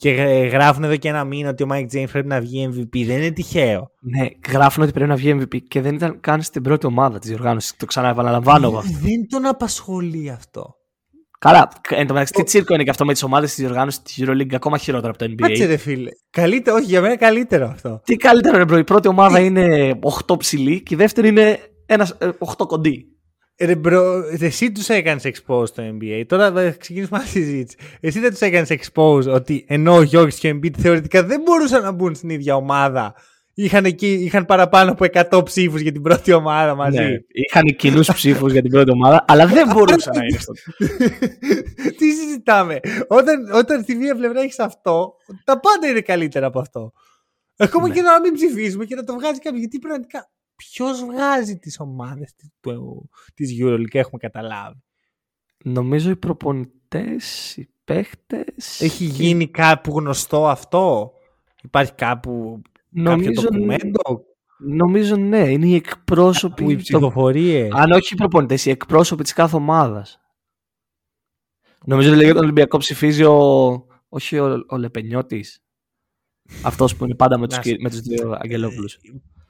και 0.00 0.10
ε, 0.10 0.46
γράφουν 0.46 0.84
εδώ 0.84 0.96
και 0.96 1.08
ένα 1.08 1.24
μήνα 1.24 1.48
ότι 1.48 1.62
ο 1.62 1.66
Mike 1.70 1.86
James 1.92 2.08
πρέπει 2.12 2.28
να 2.28 2.40
βγει 2.40 2.68
MVP. 2.72 3.04
Δεν 3.06 3.16
είναι 3.16 3.30
τυχαίο. 3.30 3.90
Ναι, 4.00 4.26
γράφουν 4.52 4.82
ότι 4.82 4.92
πρέπει 4.92 5.08
να 5.08 5.16
βγει 5.16 5.38
MVP 5.40 5.58
και 5.68 5.80
δεν 5.80 5.94
ήταν 5.94 6.20
καν 6.20 6.42
στην 6.42 6.62
πρώτη 6.62 6.86
ομάδα 6.86 7.18
της 7.18 7.28
διοργάνωσης. 7.28 7.76
Το 7.76 7.86
ξαναεπαναλαμβάνω 7.86 8.66
εγώ 8.66 8.78
αυτό. 8.78 8.98
Δεν 9.00 9.28
τον 9.28 9.46
απασχολεί 9.46 10.30
αυτό. 10.30 10.74
Καλά, 11.38 11.68
εν 11.88 12.06
τω 12.06 12.12
μεταξύ, 12.12 12.32
τι 12.32 12.42
τσίρκο 12.42 12.74
είναι 12.74 12.82
και 12.84 12.90
αυτό 12.90 13.04
με 13.04 13.12
τις 13.12 13.22
ομάδες 13.22 13.54
της 13.54 13.64
διοργάνωσης 13.64 14.02
της 14.02 14.22
Euroleague 14.22 14.54
ακόμα 14.54 14.78
χειρότερα 14.78 15.08
από 15.08 15.18
το 15.18 15.24
NBA. 15.24 15.46
Κάτσε 15.46 15.64
ρε 15.64 15.76
φίλε. 15.76 16.10
Καλύτερο, 16.30 16.76
όχι 16.76 16.84
για 16.84 17.00
μένα 17.00 17.16
καλύτερο 17.16 17.66
αυτό. 17.66 18.00
Τι 18.04 18.16
καλύτερο, 18.16 18.56
ρε 18.56 18.64
bro. 18.64 18.78
Η 18.78 18.84
πρώτη 18.84 19.08
ομάδα 19.08 19.40
είναι 19.40 19.98
οι 20.26 20.38
ψηλοί 20.38 20.82
και 20.82 20.94
η 20.94 20.96
δεύτερη 20.96 21.28
είναι 21.28 21.58
ένας, 21.86 22.16
ε, 22.18 22.28
οι 22.38 22.66
κοντοί. 22.66 23.06
Ρε 23.60 23.74
bro, 23.74 24.24
εσύ 24.40 24.72
τους 24.72 24.88
έκανες 24.88 25.22
expose 25.24 25.66
στο 25.66 25.82
NBA. 25.82 26.22
Τώρα 26.26 26.52
θα 26.52 26.70
ξεκινήσουμε 26.70 27.18
μια 27.18 27.28
συζήτηση. 27.28 27.76
Εσύ 28.00 28.20
δεν 28.20 28.30
τους 28.30 28.40
έκανες 28.40 28.68
expose 28.70 29.26
ότι 29.26 29.64
ενώ 29.68 29.94
ο 29.96 30.02
Γιώργης 30.02 30.38
και 30.38 30.48
ο 30.50 30.58
Embiid 30.58 30.78
θεωρητικά 30.78 31.24
δεν 31.24 31.40
μπορούσαν 31.40 31.82
να 31.82 31.92
μπουν 31.92 32.14
στην 32.14 32.28
ίδια 32.28 32.54
ομάδα. 32.56 33.14
Είχαν, 33.54 33.84
εκεί, 33.84 34.12
είχαν 34.12 34.44
παραπάνω 34.44 34.90
από 34.90 35.04
100 35.30 35.44
ψήφους 35.44 35.80
για 35.80 35.92
την 35.92 36.02
πρώτη 36.02 36.32
ομάδα 36.32 36.74
μαζί. 36.74 36.98
Ναι, 36.98 37.10
είχαν 37.28 37.64
κοινούς 37.76 38.12
ψήφους 38.12 38.52
για 38.52 38.62
την 38.62 38.70
πρώτη 38.70 38.90
ομάδα, 38.90 39.24
αλλά 39.28 39.46
δεν 39.46 39.68
μπορούσαν 39.72 40.16
να 40.16 40.24
είναι 40.24 40.38
στο. 40.38 40.52
Τι 41.98 42.10
συζητάμε; 42.10 42.80
Όταν, 43.08 43.50
όταν 43.54 43.82
στη 43.82 43.94
μία 43.94 44.14
πλευρά 44.16 44.40
έχεις 44.40 44.58
αυτό, 44.58 45.14
τα 45.44 45.60
πάντα 45.60 45.88
είναι 45.88 46.00
καλύτερα 46.00 46.46
από 46.46 46.60
αυτό. 46.60 46.92
Ακόμα 47.56 47.88
Ναι. 47.88 47.94
και 47.94 48.00
να 48.02 48.20
μην 48.20 48.32
ψηφίσουμε 48.32 48.84
και 48.84 48.94
να 48.94 49.04
το 49.04 49.14
βγάζει 49.14 49.38
κάποιος. 49.38 49.60
Γιατί 49.60 49.78
πραγματικά 49.78 50.30
ποιος 50.68 51.04
βγάζει 51.04 51.58
τις 51.58 51.80
ομάδες 51.80 52.34
της 53.34 53.56
Euroleague, 53.60 53.94
έχουμε 53.94 54.18
καταλάβει. 54.18 54.82
Νομίζω 55.64 56.10
οι 56.10 56.16
προπονητές, 56.16 57.56
οι 57.56 57.70
παίχτες. 57.84 58.80
Έχει 58.80 59.04
γίνει 59.04 59.46
κάπου 59.48 59.98
γνωστό 59.98 60.48
αυτό; 60.48 61.12
Υπάρχει 61.62 61.92
κάπου 61.94 62.62
νομίζω, 62.88 63.32
κάποιο 63.32 63.50
ντοκουμέντο; 63.50 64.24
Νομίζω 64.58 65.16
ναι, 65.16 65.48
είναι 65.50 65.66
οι 65.66 65.74
εκπρόσωποι. 65.74 66.62
που 66.62 66.70
οι 66.70 66.74
των- 66.74 66.82
ψηφοφορίες. 66.82 67.72
Αν 67.72 67.90
όχι 67.90 68.14
οι 68.14 68.16
προπονητές, 68.16 68.66
οι 68.66 68.70
εκπρόσωποι 68.70 69.22
της 69.22 69.32
κάθε 69.32 69.56
ομάδας. 69.56 70.20
Νομίζω 71.86 72.12
ότι 72.14 72.24
για 72.24 72.34
τον 72.34 72.42
Ολυμπιακό 72.42 72.78
ψηφίζει 72.78 73.24
ο. 73.24 73.84
Όχι 74.08 74.38
ο, 74.38 74.64
ο 74.68 74.76
Λεπενιώτης. 74.76 75.62
Αυτός 76.62 76.96
που 76.96 77.04
είναι 77.04 77.14
πάντα 77.14 77.38
με 77.38 77.48
τους, 77.48 77.58
με 77.80 77.90
τους 77.90 78.00
δύο 78.00 78.36
Αγγελόπουλους. 78.40 78.98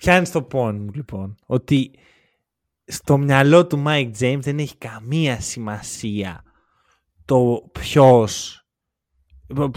Πιάνεις 0.00 0.30
το 0.30 0.42
point 0.42 0.78
μου 0.78 0.90
λοιπόν. 0.94 1.36
Ότι 1.46 1.90
στο 2.84 3.18
μυαλό 3.18 3.66
του 3.66 3.82
Mike 3.86 4.10
James 4.20 4.38
δεν 4.40 4.58
έχει 4.58 4.76
καμία 4.76 5.40
σημασία 5.40 6.42
το 7.24 7.70
ποιος. 7.72 8.64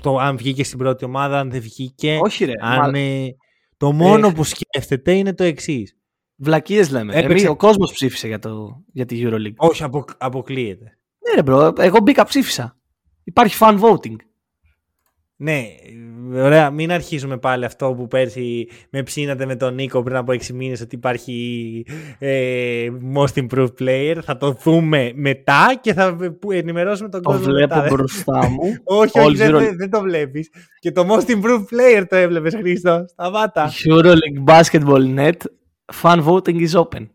Το 0.01 0.17
αν 0.17 0.37
βγήκε 0.37 0.63
στην 0.63 0.77
πρώτη 0.77 1.05
ομάδα, 1.05 1.39
αν 1.39 1.51
δεν 1.51 1.61
βγήκε. 1.61 2.19
Όχι, 2.21 2.45
ρε. 2.45 2.53
Αν, 2.59 2.91
μα... 2.91 2.99
Το 3.77 3.91
μόνο 3.91 4.31
που 4.31 4.43
σκέφτεται 4.43 5.13
είναι 5.13 5.33
το 5.33 5.43
εξής. 5.43 5.97
Μαλακίες 6.35 6.89
λέμε. 6.89 7.15
Έπαιξε... 7.15 7.47
ο 7.47 7.55
κόσμος 7.55 7.91
ψήφισε 7.91 8.27
για, 8.27 8.39
το... 8.39 8.83
για 8.93 9.05
τη 9.05 9.21
EuroLeague. 9.23 9.55
Όχι, 9.55 9.83
απο... 9.83 10.05
αποκλείεται. 10.17 10.97
Ναι, 11.19 11.35
ρε, 11.35 11.43
bro. 11.43 11.73
Εγώ 11.77 11.99
μπήκα 11.99 12.23
ψήφισα. 12.23 12.77
Υπάρχει 13.23 13.57
fan 13.59 13.79
voting. 13.79 14.15
Ναι, 15.35 15.65
ωραία. 16.41 16.69
Μην 16.69 16.91
αρχίσουμε 16.91 17.37
πάλι 17.37 17.65
αυτό 17.65 17.93
που 17.93 18.07
πέρσι 18.07 18.67
με 18.89 19.03
ψήνατε 19.03 19.45
με 19.45 19.55
τον 19.55 19.73
Νίκο 19.73 20.03
πριν 20.03 20.15
από 20.15 20.31
6 20.31 20.47
μήνες 20.47 20.81
ότι 20.81 20.95
υπάρχει 20.95 21.85
ε, 22.19 22.87
most 23.15 23.47
improved 23.47 23.73
player. 23.79 24.17
Θα 24.23 24.37
το 24.37 24.51
δούμε 24.51 25.11
μετά 25.15 25.79
και 25.81 25.93
θα 25.93 26.17
ενημερώσουμε 26.49 27.09
τον 27.09 27.21
κόσμο. 27.21 27.45
Το 27.45 27.51
βλέπω 27.51 27.75
μετά. 27.75 27.87
μπροστά 27.89 28.49
μου. 28.49 28.59
όχι, 29.01 29.19
όχι 29.19 29.35
δεν, 29.35 29.75
δεν, 29.77 29.89
το 29.89 30.01
βλέπεις. 30.01 30.49
Και 30.79 30.91
το 30.91 31.05
most 31.09 31.29
improved 31.29 31.65
player 31.71 32.03
το 32.09 32.15
έβλεπες, 32.15 32.55
Χρήστο. 32.55 33.05
Σταμάτα. 33.07 33.71
EuroLeague 33.89 34.43
Basketball 34.45 35.15
Net. 35.17 35.37
Fan 36.01 36.23
voting 36.23 36.67
is 36.67 36.73
open. 36.79 37.07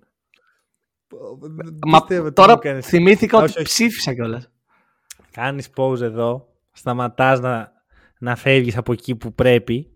Μα 1.86 2.00
τώρα 2.32 2.58
θυμήθηκα 2.82 3.38
ότι 3.38 3.62
ψήφισα 3.62 4.14
κιόλας. 4.14 4.50
Κάνεις 5.30 5.70
pause 5.76 6.00
εδώ. 6.00 6.48
Σταματάς 6.72 7.40
να 7.40 7.77
να 8.18 8.36
φεύγεις 8.36 8.76
από 8.76 8.92
εκεί 8.92 9.16
που 9.16 9.34
πρέπει. 9.34 9.92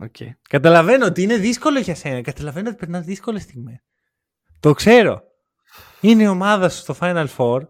Okay. 0.00 0.28
Καταλαβαίνω 0.48 1.06
ότι 1.06 1.22
είναι 1.22 1.36
δύσκολο 1.36 1.78
για 1.78 1.94
σένα. 1.94 2.20
Καταλαβαίνω 2.20 2.68
ότι 2.68 2.78
περνάς 2.78 3.04
δύσκολες 3.04 3.42
στιγμές. 3.42 3.84
Το 4.60 4.72
ξέρω. 4.72 5.22
Είναι 6.00 6.22
η 6.22 6.26
ομάδα 6.26 6.68
σου 6.68 6.78
στο 6.78 6.96
Final 7.00 7.26
Four 7.36 7.60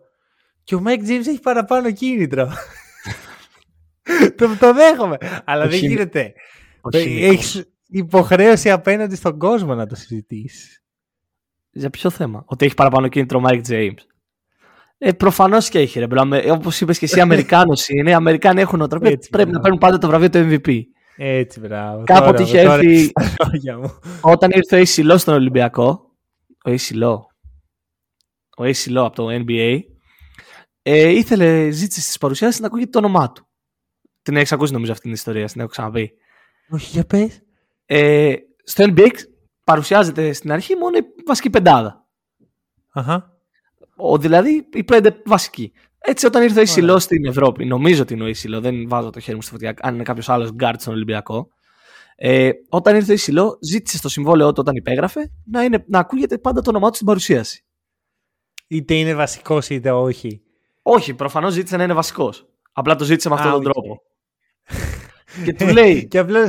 και 0.65 0.75
ο 0.75 0.83
Mike 0.87 1.01
James 1.09 1.27
έχει 1.27 1.41
παραπάνω 1.41 1.93
κίνητρο. 1.93 2.53
το, 4.37 4.57
το 4.57 4.73
δέχομαι. 4.73 5.17
Αλλά 5.45 5.69
δεν 5.69 5.79
γίνεται. 5.79 6.33
Έχεις 6.91 7.65
υποχρέωση 7.87 8.71
απέναντι 8.71 9.17
στον 9.17 9.39
κόσμο 9.39 9.75
να 9.75 9.87
το 9.87 9.95
συζητήσεις. 9.95 10.83
Για 11.71 11.91
ποιο 11.91 12.11
θέμα, 12.11 12.45
Ότι 12.47 12.65
έχει 12.65 12.75
παραπάνω 12.75 13.09
κίνητρο 13.09 13.39
ο 13.39 13.43
Mike 13.47 13.67
James. 13.69 13.99
Ε, 14.99 15.13
Προφανώς 15.13 15.69
και 15.69 15.79
έχει 15.79 15.99
ρε. 15.99 16.07
Όπως 16.51 16.81
είπες 16.81 16.99
και 16.99 17.05
εσύ, 17.05 17.21
Αμερικάνος 17.29 17.89
είναι. 17.89 18.11
Οι 18.11 18.15
Αμερικάνοι 18.15 18.61
έχουν 18.61 18.81
οτροπία. 18.81 19.19
Πρέπει 19.31 19.51
να 19.51 19.61
παίρνουν 19.61 19.79
πάντα 19.79 19.99
το 19.99 20.07
βραβείο 20.07 20.31
του 20.31 20.39
MVP. 20.39 20.81
Έτσι, 21.17 21.61
μπράβο. 21.61 22.05
Κάποτε 22.05 22.43
είχε 22.43 22.61
έρθει. 22.61 23.13
όταν 24.21 24.51
ήρθε 24.51 24.77
ο 24.77 24.79
Ισηλό 24.79 25.19
στον 25.19 25.35
Ολυμπιακό. 25.35 26.11
Ο 26.65 26.71
Ισηλό. 26.71 27.27
Ο 28.57 28.65
Ισηλό 28.65 29.05
από 29.05 29.17
το 29.17 29.29
NBA. 29.31 29.79
Ε, 30.83 31.09
ήθελε, 31.09 31.71
ζήτησε 31.71 32.01
στις 32.01 32.19
παρουσιάσεις 32.19 32.61
να 32.61 32.67
ακούγεται 32.67 32.91
το 32.91 32.99
όνομά 32.99 33.33
του. 33.33 33.47
Την 34.23 34.37
έχεις 34.37 34.53
ακούσει 34.53 34.73
νομίζω 34.73 34.93
αυτή 34.93 35.05
την 35.05 35.13
ιστορία, 35.13 35.47
την 35.47 35.61
έχω 35.61 35.71
ξαναπεί. 35.71 36.13
Όχι, 36.69 36.91
για 36.91 37.05
πες. 37.05 37.41
Ε, 37.87 38.35
στο 38.65 38.85
NBA 38.89 39.09
παρουσιάζεται 39.65 40.33
στην 40.33 40.53
αρχή 40.53 40.75
μόνο 40.75 40.97
η 40.97 41.03
βασική 41.27 41.51
πεντάδα. 41.51 42.07
Αχα. 42.93 43.34
Ο, 43.97 44.19
δηλαδή 44.19 44.69
οι 44.73 44.85
πέντε 44.85 45.23
βασικοί. 45.25 45.73
Έτσι, 45.99 46.27
όταν 46.27 46.43
ήρθε 46.43 46.59
ο 46.59 46.63
Ισηλός 46.63 47.03
στην 47.03 47.25
Ευρώπη, 47.25 47.65
νομίζω 47.65 48.03
ότι 48.03 48.15
είναι 48.15 48.25
ο 48.25 48.27
Ισηλό, 48.27 48.61
δεν 48.61 48.89
βάζω 48.89 49.11
το 49.11 49.21
χέρι 49.21 49.37
μου 49.37 49.43
στη 49.43 49.51
φωτιά, 49.51 49.75
αν 49.81 49.95
είναι 49.95 50.03
κάποιος 50.03 50.29
άλλος 50.29 50.53
γκάρτ 50.53 50.81
στον 50.81 50.95
Ολυμπιακό. 50.95 51.47
Ε, 52.17 52.51
όταν 52.69 52.97
ήρθε 52.97 53.11
ο 53.11 53.15
Ισηλό, 53.15 53.59
ζήτησε 53.61 53.97
στο 53.97 54.09
συμβόλαιό 54.09 54.49
του 54.49 54.59
όταν 54.59 54.75
υπέγραφε 54.75 55.31
να, 55.45 55.63
είναι, 55.63 55.85
να 55.89 55.99
ακούγεται 55.99 56.39
πάντα 56.39 56.61
το 56.61 56.71
όνομά 56.71 56.89
του 56.89 56.95
στην 56.95 57.07
παρουσίαση. 57.07 57.65
Είτε 58.69 58.95
είναι 58.95 59.15
βασικός 59.15 59.69
είτε 59.69 59.91
όχι. 59.91 60.41
Όχι, 60.83 61.15
προφανώς 61.15 61.53
ζήτησε 61.53 61.77
να 61.77 61.85
είναι 61.85 61.93
βασικός. 61.93 62.47
Απλά 62.73 62.95
το 62.97 63.05
ζήτησε 63.05 63.29
με 63.29 63.35
αυτόν 63.35 63.53
τον 63.53 63.63
τρόπο. 63.63 64.01
και 65.45 65.55
του 65.55 65.67
λέει. 65.67 66.07
και 66.07 66.19
απλώ 66.19 66.41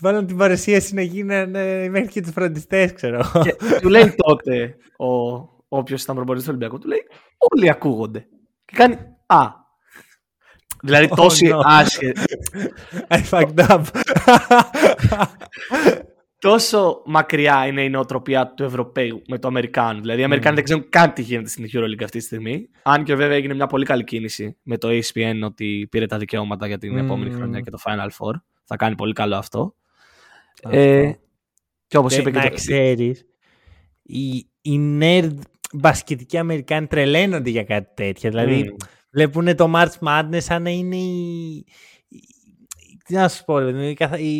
βάλαν 0.00 0.26
την 0.26 0.36
παρουσίαση 0.36 0.94
να 0.94 1.02
γίνανε 1.02 1.88
μέχρι 1.88 2.08
και 2.08 2.20
τους 2.20 2.30
φροντιστές, 2.30 2.92
ξέρω. 2.92 3.30
και 3.42 3.56
του 3.80 3.88
λέει 3.88 4.14
τότε 4.26 4.76
ο, 4.96 5.38
όποιος 5.68 6.02
ήταν 6.02 6.14
προπονητής 6.14 6.46
του 6.46 6.54
Ολυμπιακού, 6.56 6.78
του 6.78 6.88
λέει 6.88 7.02
Όλοι 7.38 7.70
ακούγονται. 7.70 8.26
Και 8.64 8.76
κάνει 8.76 8.96
Α. 9.26 9.64
Δηλαδή 10.82 11.08
oh, 11.10 11.16
τόση 11.16 11.50
no. 11.52 11.60
άσχετη. 11.64 12.20
I 13.08 13.20
fucked 13.30 13.68
up. 13.68 13.82
Τόσο 16.38 17.02
μακριά 17.04 17.66
είναι 17.66 17.82
η 17.82 17.90
νοοτροπία 17.90 18.52
του 18.56 18.62
Ευρωπαίου 18.62 19.22
με 19.28 19.38
το 19.38 19.48
Αμερικάνου. 19.48 20.00
Δηλαδή 20.00 20.20
οι 20.20 20.24
Αμερικάνοι 20.24 20.52
mm. 20.52 20.56
δεν 20.56 20.64
ξέρουν 20.64 20.88
καν 20.88 21.12
τι 21.12 21.22
γίνεται 21.22 21.48
στην 21.48 21.64
EuroLeague 21.72 22.02
αυτή 22.04 22.18
τη 22.18 22.24
στιγμή. 22.24 22.68
Αν 22.82 23.04
και 23.04 23.14
βέβαια 23.14 23.36
έγινε 23.36 23.54
μια 23.54 23.66
πολύ 23.66 23.84
καλή 23.84 24.04
κίνηση 24.04 24.56
με 24.62 24.78
το 24.78 24.88
ESPN 24.88 25.40
ότι 25.44 25.88
πήρε 25.90 26.06
τα 26.06 26.18
δικαιώματα 26.18 26.66
για 26.66 26.78
την 26.78 26.94
mm. 26.94 27.02
επόμενη 27.04 27.30
χρονιά 27.30 27.60
και 27.60 27.70
το 27.70 27.78
Final 27.84 28.08
Four. 28.08 28.34
Θα 28.64 28.76
κάνει 28.76 28.94
πολύ 28.94 29.12
καλό 29.12 29.36
αυτό. 29.36 29.74
Ε, 30.70 31.12
και 31.86 31.96
όπως 31.96 32.16
είπε 32.16 32.30
και 32.30 32.40
το. 32.40 32.54
ξέρεις, 32.54 33.26
οι, 34.02 34.46
οι 34.60 34.98
nerd 35.00 35.38
μπασκετικοί 35.76 36.38
Αμερικάνοι 36.38 36.86
τρελαίνονται 36.86 37.50
για 37.50 37.64
κάτι 37.64 37.88
τέτοιο. 37.94 38.30
Δηλαδή 38.30 38.64
mm. 38.66 38.86
βλέπουν 39.10 39.56
το 39.56 39.72
March 39.74 40.08
Madness 40.08 40.40
σαν 40.40 40.62
να 40.62 40.70
είναι 40.70 40.96
η, 40.96 41.64
τι 43.06 43.14
να 43.14 43.28
σου 43.28 43.44
πω, 43.44 43.68
η, 43.68 43.96
η, 44.18 44.30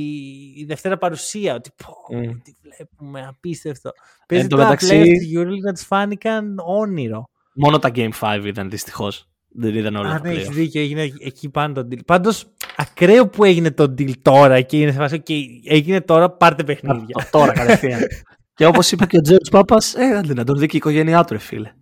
η 0.56 0.64
Δευτέρα 0.64 0.96
παρουσία. 0.96 1.54
Ότι 1.54 1.70
πω, 1.76 2.16
mm. 2.16 2.36
τι 2.42 2.52
βλέπουμε, 2.62 3.26
απίστευτο. 3.28 3.90
Παίζει 4.26 4.46
το 4.46 4.56
μεταξύ... 4.56 4.86
στη 4.86 5.32
EuroLeague 5.36 5.64
να 5.64 5.72
του 5.72 5.80
φάνηκαν 5.80 6.58
όνειρο. 6.66 7.28
Μόνο 7.54 7.78
τα 7.78 7.90
Game 7.94 8.10
5 8.20 8.42
ήταν 8.44 8.70
δυστυχώς. 8.70 9.28
Δεν 9.58 9.74
είδαν 9.74 9.96
όλα 9.96 10.10
Αν 10.10 10.24
έχεις 10.24 10.48
δίκιο, 10.48 10.80
έγινε 10.80 11.12
εκεί 11.20 11.48
πάνω 11.48 11.74
το 11.74 11.88
deal. 11.90 12.04
Πάντως, 12.06 12.46
ακραίο 12.76 13.28
που 13.28 13.44
έγινε 13.44 13.70
το 13.70 13.84
deal 13.98 14.12
τώρα 14.22 14.60
και 14.60 14.80
είναι 14.80 14.92
σε 14.92 14.98
φάση, 14.98 15.20
και 15.20 15.34
έγινε 15.64 16.00
τώρα, 16.00 16.30
πάρτε 16.30 16.64
παιχνίδια. 16.64 17.28
τώρα 17.30 17.52
κατευθείαν. 17.52 18.00
Και 18.56 18.66
όπως 18.66 18.92
είπε 18.92 19.06
και 19.06 19.16
ο 19.16 19.20
Τζέρτ 19.20 19.48
Πάπας, 19.50 19.94
ε, 19.94 20.20
δεν 20.24 20.36
να 20.36 20.44
τον 20.44 20.58
δει 20.58 20.66
και 20.66 20.76
η 20.76 20.78
οικογένειά 20.78 21.24
του, 21.24 21.32
ρε 21.32 21.38
φίλε. 21.38 21.72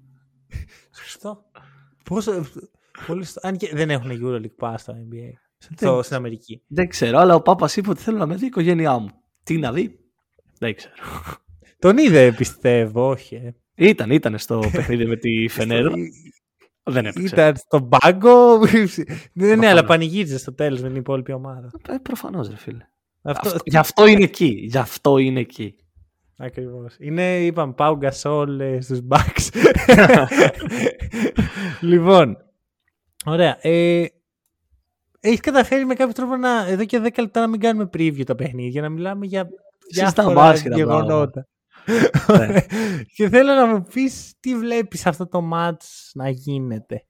Σωστό. 1.02 1.44
Πόσο. 2.04 2.46
Πολύ... 3.06 3.26
Αν 3.42 3.56
και 3.56 3.70
δεν 3.74 3.90
έχουν 3.90 4.10
Euroleague 4.10 4.68
Pass 4.68 4.74
στο 4.76 4.92
NBA. 4.92 5.32
Στο, 5.58 6.02
στην 6.02 6.16
Αμερική. 6.16 6.62
Δεν 6.66 6.88
ξέρω, 6.88 7.18
αλλά 7.18 7.34
ο 7.34 7.42
Πάπας 7.42 7.76
είπε 7.76 7.90
ότι 7.90 8.02
θέλω 8.02 8.18
να 8.18 8.26
με 8.26 8.34
δει 8.34 8.44
η 8.44 8.46
οικογένειά 8.46 8.98
μου. 8.98 9.08
Τι 9.42 9.56
να 9.58 9.72
δει, 9.72 9.98
δεν 10.58 10.74
ξέρω. 10.74 10.94
Τον 11.78 11.98
είδε, 11.98 12.32
πιστεύω, 12.32 13.08
όχι. 13.08 13.34
Ε. 13.34 13.54
Ήταν, 13.74 14.10
ήταν 14.10 14.38
στο 14.38 14.62
παιχνίδι 14.72 15.06
με 15.06 15.16
τη 15.16 15.48
Φενέρο. 15.54 15.92
Δεν 16.82 17.06
έπαιξε. 17.06 17.34
Ήταν 17.34 17.56
στον 17.56 17.88
πάγκο. 17.88 18.58
δεν 19.32 19.58
ναι, 19.58 19.68
αλλά 19.68 19.84
πανηγύριζε 19.84 20.38
στο 20.38 20.54
τέλος 20.54 20.80
με 20.80 20.88
την 20.88 20.96
υπόλοιπη 20.96 21.32
ομάδα. 21.32 21.70
Ε, 21.88 21.96
Προφανώς, 22.02 22.48
ρε 22.48 22.56
φίλε. 22.56 22.86
Αυτό... 23.22 23.48
Αυτό... 23.48 23.60
Γι' 23.64 23.76
αυτό 23.76 24.06
είναι 24.06 24.24
εκεί. 24.24 24.66
Γι' 24.70 24.78
αυτό 24.78 25.18
είναι 25.18 25.40
εκεί. 25.40 25.76
Ακριβώς. 26.38 26.96
Είναι, 26.98 27.44
είπαμε, 27.44 27.72
Πάου 27.72 27.96
Γκασόλ 27.96 28.60
ε, 28.60 28.80
στους 28.80 29.00
Bucks. 29.08 29.48
λοιπόν, 31.80 32.36
ωραία. 33.24 33.58
Ε, 33.60 34.04
έχεις 35.20 35.40
καταφέρει 35.40 35.84
με 35.84 35.94
κάποιο 35.94 36.12
τρόπο 36.12 36.36
να, 36.36 36.66
εδώ 36.66 36.84
και 36.84 37.00
10 37.04 37.10
λεπτά 37.18 37.40
να 37.40 37.46
μην 37.46 37.60
κάνουμε 37.60 37.90
preview 37.92 38.24
τα 38.26 38.34
παιχνίδια, 38.34 38.82
να 38.82 38.88
μιλάμε 38.88 39.26
για 39.26 39.48
διάφορα 39.92 40.54
γεγονότα. 40.54 41.46
Ναι. 42.38 42.60
και 43.16 43.28
θέλω 43.28 43.54
να 43.54 43.66
μου 43.66 43.84
πεις 43.92 44.34
τι 44.40 44.56
βλέπεις 44.56 45.06
αυτό 45.06 45.28
το 45.28 45.48
match 45.52 46.10
να 46.14 46.28
γίνεται. 46.28 47.04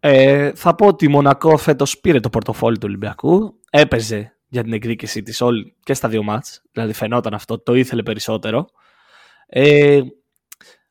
Ε, 0.00 0.52
θα 0.54 0.74
πω 0.74 0.86
ότι 0.86 1.04
η 1.04 1.08
Μονακό 1.08 1.56
φέτος 1.56 1.98
πήρε 1.98 2.20
το 2.20 2.30
πορτοφόλι 2.30 2.76
του 2.76 2.86
Ολυμπιακού. 2.86 3.60
Έπαιζε 3.70 4.37
για 4.48 4.62
την 4.62 4.72
εκδίκησή 4.72 5.22
της 5.22 5.40
όλη 5.40 5.74
και 5.82 5.94
στα 5.94 6.08
δύο 6.08 6.22
μάτς. 6.22 6.62
Δηλαδή 6.72 6.92
φαινόταν 6.92 7.34
αυτό, 7.34 7.58
το 7.58 7.74
ήθελε 7.74 8.02
περισσότερο. 8.02 8.68
Ε, 9.46 10.00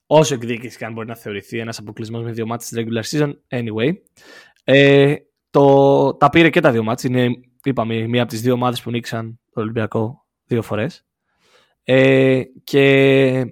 όσο 0.07 0.33
εκδίκηση 0.33 0.77
και 0.77 0.85
αν 0.85 0.93
μπορεί 0.93 1.07
να 1.07 1.15
θεωρηθεί 1.15 1.59
ένας 1.59 1.79
αποκλεισμός 1.79 2.23
με 2.23 2.31
δύο 2.31 2.45
μάτς 2.45 2.65
στη 2.65 2.85
regular 2.87 3.17
season, 3.17 3.33
anyway. 3.49 3.93
Ε, 4.63 5.15
το, 5.49 6.13
τα 6.13 6.29
πήρε 6.29 6.49
και 6.49 6.59
τα 6.59 6.71
δύο 6.71 6.83
μάτς. 6.83 7.03
Είναι, 7.03 7.29
είπαμε, 7.63 8.07
μία 8.07 8.21
από 8.21 8.31
τις 8.31 8.41
δύο 8.41 8.53
ομάδες 8.53 8.81
που 8.81 8.91
νίξαν 8.91 9.39
το 9.53 9.61
Ολυμπιακό 9.61 10.25
δύο 10.45 10.61
φορές. 10.61 11.05
Ε, 11.83 12.43
και 12.63 13.45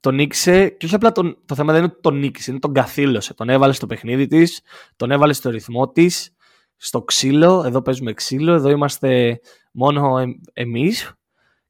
τον 0.00 0.14
νίκησε, 0.14 0.68
και 0.68 0.86
όχι 0.86 0.94
απλά 0.94 1.12
τον, 1.12 1.38
το 1.46 1.54
θέμα 1.54 1.72
δεν 1.72 1.82
είναι 1.82 1.92
ότι 1.92 2.02
τον 2.02 2.18
νίκησε, 2.18 2.50
είναι 2.50 2.60
τον 2.60 2.72
καθήλωσε. 2.72 3.34
Τον 3.34 3.48
έβαλε 3.48 3.72
στο 3.72 3.86
παιχνίδι 3.86 4.26
της, 4.26 4.62
τον 4.96 5.10
έβαλε 5.10 5.32
στο 5.32 5.50
ρυθμό 5.50 5.88
της 5.88 6.35
στο 6.76 7.02
ξύλο. 7.02 7.62
Εδώ 7.64 7.82
παίζουμε 7.82 8.12
ξύλο. 8.12 8.52
Εδώ 8.52 8.70
είμαστε 8.70 9.40
μόνο 9.72 10.18
εμ, 10.18 10.30
εμείς. 10.52 11.12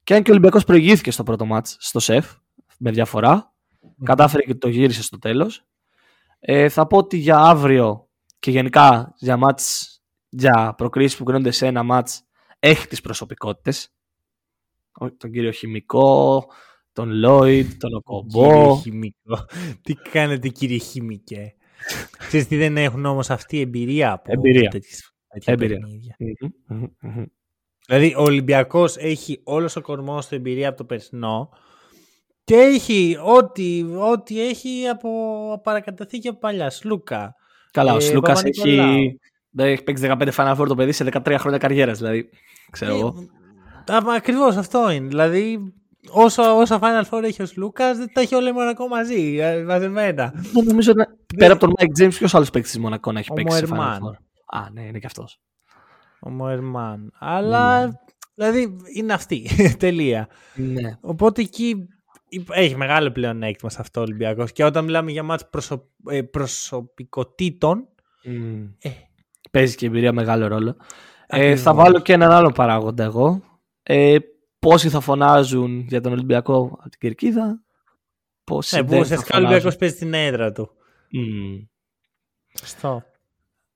Και 0.04 0.14
αν 0.14 0.22
και 0.22 0.30
ο 0.30 0.32
Ολυμπιακός 0.32 0.64
προηγήθηκε 0.64 1.10
στο 1.10 1.22
πρώτο 1.22 1.44
μάτς 1.44 1.76
στο 1.80 2.00
ΣΕΦ 2.00 2.34
με 2.78 2.90
διαφορά, 2.90 3.54
κατάφερε 4.02 4.42
και 4.42 4.54
το 4.54 4.68
γύρισε 4.68 5.02
στο 5.02 5.18
τέλος. 5.18 5.64
Ε, 6.38 6.68
θα 6.68 6.86
πω 6.86 6.96
ότι 6.96 7.16
για 7.16 7.38
αύριο 7.38 8.08
και 8.38 8.50
γενικά 8.50 9.14
για 9.16 9.36
μάτς, 9.36 10.00
για 10.28 10.74
προκρίσεις 10.76 11.18
που 11.18 11.24
κρίνονται 11.24 11.50
σε 11.50 11.66
ένα 11.66 11.82
μάτς, 11.82 12.22
έχει 12.58 12.86
τις 12.86 13.00
προσωπικότητες. 13.00 13.90
Τον 15.16 15.30
κύριο 15.30 15.50
Χημικό, 15.50 16.46
τον 16.92 17.10
Λόιντ, 17.10 17.72
τον 17.78 17.94
Οκομπό. 17.94 18.48
Κύριε 18.48 18.80
Χημικό. 18.80 19.46
Τι 19.82 19.94
κάνετε 19.94 20.48
κύριε 20.48 20.78
Χημικέ; 20.78 21.54
Ξέρεις 22.18 22.46
τι 22.48 22.56
δεν 22.56 22.76
έχουν 22.76 23.04
όμως 23.04 23.30
αυτή 23.30 23.56
η 23.56 23.60
εμπειρία 23.60 24.12
από 24.12 24.32
Εμπειρία. 24.32 24.70
τέτοιες- 24.70 25.12
τέτοια 25.32 25.52
Εμπειρία. 25.52 25.78
παιχνίδια. 25.78 26.16
Μμμ, 26.18 26.78
μμμ, 26.80 26.86
μμμ. 27.00 27.24
Δηλαδή 27.86 28.14
ο 28.16 28.22
Ολυμπιακός 28.22 28.96
έχει 28.96 29.40
όλος 29.44 29.76
ο 29.76 29.80
κορμός 29.80 30.26
του 30.28 30.34
εμπειρία 30.34 30.68
από 30.68 30.76
το 30.76 30.84
περσινό 30.84 31.48
και 32.44 32.54
έχει 32.54 33.18
ό,τι, 33.24 33.84
ό,τι 34.12 34.46
έχει 34.48 34.86
από 34.88 35.10
παρακαταθήκη 35.64 36.28
από 36.28 36.38
παλιά. 36.38 36.70
Σλούκα. 36.70 37.34
Καλά, 37.70 37.92
ο 37.92 37.96
Ε, 37.96 38.00
Σλούκας 38.00 38.42
Παπα-Νικολάου. 38.42 38.96
έχει, 38.98 39.18
δεν 39.50 39.66
έχει 39.66 39.82
παίξει 39.82 40.02
15 40.02 40.28
Final 40.36 40.56
Four 40.60 40.66
το 40.68 40.74
παιδί 40.74 40.92
σε 40.92 41.04
13 41.04 41.36
χρόνια 41.38 41.58
καριέρας, 41.58 41.98
δηλαδή. 41.98 42.28
Ξέρω 42.70 42.94
εγώ. 42.94 43.14
Ε, 43.88 43.92
α, 43.94 44.02
ακριβώς 44.16 44.56
αυτό 44.56 44.90
είναι. 44.90 45.08
Δηλαδή 45.08 45.58
όσο, 46.10 46.56
όσα 46.56 46.78
Final 46.82 47.08
Four 47.10 47.22
έχει 47.22 47.42
ο 47.42 47.46
Σλούκας 47.46 47.98
δεν 47.98 48.12
τα 48.12 48.20
έχει 48.20 48.34
όλα 48.34 48.48
η 48.48 48.52
Μονακό 48.52 48.88
μαζί, 48.88 49.36
ε, 49.40 49.62
μαζεμένα. 49.62 50.32
Δεν 50.52 50.64
νομίζω 50.64 50.92
να... 50.96 51.06
Πέρα 51.36 51.52
από 51.52 51.66
τον 51.66 51.74
Mike 51.78 52.02
James, 52.02 52.14
ποιος 52.14 52.34
άλλος 52.34 52.50
παίκτης 52.50 52.70
της 52.70 52.80
Μονακό 52.80 53.12
να 53.12 53.18
έχει 53.18 53.30
Ο 53.30 53.34
παίξει 53.34 53.56
σε 53.56 53.64
Final 53.64 53.68
Μοερμάν. 53.68 54.00
Four; 54.02 54.14
Α, 54.60 54.70
ναι, 54.72 54.82
είναι 54.82 54.98
και 54.98 55.06
αυτός. 55.06 55.40
Ο 56.20 56.30
Μοερμάν. 56.30 57.12
Αλλά 57.18 57.86
Ναι. 57.86 57.92
δηλαδή 58.34 58.76
είναι 58.94 59.12
αυτή. 59.12 59.48
Τελεία. 59.78 60.28
Ναι. 60.54 60.96
Οπότε 61.00 61.40
εκεί 61.42 61.88
υπ- 62.28 62.50
έχει 62.52 62.76
μεγάλο 62.76 63.10
πλεονέκτημα 63.10 63.70
σε 63.70 63.78
αυτό 63.80 64.00
ο 64.00 64.02
Ολυμπιακός. 64.02 64.52
Και 64.52 64.64
όταν 64.64 64.84
μιλάμε 64.84 65.10
για 65.10 65.22
μάτς 65.22 65.48
προσω... 65.50 65.88
ε, 66.08 66.22
προσωπικότητων, 66.22 67.88
Μμ. 68.24 68.62
ε, 68.82 68.90
Παίζει 69.50 69.74
και 69.76 69.84
η 69.84 69.88
εμπειρία 69.88 70.12
μεγάλο 70.12 70.46
ρόλο. 70.46 70.76
Ε, 71.26 71.36
Ακριβώς. 71.38 71.60
θα 71.60 71.74
βάλω 71.74 72.00
και 72.00 72.12
έναν 72.12 72.30
άλλο 72.30 72.50
παράγοντα 72.50 73.04
εγώ. 73.04 73.42
Ε, 73.82 74.16
πόσοι 74.58 74.88
θα 74.88 75.00
φωνάζουν 75.00 75.80
για 75.88 76.00
τον 76.00 76.12
Ολυμπιακό 76.12 76.76
από 76.80 76.88
την 76.88 77.00
Κερκίδα. 77.00 77.62
Πόσοι 78.44 78.76
ναι, 78.76 78.82
που 78.82 78.88
δεν 78.88 78.98
θα 78.98 79.04
ουσιαστικά 79.04 79.36
ο 79.36 79.40
φωνάζουν. 79.40 79.52
Ολυμπιακός 79.52 79.76
παίζει 79.78 79.94
στην 79.94 80.14
έδρα 80.14 80.52
του. 80.52 80.70
Μμ. 81.10 81.56
Στο. 82.52 83.02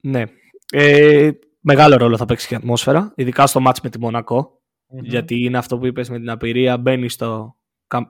Ναι. 0.01 0.25
Ε, 0.73 1.31
μεγάλο 1.61 1.97
ρόλο 1.97 2.17
θα 2.17 2.25
παίξει 2.25 2.47
και 2.47 2.55
η 2.55 2.57
ατμόσφαιρα, 2.57 3.13
ειδικά 3.17 3.47
στο 3.47 3.61
μάτς 3.61 3.81
με 3.81 3.89
τη 3.91 3.99
μονακο 3.99 4.61
Γιατί 5.03 5.45
είναι 5.45 5.59
αυτό 5.59 5.79
που 5.79 5.87
είπες 5.87 6.11
με 6.11 6.19
την 6.19 6.31
απειρία, 6.31 6.79
μπαίνει 6.79 7.09
στο, 7.09 7.57
καμ- 7.87 8.09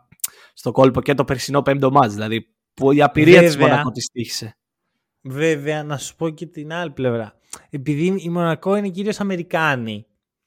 στο 0.55 0.73
κόλπο 0.73 1.01
και 1.01 1.15
το 1.15 1.25
περσινό 1.25 1.63
πέμπτο 1.63 1.91
μάτς. 1.91 2.13
Δηλαδή, 2.15 2.55
που 2.75 2.93
η 2.93 3.03
απειρία 3.03 3.41
της 3.41 3.57
Βέβαια. 3.57 3.69
Μονακό 3.69 3.91
της 3.91 4.07
τύχησε. 4.07 4.57
Βέβαια, 5.21 5.85
να 5.85 5.99
σου 5.99 6.17
πω 6.17 6.29
και 6.29 6.47
την 6.47 6.73
άλλη 6.73 6.91
πλευρά. 6.91 7.39
Επειδή 7.71 8.15
η 8.19 8.29
Μονακό 8.29 8.77
είναι 8.77 8.89
κυρίως 8.89 9.21
Αμερικάνοι, 9.21 10.07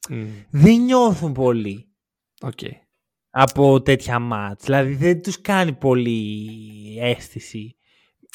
Μμ. 0.09 0.25
δεν 0.49 0.81
νιώθουν 0.81 1.31
πολύ 1.31 1.87
ΟΚ. 2.43 2.59
από 3.29 3.81
τέτοια 3.81 4.19
ματς. 4.19 4.63
Δηλαδή 4.63 4.95
δεν 4.95 5.21
τους 5.21 5.41
κάνει 5.41 5.73
πολύ 5.73 6.49
αίσθηση. 7.01 7.75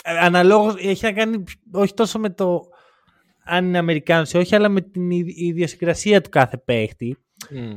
Ε, 0.05 0.19
Αναλόγως 0.19 0.75
έχει 0.79 1.05
να 1.05 1.13
κάνει 1.13 1.43
όχι 1.73 1.95
τόσο 1.95 2.19
με 2.19 2.31
το 2.31 2.61
αν 3.45 3.65
είναι 3.67 3.79
Αμερικάνος 3.79 4.33
ή 4.33 4.37
όχι, 4.39 4.55
αλλά 4.55 4.69
με 4.69 4.81
την 4.81 5.11
ιδ- 5.11 5.39
ιδιοσυγκρασία 5.39 6.21
του 6.21 6.29
κάθε 6.31 6.57
παίχτη. 6.59 7.17
Μμ. 7.51 7.77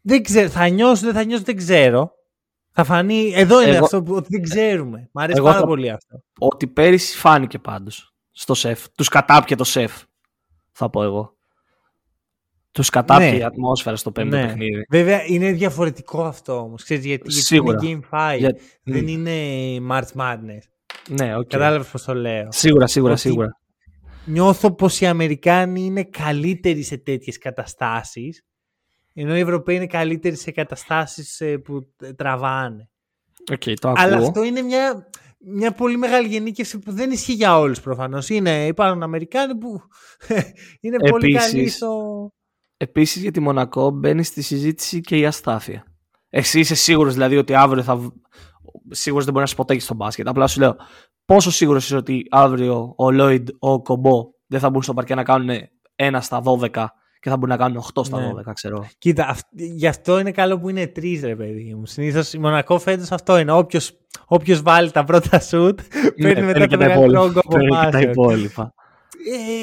Δεν 0.00 0.22
ξέρω, 0.22 0.48
θα 0.48 0.68
νιώσω, 0.68 1.04
δεν 1.04 1.14
θα 1.14 1.24
νιώσω, 1.24 1.42
δεν 1.42 1.56
ξέρω. 1.56 2.10
Θα 2.72 2.84
φανεί, 2.84 3.32
εδώ 3.34 3.62
είναι 3.62 3.74
Εγώ- 3.76 3.84
αυτό 3.84 4.02
που 4.02 4.14
ότι 4.14 4.26
δεν 4.30 4.42
ξέρουμε. 4.42 5.08
Μ' 5.12 5.18
αρέσει 5.18 5.38
Εγώ 5.38 5.46
πάρα 5.46 5.58
θα- 5.60 5.66
πολύ 5.66 5.90
αυτό. 5.90 6.22
Ότι 6.38 6.66
πέρυσι 6.66 7.16
φάνηκε 7.16 7.58
πάντως 7.58 8.14
στο 8.30 8.54
ΣΕΦ. 8.54 8.88
Τους 8.88 9.08
κατάπιε 9.08 9.56
το 9.56 9.64
ΣΕΦ, 9.64 10.02
θα 10.72 10.90
πω 10.90 11.02
εγώ. 11.02 11.36
Τους 12.72 12.90
κατάπιε 12.90 13.30
Ναι. 13.30 13.36
η 13.36 13.42
ατμόσφαιρα 13.42 13.96
στο 13.96 14.10
πέμπτο 14.12 14.36
Ναι. 14.36 14.46
παιχνίδι. 14.46 14.84
Βέβαια 14.90 15.24
είναι 15.26 15.52
διαφορετικό 15.52 16.24
αυτό 16.24 16.58
όμως. 16.58 16.82
Ξέρεις, 16.82 17.04
γιατί, 17.04 17.22
γιατί 17.26 17.44
Σίγουρα. 17.46 17.78
είναι 17.82 18.00
Game 18.10 18.16
5. 18.34 18.38
Για- 18.38 18.56
Δεν 18.82 19.02
Μμ. 19.02 19.06
είναι 19.08 19.32
March 19.90 20.20
Madness. 20.20 20.62
Ναι, 21.08 21.36
οκ. 21.36 21.46
Κατάλαβες 21.48 21.86
πώς 21.88 22.02
το 22.04 22.14
λέω. 22.14 22.46
Σίγουρα, 22.50 22.86
σίγουρα, 22.86 23.12
Ότι- 23.12 23.20
σίγουρα. 23.20 23.60
Νιώθω 24.24 24.74
πως 24.74 25.00
οι 25.00 25.06
Αμερικάνοι 25.06 25.84
είναι 25.84 26.04
καλύτεροι 26.04 26.82
σε 26.82 26.96
τέτοιες 26.96 27.38
καταστάσεις 27.38 28.42
ενώ 29.14 29.36
οι 29.36 29.40
Ευρωπαίοι 29.40 29.76
είναι 29.76 29.86
καλύτεροι 29.86 30.36
σε 30.36 30.50
καταστάσεις 30.50 31.40
ε, 31.40 31.58
που 31.58 31.92
ε, 32.02 32.12
τραβάνε. 32.12 32.88
Οκ, 33.52 33.62
το 33.80 33.88
ακούω. 33.88 34.04
Αλλά 34.04 34.16
αυτό 34.16 34.42
είναι 34.42 34.62
μια, 34.62 35.08
μια 35.38 35.72
πολύ 35.72 35.96
μεγάλη 35.96 36.28
γενίκευση 36.28 36.78
που 36.78 36.92
δεν 36.92 37.10
ισχύει 37.10 37.32
για 37.32 37.58
όλους 37.58 37.80
προφανώς. 37.80 38.28
Είναι, 38.28 38.66
υπάρχουν 38.66 39.02
Αμερικάνοι 39.02 39.56
που 39.56 39.80
είναι 40.80 40.96
πολύ 41.10 41.34
Επίσης, 41.34 41.50
καλοί 41.52 41.68
στο... 41.68 42.32
Επίσης 42.82 43.22
για 43.22 43.30
τη 43.30 43.40
Μονακό 43.40 43.90
μπαίνει 43.90 44.22
στη 44.24 44.42
συζήτηση 44.42 45.00
και 45.00 45.16
η 45.16 45.26
αστάθεια. 45.26 45.84
Εσύ 46.30 46.60
είσαι 46.60 46.74
σίγουρος 46.74 47.12
δηλαδή 47.12 47.36
ότι 47.36 47.54
αύριο 47.54 47.82
θα... 47.82 47.96
β- 47.96 48.06
Σίγουρος 48.90 49.24
δεν 49.24 49.32
μπορεί 49.32 49.44
να 49.44 49.50
'σαι 49.50 49.56
ποτέ 49.56 49.78
στο 49.78 49.94
μπάσκετ. 49.94 50.28
Απλά 50.28 50.46
σου 50.46 50.60
λέω 50.60 50.76
πόσο 51.24 51.50
σίγουρος 51.50 51.84
είσαι 51.84 51.96
ότι 51.96 52.22
αύριο 52.30 52.94
ο 52.96 53.10
Λόιντ, 53.10 53.48
ο 53.58 53.82
Okobo 53.82 54.22
δεν 54.46 54.60
θα 54.60 54.70
μπουν 54.70 54.82
στο 54.82 54.94
παρκέ 54.94 55.14
να 55.14 55.22
κάνουν 55.22 55.48
ένα 55.94 56.20
στα 56.20 56.42
12 56.44 56.68
και 57.20 57.28
θα 57.30 57.36
μπορούν 57.36 57.48
να 57.48 57.56
κάνουν 57.56 57.82
8 57.94 58.04
στα 58.04 58.20
Ναι. 58.20 58.30
12, 58.46 58.52
ξέρω. 58.54 58.86
Κοίτα, 58.98 59.26
αυ- 59.28 59.48
γι' 59.52 59.86
αυτό 59.86 60.18
είναι 60.18 60.30
καλό 60.30 60.58
που 60.58 60.68
είναι 60.68 60.86
τρεις, 60.86 61.22
ρε 61.22 61.36
παιδί 61.36 61.74
μου. 61.74 61.86
Συνήθως 61.86 62.32
η 62.32 62.38
Μονακό 62.38 62.78
φέτος 62.78 63.10
αυτό 63.12 63.38
είναι. 63.38 63.52
Όποιος 64.26 64.62
βάλει 64.62 64.90
τα 64.90 65.04
πρώτα 65.04 65.40
σουτ, 65.40 65.80
παίρνει 66.22 66.42
μετά 66.42 66.58
Ναι, 66.58 66.66
και 66.66 66.76
το 66.76 66.82
τα 66.82 66.86
μεγαλύτερο 66.86 66.94
υπόλοιπα. 67.04 67.20
όγκο 67.20 67.40
Παίρνει 67.48 67.64
και 67.68 67.70
τα 67.74 67.80
αποφάσεων. 67.80 68.10
υπόλοιπα. 68.12 68.74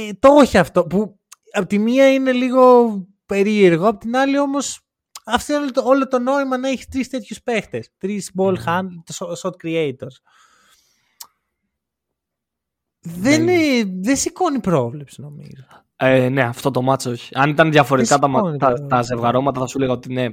Ε, 0.09 0.13
το 0.19 0.29
όχι 0.29 0.57
αυτό. 0.57 0.83
Που 0.83 1.18
από 1.51 1.67
τη 1.67 1.79
μία 1.79 2.13
είναι 2.13 2.31
λίγο 2.31 2.91
περίεργο, 3.25 3.87
απ' 3.87 3.99
την 3.99 4.15
άλλη 4.17 4.39
όμως. 4.39 4.81
Αυτό 5.25 5.53
είναι 5.53 5.61
όλο 5.61 5.71
το, 5.71 5.81
όλο 5.85 6.07
το 6.07 6.19
νόημα 6.19 6.57
να 6.57 6.69
έχεις 6.69 6.87
τρεις 6.87 7.09
τέτοιους 7.09 7.41
παίχτες. 7.43 7.89
Τρεις 7.97 8.31
ball 8.37 8.53
Ναι. 8.53 8.63
hand, 8.65 9.13
shot 9.41 9.51
creators. 9.63 10.17
Δεν, 13.01 13.21
Δεν- 13.21 13.47
είναι- 13.47 13.91
δεν 14.01 14.17
σηκώνει 14.17 14.59
πρόβλεψη 14.59 15.21
νομίζω. 15.21 15.65
Ε, 15.95 16.29
ναι, 16.29 16.41
αυτό 16.43 16.71
το 16.71 16.81
μάτς 16.81 17.05
όχι. 17.05 17.29
Αν 17.33 17.49
ήταν 17.49 17.71
διαφορετικά 17.71 18.19
τα, 18.19 18.27
μα- 18.27 18.37
σηκώνει 18.39 18.57
τα, 18.57 18.73
το- 18.73 18.85
τα 18.87 19.01
ζευγαρώματα 19.01 19.59
θα 19.59 19.67
σου 19.67 19.79
λέγα 19.79 19.91
ότι 19.91 20.13
ναι. 20.13 20.27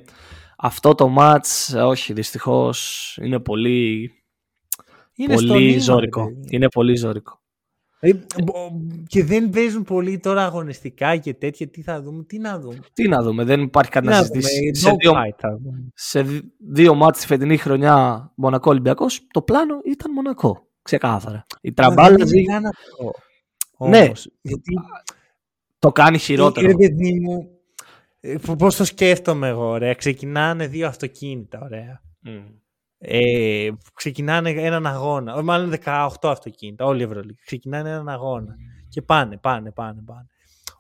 Αυτό 0.57 0.95
το 0.95 1.09
μάτς, 1.09 1.73
ε, 1.75 1.81
όχι, 1.83 2.12
δυστυχώς 2.12 3.19
είναι 3.23 3.41
πολύ, 3.41 4.11
Είναι 5.14 5.37
στο 5.37 5.47
πολύ 5.47 5.62
νήμα, 5.64 5.75
ρε 5.75 5.81
ζώρικο. 5.81 6.25
παιδί. 6.27 6.49
Είναι 6.51 6.69
πολύ 6.69 6.97
ζώρικο. 6.97 7.41
Ε, 8.01 8.13
μπο- 8.45 8.71
Και 9.07 9.25
δεν 9.25 9.51
παίζουν 9.51 9.83
πολύ 9.83 10.19
τώρα 10.19 10.45
αγωνιστικά 10.45 11.17
και 11.17 11.35
τέτοια. 11.35 11.69
Τι 11.69 11.83
θα 11.83 12.03
δούμε, 12.03 12.23
τι 12.25 12.39
να 12.39 12.59
δούμε. 12.61 12.79
Τι 12.93 13.09
να 13.09 13.23
δούμε, 13.23 13.45
δεν 13.45 13.61
υπάρχει 13.61 13.91
κάτι 13.91 14.07
Τι 14.07 14.13
να 14.13 14.19
να 14.19 14.25
συζητήσει. 14.27 14.61
δούμε, 14.61 14.75
Σε 14.75 14.97
δύο, 14.99 15.13
dogfight 15.13 15.35
θα 15.39 15.59
δούμε. 15.63 15.89
σε 15.95 16.23
δι- 16.23 16.45
δύο 16.59 16.95
μάτς 16.95 17.21
τη 17.21 17.27
φετινή 17.27 17.57
χρονιά 17.57 18.31
Μονακό 18.35 18.71
Ολυμπιακός, 18.71 19.27
το 19.31 19.43
πλάνο 19.43 19.81
ήταν 19.85 20.13
Μονακό. 20.13 20.67
Ξεκάθαρα. 20.83 21.47
Η 21.61 21.69
Μα 21.69 21.75
τραμπάλα 21.75 22.17
δεν 22.17 22.39
είναι 22.39 22.53
καν 22.53 22.65
αυτό. 22.67 23.11
Ναι. 23.89 24.01
Όμως, 24.05 24.29
γιατί 24.43 24.73
το 25.79 25.93
κάνει 25.93 26.19
χειρότερο. 26.19 26.67
Ρε 26.67 26.75
παιδί 26.75 27.21
μου, 27.21 27.49
ε, 28.21 28.35
π- 28.47 28.57
πώς 28.57 28.77
το 28.77 28.85
σκέφτομαι 28.85 29.49
εγώ, 29.49 29.65
ωραία. 29.65 29.95
Ξεκινάνε 29.95 30.67
δύο 30.67 30.87
αυτοκίνητα, 30.87 31.61
ωραία. 31.63 32.03
Μμ. 32.21 32.41
Ε, 32.99 33.69
ξεκινάνε 33.95 34.51
έναν 34.51 34.87
αγώνα, 34.87 35.39
ε, 35.39 35.43
μάλλον 35.43 35.71
18 35.85 36.09
αυτοκίνητα, 36.23 36.85
όλη 36.85 37.01
η 37.01 37.05
Ευρωλίγα. 37.05 37.39
Ξεκινάνε 37.45 37.89
έναν 37.91 38.09
αγώνα 38.09 38.55
και 38.89 39.03
πάνε, 39.03 39.37
πάνε, 39.37 39.71
πάνε, 39.71 40.03
πάνε. 40.05 40.27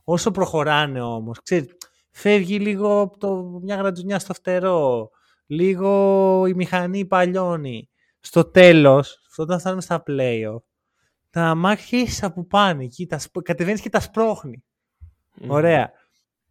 Όσο 0.04 0.30
προχωράνε 0.30 1.00
όμως, 1.00 1.42
ξέρεις, 1.42 1.66
φεύγει 2.10 2.58
λίγο 2.58 3.00
από 3.00 3.18
το, 3.18 3.60
μια 3.62 3.76
γρατζουνιά 3.76 4.18
στο 4.18 4.34
φτερό, 4.34 5.10
λίγο 5.46 6.46
η 6.46 6.54
μηχανή 6.54 7.04
παλιώνει. 7.04 7.88
Στο 8.20 8.44
τέλος, 8.44 9.18
όταν 9.36 9.58
φτάνουμε 9.58 9.82
στα 9.82 10.02
playoff, 10.06 10.62
τα 11.30 11.42
αμάξια 11.42 11.98
ίσα 12.00 12.32
που 12.32 12.46
πάνε 12.46 12.84
εκεί, 12.84 13.06
τα, 13.06 13.18
σπ- 13.18 13.42
κατεβαίνεις 13.42 13.80
και 13.80 13.90
τα 13.90 14.00
σπρώχνει. 14.00 14.64
Μμ. 15.34 15.50
Ωραία. 15.50 15.90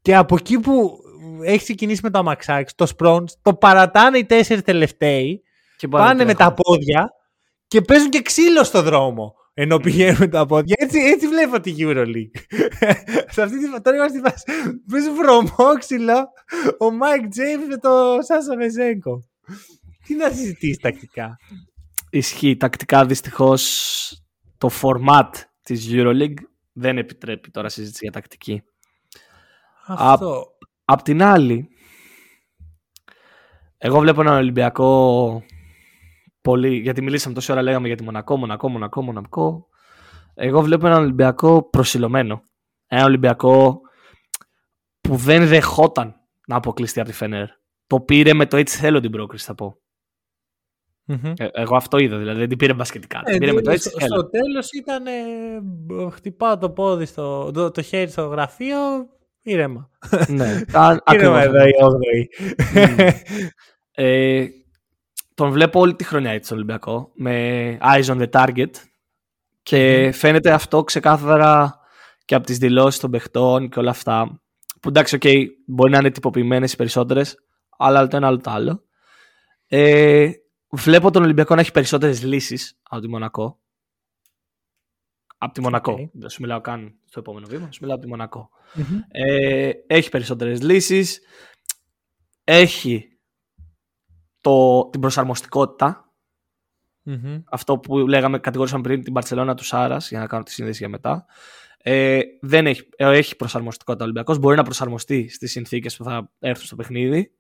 Και 0.01 0.16
από 0.16 0.36
εκεί 0.36 0.59
που 0.59 0.97
έχεις 1.43 1.63
ξεκινήσει 1.63 1.99
με 2.03 2.09
το 2.09 2.18
αμαξάκι, 2.18 2.74
το 2.76 2.86
σπρόντ, 2.86 3.30
το 3.41 3.53
παρατάνε 3.53 4.18
οι 4.18 4.26
τέσσερις 4.26 4.63
τελευταίοι, 4.63 5.43
Και 5.78 5.88
πάνε 5.88 6.26
με 6.26 6.34
τρέχουν. 6.34 6.36
τα 6.36 6.53
πόδια 6.53 7.09
και 7.67 7.82
παίζουν 7.82 8.09
και 8.09 8.21
ξύλο 8.21 8.63
στο 8.63 8.82
δρόμο. 8.82 9.34
Ενώ 9.57 9.78
πηγαίνουν 9.78 10.17
με 10.19 10.28
τα 10.28 10.45
πόδια. 10.45 10.76
Έτσι, 10.80 10.99
έτσι 10.99 11.28
βλέπω 11.28 11.59
τη 11.59 11.76
Euroleague. 11.78 12.39
Σε 13.34 13.41
αυτή 13.41 13.59
τη 13.59 13.82
τώρα 13.82 13.97
είμαστε 13.97 14.17
στη 14.17 14.30
φάση. 14.30 14.43
Παίζουν 14.91 15.15
βρωμόξυλο 15.15 16.28
ο 16.80 16.91
Mike 16.91 17.27
James 17.27 17.61
με 17.67 17.78
το 17.78 18.17
Σάσα 18.19 18.55
Βεζένκοφ. 18.57 19.23
Τι 20.05 20.15
να 20.15 20.30
συζητήσεις 20.30 20.78
τακτικά; 20.78 21.39
Ισχύει 22.09 22.57
τακτικά 22.57 23.05
δυστυχώς 23.05 24.23
το 24.57 24.69
format 24.82 25.30
της 25.61 25.88
EuroLeague 25.91 26.43
δεν 26.73 26.97
επιτρέπει 26.97 27.51
τώρα 27.51 27.69
συζήτηση 27.69 27.99
για 28.01 28.11
τακτική. 28.11 28.63
Αυτό. 29.88 30.45
Απ' 30.86 31.01
την 31.01 31.23
άλλη, 31.23 31.69
εγώ 33.78 33.99
βλέπω 33.99 34.21
έναν 34.21 34.38
Ολυμπιακό 34.38 35.43
πολύ, 36.45 36.75
γιατί 36.75 37.01
μιλήσαμε 37.01 37.33
τόση 37.33 37.51
ώρα 37.51 37.61
λέγαμε 37.61 37.87
για 37.87 37.95
τη 37.95 38.03
Μονακό, 38.03 38.37
Μονακό, 38.37 38.69
Μονακό, 38.69 39.01
Μονακό. 39.01 39.67
Εγώ 40.33 40.61
βλέπω 40.61 40.87
έναν 40.87 41.01
Ολυμπιακό 41.01 41.69
προσηλωμένο. 41.69 42.41
Ένα 42.87 43.03
Ολυμπιακό 43.03 43.81
που 45.01 45.15
δεν 45.15 45.47
δεχόταν 45.47 46.15
να 46.47 46.55
αποκλειστεί 46.55 46.99
από 46.99 47.09
τη 47.09 47.15
Φενέρ. 47.15 47.47
Το 47.87 47.99
πήρε 47.99 48.33
με 48.33 48.45
το 48.45 48.57
έτσι 48.57 48.77
θέλω 48.77 48.99
την 48.99 49.11
πρόκριση, 49.11 49.45
θα 49.45 49.55
πω. 49.55 49.77
Ε, 51.37 51.47
εγώ 51.51 51.75
αυτό 51.75 51.97
είδα, 51.97 52.17
δηλαδή 52.17 52.39
δεν 52.39 52.49
την 52.49 52.57
πήρε 52.57 52.73
μπασκετικά. 52.73 53.21
Ε, 53.23 53.51
με 53.51 53.61
το 53.61 53.71
ε, 53.71 53.73
έτσι 53.73 53.89
στο, 53.89 53.99
θέλω. 53.99 54.15
στο 54.15 54.29
τέλος 54.29 54.71
ήταν. 54.71 55.07
Ε, 55.07 56.09
χτυπάω 56.11 56.57
το 56.57 56.69
πόδι, 56.69 57.05
στο, 57.05 57.51
το, 57.51 57.71
το 57.71 57.81
χέρι 57.81 58.09
στο 58.09 58.27
γραφείο, 58.27 58.77
ήρεμα. 59.41 59.89
Ναι, 60.27 60.61
ακριβώς. 61.05 61.45
Η 61.45 61.49
8η. 63.95 64.13
τον 65.36 65.51
βλέπω 65.51 65.79
όλη 65.79 65.95
τη 65.95 66.03
χρονιά 66.03 66.31
έτσι 66.31 66.45
στον 66.45 66.57
Ολυμπιακό 66.57 67.11
με 67.13 67.77
eyes 67.81 68.05
on 68.05 68.21
the 68.21 68.29
target 68.29 68.71
και 69.63 70.11
φαίνεται 70.13 70.51
αυτό 70.51 70.83
ξεκάθαρα 70.83 71.79
και 72.25 72.36
από 72.36 72.45
τις 72.45 72.57
δηλώσεις 72.57 72.99
των 72.99 73.11
παιχτών 73.11 73.69
και 73.69 73.79
όλα 73.79 73.89
αυτά 73.89 74.41
που 74.81 74.89
εντάξει, 74.89 75.15
οκ, 75.15 75.21
μπορεί 75.65 75.91
να 75.91 75.97
είναι 75.97 76.11
τυποποιημένες 76.11 76.73
οι 76.73 76.75
περισσότερες 76.75 77.36
αλλά 77.77 77.99
άλλο 77.99 78.07
το 78.07 78.17
ένα 78.17 78.27
άλλο 78.27 78.38
το 78.38 78.51
άλλο. 78.51 78.83
Ε, 79.67 80.31
βλέπω 80.71 81.11
τον 81.11 81.23
Ολυμπιακό 81.23 81.55
να 81.55 81.61
έχει 81.61 81.71
περισσότερες 81.71 82.23
λύσεις 82.23 82.79
από 82.83 83.01
τη 83.01 83.07
Μονακό. 83.07 83.59
Από 85.38 85.53
τη 85.53 85.61
Μονακό. 85.61 85.91
Οκ. 85.91 86.09
Δεν 86.13 86.29
σου 86.29 86.41
μιλάω 86.41 86.61
καν 86.61 86.99
στο 87.05 87.19
επόμενο 87.19 87.47
βήμα, 87.47 87.71
σου 87.71 87.79
μιλάω 87.81 87.95
από 87.95 88.05
τη 88.05 88.11
Μονακό. 88.11 88.49
Μμμ. 88.73 88.99
Ε, 89.07 89.71
έχει 89.88 90.09
περισσότερες 90.09 90.61
λύσεις. 90.61 91.19
Έχει 92.43 93.14
το, 94.45 94.89
την 94.89 94.99
προσαρμοστικότητα. 95.01 96.09
Μμμ. 97.03 97.41
Αυτό 97.49 97.77
που 97.77 98.07
λέγαμε, 98.07 98.39
κατηγορήσαμε 98.39 98.81
πριν 98.81 99.03
την 99.03 99.13
Παρσελώνα 99.13 99.55
του 99.55 99.63
Σάρας, 99.63 100.09
για 100.09 100.19
να 100.19 100.27
κάνω 100.27 100.43
τη 100.43 100.51
σύνδεση 100.51 100.77
για 100.77 100.89
μετά. 100.89 101.25
Ε, 101.77 102.19
δεν 102.41 102.67
έχει, 102.67 102.89
ε, 102.95 103.17
έχει 103.17 103.35
προσαρμοστικότητα 103.35 104.03
ο 104.03 104.07
Ολυμπιακός. 104.07 104.39
Μπορεί 104.39 104.55
να 104.55 104.63
προσαρμοστεί 104.63 105.29
στις 105.29 105.51
συνθήκες 105.51 105.97
που 105.97 106.03
θα 106.03 106.31
έρθουν 106.39 106.65
στο 106.65 106.75
παιχνίδι. 106.75 107.31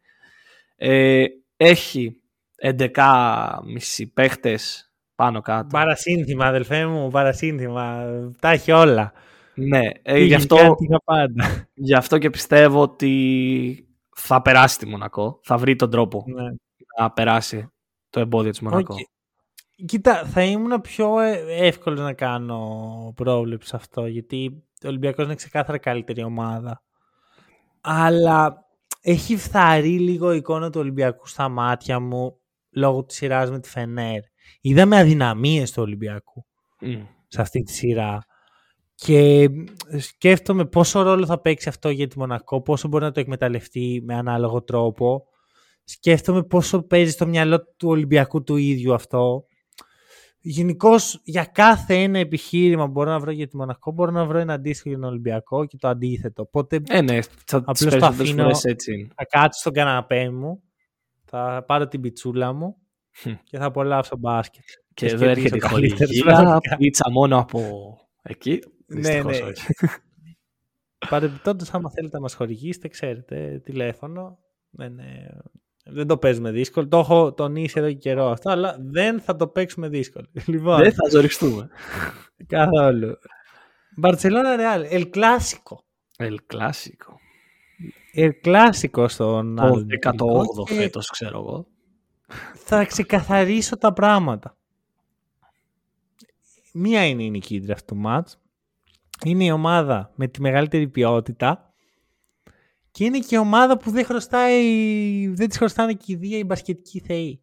Ε, 0.75 1.25
έχει 1.57 2.21
11 2.61 3.59
μισή 3.65 4.07
παίχτες 4.07 4.91
πάνω 5.15 5.41
κάτω. 5.41 5.67
Παρασύνθημα, 5.71 6.45
αδελφέ 6.45 6.85
μου, 6.85 7.09
παρασύνθημα. 7.09 8.05
Τα 8.39 8.49
έχει 8.49 8.71
όλα. 8.71 9.13
Ναι, 9.53 9.81
ε, 10.01 10.13
Τι 10.13 10.25
γι, 10.25 10.33
αυτό, 10.33 10.55
κάνει, 10.55 10.75
τι 10.75 10.85
είχα 10.85 11.01
πάντα. 11.03 11.67
γι' 11.73 11.95
αυτό 11.95 12.17
και 12.17 12.29
πιστεύω 12.29 12.81
ότι 12.81 13.87
θα 14.15 14.41
περάσει 14.41 14.77
τη 14.77 14.87
Μονακό. 14.87 15.39
Θα 15.43 15.57
βρει 15.57 15.75
τον 15.75 15.89
τρόπο 15.89 16.23
Ναι. 16.27 16.49
Να 16.99 17.11
περάσει 17.11 17.69
το 18.09 18.19
εμπόδιο 18.19 18.51
της 18.51 18.59
Μονακό. 18.59 18.93
Οκ. 18.93 18.99
Κοίτα, 19.85 20.25
θα 20.25 20.43
ήμουν 20.43 20.81
πιο 20.81 21.19
ε, 21.19 21.43
εύκολος 21.47 21.99
να 21.99 22.13
κάνω 22.13 23.13
πρόβλεψη 23.15 23.69
σε 23.69 23.75
αυτό, 23.75 24.05
γιατί 24.05 24.63
ο 24.83 24.87
Ολυμπιακός 24.87 25.25
είναι 25.25 25.35
ξεκάθαρα 25.35 25.77
καλύτερη 25.77 26.23
ομάδα. 26.23 26.83
Αλλά 27.81 28.65
έχει 29.01 29.37
φθαρεί 29.37 29.99
λίγο 29.99 30.33
η 30.33 30.37
εικόνα 30.37 30.69
του 30.69 30.79
Ολυμπιακού 30.79 31.27
στα 31.27 31.49
μάτια 31.49 31.99
μου 31.99 32.39
λόγω 32.71 33.05
της 33.05 33.15
σειράς 33.15 33.51
με 33.51 33.59
τη 33.59 33.69
Φενέρ. 33.69 34.19
Είδαμε 34.61 34.97
αδυναμίες 34.97 35.71
του 35.71 35.81
Ολυμπιακού 35.81 36.45
Μμ. 36.79 37.01
σε 37.27 37.41
αυτή 37.41 37.61
τη 37.61 37.71
σειρά. 37.71 38.25
Και 38.95 39.49
σκέφτομαι 39.97 40.65
πόσο 40.65 41.01
ρόλο 41.01 41.25
θα 41.25 41.41
παίξει 41.41 41.69
αυτό 41.69 41.89
για 41.89 42.07
τη 42.07 42.19
Μονακό, 42.19 42.61
πόσο 42.61 42.87
μπορεί 42.87 43.03
να 43.03 43.11
το 43.11 43.19
εκμεταλλευτεί 43.19 44.01
με 44.05 44.15
ανάλογο 44.15 44.63
τρόπο. 44.63 45.25
Σκέφτομαι 45.87 46.43
πόσο 46.43 46.81
παίζει 46.83 47.11
στο 47.11 47.27
μυαλό 47.27 47.59
του 47.77 47.89
Ολυμπιακού 47.89 48.43
του 48.43 48.55
ίδιου 48.55 48.93
αυτό. 48.93 49.45
Γενικώς 50.39 51.21
για 51.23 51.45
κάθε 51.45 51.93
ένα 51.95 52.19
επιχείρημα 52.19 52.85
που 52.85 52.91
μπορώ 52.91 53.09
να 53.09 53.19
βρω 53.19 53.31
για 53.31 53.47
τη 53.47 53.57
Μονακό, 53.57 53.91
μπορώ 53.91 54.11
να 54.11 54.25
βρω 54.25 54.37
ένα 54.37 54.53
αντίστοιχο 54.53 54.89
για 54.89 54.97
τον 54.99 55.07
Ολυμπιακό 55.09 55.65
και 55.65 55.77
το 55.77 55.87
αντίθετο. 55.87 56.41
Οπότε 56.41 56.81
Ε, 56.89 57.01
ναι, 57.01 57.21
θα, 57.21 57.21
τις 57.21 57.53
Απλώς 57.53 57.79
το 57.79 57.85
περισσότερες 57.89 58.19
αφήνω- 58.29 58.41
φορές 58.43 58.63
έτσι 58.63 58.93
είναι. 58.93 59.07
θα 59.15 59.25
κάτσω 59.25 59.59
στον 59.59 59.73
καναπέ 59.73 60.29
μου, 60.29 60.63
θα 61.25 61.63
πάρω 61.67 61.87
την 61.87 62.01
πιτσούλα 62.01 62.53
μου 62.53 62.75
Χμ. 63.11 63.31
και 63.43 63.57
θα 63.57 63.65
απολαύσω 63.65 64.17
μπάσκετ. 64.17 64.63
Και 64.93 65.05
Και 65.07 65.13
εδώ 65.13 65.25
έρχεται 65.25 65.55
η 65.55 65.59
σκεφτείς 65.59 65.71
ο 65.71 65.75
καλύτερος 65.75 65.99
χορηγία, 66.07 66.33
πραγματικά. 66.33 66.75
πίτσα 66.75 67.11
μόνο 67.11 67.37
από 67.39 67.59
εκεί. 68.21 68.59
Ναι, 68.85 68.99
Δυστυχώς 68.99 69.39
ναι. 69.39 69.45
όχι. 69.45 69.65
Παρεμπιπτόντως, 71.09 71.73
άμα 71.73 71.89
θέλετε 71.91 72.15
να 72.15 72.21
μας 72.21 72.33
χορηγήσετε, 72.33 72.87
ξέρετε, 72.87 73.61
τηλέφωνο. 73.63 74.37
Δεν, 74.69 74.99
ε, 74.99 75.37
δεν 75.85 76.07
το 76.07 76.17
παίζουμε 76.17 76.51
δύσκολο. 76.51 76.87
Το 76.87 76.97
έχω 76.97 77.33
τονίσει 77.33 77.73
εδώ 77.77 77.87
και 77.87 77.93
καιρό 77.93 78.25
αυτό, 78.29 78.49
αλλά 78.49 78.77
δεν 78.79 79.19
θα 79.21 79.35
το 79.35 79.47
παίξουμε 79.47 79.87
δύσκολο. 79.89 80.25
Λοιπόν, 80.45 80.77
Δεν 80.77 80.93
θα 80.93 81.09
ζοριστούμε. 81.09 81.69
καθόλου. 82.47 83.17
Μπαρτσελώνα 83.97 84.55
Ρεάλ, 84.55 84.85
El 84.89 85.09
Clásico. 85.09 85.75
El 86.17 86.35
Clásico. 86.53 87.13
El 88.15 88.31
Clásico 88.45 89.05
στον 89.09 89.55
Το 89.55 89.61
άλλο 89.63 89.85
18ο 90.03 90.65
και 90.65 90.73
φέτος, 90.73 91.09
ξέρω 91.09 91.37
εγώ. 91.39 91.67
Θα 92.53 92.85
ξεκαθαρίσω 92.85 93.77
τα 93.77 93.93
πράγματα. 93.93 94.57
Μία 96.73 97.05
είναι 97.05 97.23
η 97.23 97.29
νικήτρια 97.29 97.73
αυτού 97.73 97.93
του 97.93 98.01
μάτς. 98.01 98.39
Είναι 99.25 99.43
η 99.43 99.51
ομάδα 99.51 100.11
με 100.15 100.27
τη 100.27 100.41
μεγαλύτερη 100.41 100.87
ποιότητα 100.87 101.73
και 102.95 103.03
είναι 103.05 103.19
και 103.19 103.35
η 103.35 103.37
ομάδα 103.37 103.77
που 103.77 103.91
δεν 103.91 104.05
χρωστάει, 104.05 105.27
δεν 105.27 105.47
της 105.49 105.57
χρωστάνε 105.57 105.93
και 105.93 106.03
οι 106.11 106.15
δύο 106.15 106.37
οι 106.37 106.43
μπασκετικοί 106.43 106.99
θεοί. 106.99 107.41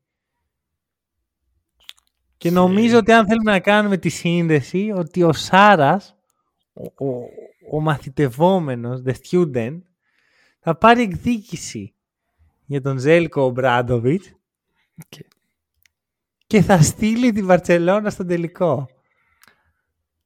Και 2.36 2.50
νομίζω 2.50 2.98
ότι 2.98 3.12
αν 3.12 3.26
θέλουμε 3.26 3.50
να 3.50 3.60
κάνουμε 3.60 3.96
τη 3.96 4.08
σύνδεση 4.08 4.92
ότι 4.96 5.22
ο 5.22 5.32
Σάρας, 5.32 6.16
ο, 6.72 7.06
ο, 7.06 7.24
ο 7.70 7.80
μαθητευόμενος, 7.80 9.02
the 9.06 9.12
student, 9.30 9.78
θα 10.60 10.76
πάρει 10.76 11.02
εκδίκηση 11.02 11.94
για 12.66 12.80
τον 12.80 12.98
Ζέλκο 12.98 13.42
Ομπράντοβιτς 13.42 14.32
Και- 15.08 15.26
και 16.46 16.62
θα 16.62 16.82
στείλει 16.82 17.32
την 17.32 17.46
Βαρτσελώνα 17.46 18.10
στον 18.10 18.26
τελικό. 18.26 18.86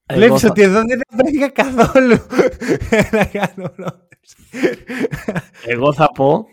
Εγώ 0.07 0.19
Βλέπεις 0.21 0.41
θα- 0.41 0.49
ότι 0.51 0.63
εδώ 0.63 0.81
δεν 0.83 1.01
βρέθηκα 1.11 1.49
καθόλου 1.51 2.17
να 3.17 3.25
κάνω 3.25 3.69
πρόβλεψη. 3.69 4.06
Εγώ 5.67 5.93
θα 5.93 6.13
πω 6.13 6.47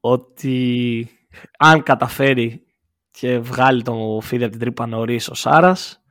ότι 0.00 1.08
αν 1.58 1.82
καταφέρει 1.82 2.66
και 3.10 3.38
βγάλει 3.38 3.82
το 3.82 4.18
φίδι 4.22 4.42
από 4.42 4.52
την 4.52 4.60
τρύπα 4.60 4.86
νωρίς 4.86 5.28
ο 5.28 5.34
Σάρας, 5.34 6.02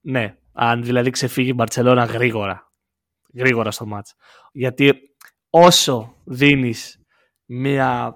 ναι, 0.00 0.36
αν 0.52 0.82
δηλαδή 0.84 1.10
ξεφύγει 1.10 1.48
η 1.48 1.54
Μπαρτσελώνα 1.54 2.04
γρήγορα, 2.04 2.72
γρήγορα 3.34 3.70
στο 3.70 3.86
μάτς. 3.86 4.14
Γιατί 4.52 4.92
όσο 5.50 6.14
δίνεις 6.24 7.04
μια, 7.44 8.14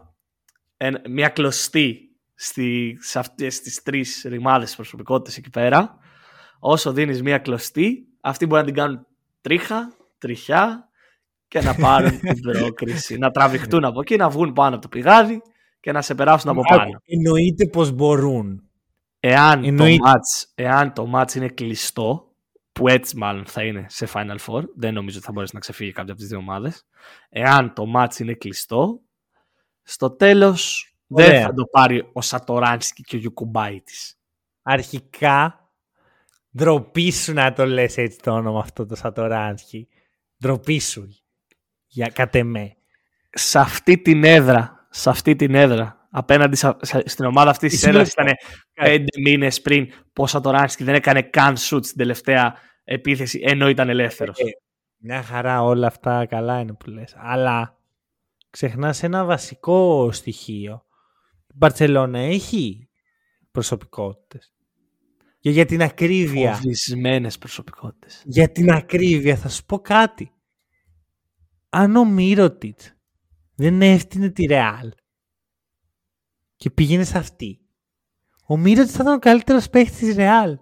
ένα- 0.76 1.02
μια 1.08 1.28
κλωστή 1.28 1.98
στη, 2.34 2.96
σε 3.00 3.18
αυτές 3.18 3.60
τις 3.60 3.82
τρεις 3.82 4.24
ρημάδες 4.28 4.74
προσωπικότητες 4.74 5.36
εκεί 5.36 5.50
πέρα, 5.50 5.98
όσο 6.58 6.92
δίνεις 6.92 7.22
μια 7.22 7.38
κλωστή, 7.38 8.06
αυτοί 8.20 8.46
μπορεί 8.46 8.60
να 8.60 8.66
την 8.66 8.74
κάνουν 8.74 9.06
τρίχα, 9.40 9.92
τριχιά 10.18 10.88
και 11.54 11.60
να 11.60 11.74
πάρουν 11.74 12.20
την 12.20 12.40
πρόκριση. 12.40 13.18
να 13.18 13.30
τραβηχτούν 13.30 13.84
από 13.84 14.00
εκεί, 14.00 14.16
να 14.16 14.28
βγουν 14.28 14.52
πάνω 14.52 14.74
από 14.74 14.82
το 14.82 14.88
πηγάδι 14.88 15.42
και 15.80 15.92
να 15.92 16.02
σε 16.02 16.14
περάσουν 16.14 16.50
από 16.50 16.60
πάνω. 16.60 17.02
Εννοείται 17.04 17.66
πως 17.66 17.90
μπορούν. 17.92 18.68
Εάν 19.20 19.60
το, 19.60 19.66
Εννοείται. 19.66 20.08
match, 20.08 20.50
εάν 20.54 20.92
το 20.92 21.12
match 21.14 21.34
είναι 21.34 21.48
κλειστό, 21.48 22.32
που 22.72 22.88
έτσι 22.88 23.16
μάλλον 23.16 23.46
θα 23.46 23.62
είναι 23.64 23.86
σε 23.88 24.08
Final 24.12 24.36
Four, 24.46 24.62
δεν 24.76 24.94
νομίζω 24.94 25.16
ότι 25.16 25.26
θα 25.26 25.32
μπορέσει 25.32 25.54
να 25.54 25.60
ξεφύγει 25.60 25.92
κάποια 25.92 26.12
από 26.12 26.20
τις 26.20 26.28
δύο 26.28 26.38
ομάδες. 26.38 26.86
Εάν 27.28 27.72
το 27.74 27.84
match 27.96 28.18
είναι 28.18 28.34
κλειστό, 28.34 29.00
στο 29.82 30.10
τέλος 30.10 30.92
δεν 31.06 31.26
Ωραία. 31.26 31.42
θα 31.42 31.54
το 31.54 31.64
πάρει 31.64 32.10
ο 32.12 32.20
Σατοράνσκι 32.20 33.02
και 33.02 33.16
ο 33.16 33.18
Γιουκουμπάιτης. 33.18 34.18
Αρχικά, 34.62 35.68
ντροπή 36.56 37.10
σου 37.10 37.32
να 37.32 37.52
το 37.52 37.66
λες 37.66 37.96
έτσι 37.96 38.18
το 38.18 38.32
όνομα 38.32 38.60
αυτό 38.60 38.86
το 38.86 38.94
Σατοράνσκι. 38.94 39.88
Ντροπή 40.38 40.78
σου. 40.78 41.08
Για 41.94 42.08
κατ' 42.08 42.34
εμέ. 42.34 42.76
σε 43.30 43.58
αυτή 43.58 43.98
την 43.98 44.24
έδρα, 44.24 44.86
σε 44.90 45.10
αυτή 45.10 45.36
την 45.36 45.54
έδρα, 45.54 46.06
απέναντι 46.10 46.56
σα- 46.56 46.76
σε- 46.80 47.08
στην 47.08 47.24
ομάδα 47.24 47.50
αυτής 47.50 47.70
της 47.70 47.78
Είσαι 47.80 47.88
έδρας 47.88 48.14
λογικό. 48.16 48.36
ήταν 48.76 48.90
πέντε 48.90 49.20
μήνες 49.30 49.60
πριν 49.60 49.92
πόσα 50.12 50.40
το 50.40 50.50
Ράνσκι 50.50 50.84
δεν 50.84 50.94
έκανε 50.94 51.22
καν 51.22 51.56
σουτ 51.56 51.84
στην 51.84 51.96
τελευταία 51.98 52.54
επίθεση 52.84 53.40
ενώ 53.44 53.68
ήταν 53.68 53.88
ελεύθερος. 53.88 54.38
Ε, 54.38 54.44
Μια 54.96 55.22
χαρά 55.22 55.62
όλα 55.62 55.86
αυτά 55.86 56.26
καλά 56.26 56.60
είναι 56.60 56.72
που 56.72 56.90
λες. 56.90 57.14
Αλλά 57.16 57.78
ξεχνάς 58.50 59.02
ένα 59.02 59.24
βασικό 59.24 60.08
στοιχείο. 60.12 60.84
Η 61.48 61.52
Μπαρτσελώνα 61.54 62.18
έχει 62.18 62.88
προσωπικότητες. 63.50 64.52
Και 65.40 65.50
για 65.50 65.66
την 65.66 65.82
ακρίβεια, 65.82 66.54
Φοβισμένες 66.54 67.38
προσωπικότητες. 67.38 68.22
για 68.24 68.48
την 68.50 68.70
ακρίβεια 68.70 69.36
θα 69.36 69.48
σου 69.48 69.64
πω 69.64 69.78
κάτι. 69.78 70.32
Αν 71.76 71.96
ο 71.96 72.04
Μύρωτιτς 72.04 72.94
δεν 73.54 73.82
έφτιανε 73.82 74.28
τη 74.28 74.44
Ρεάλ 74.44 74.92
και 76.56 76.70
πήγαινε 76.70 77.04
σε 77.04 77.18
αυτή, 77.18 77.60
ο 78.46 78.56
Μύρωτιτς 78.56 78.92
θα 78.92 79.02
ήταν 79.02 79.14
ο 79.14 79.18
καλύτερος 79.18 79.70
παίχτης 79.70 79.98
της 79.98 80.14
Ρεάλ 80.14 80.58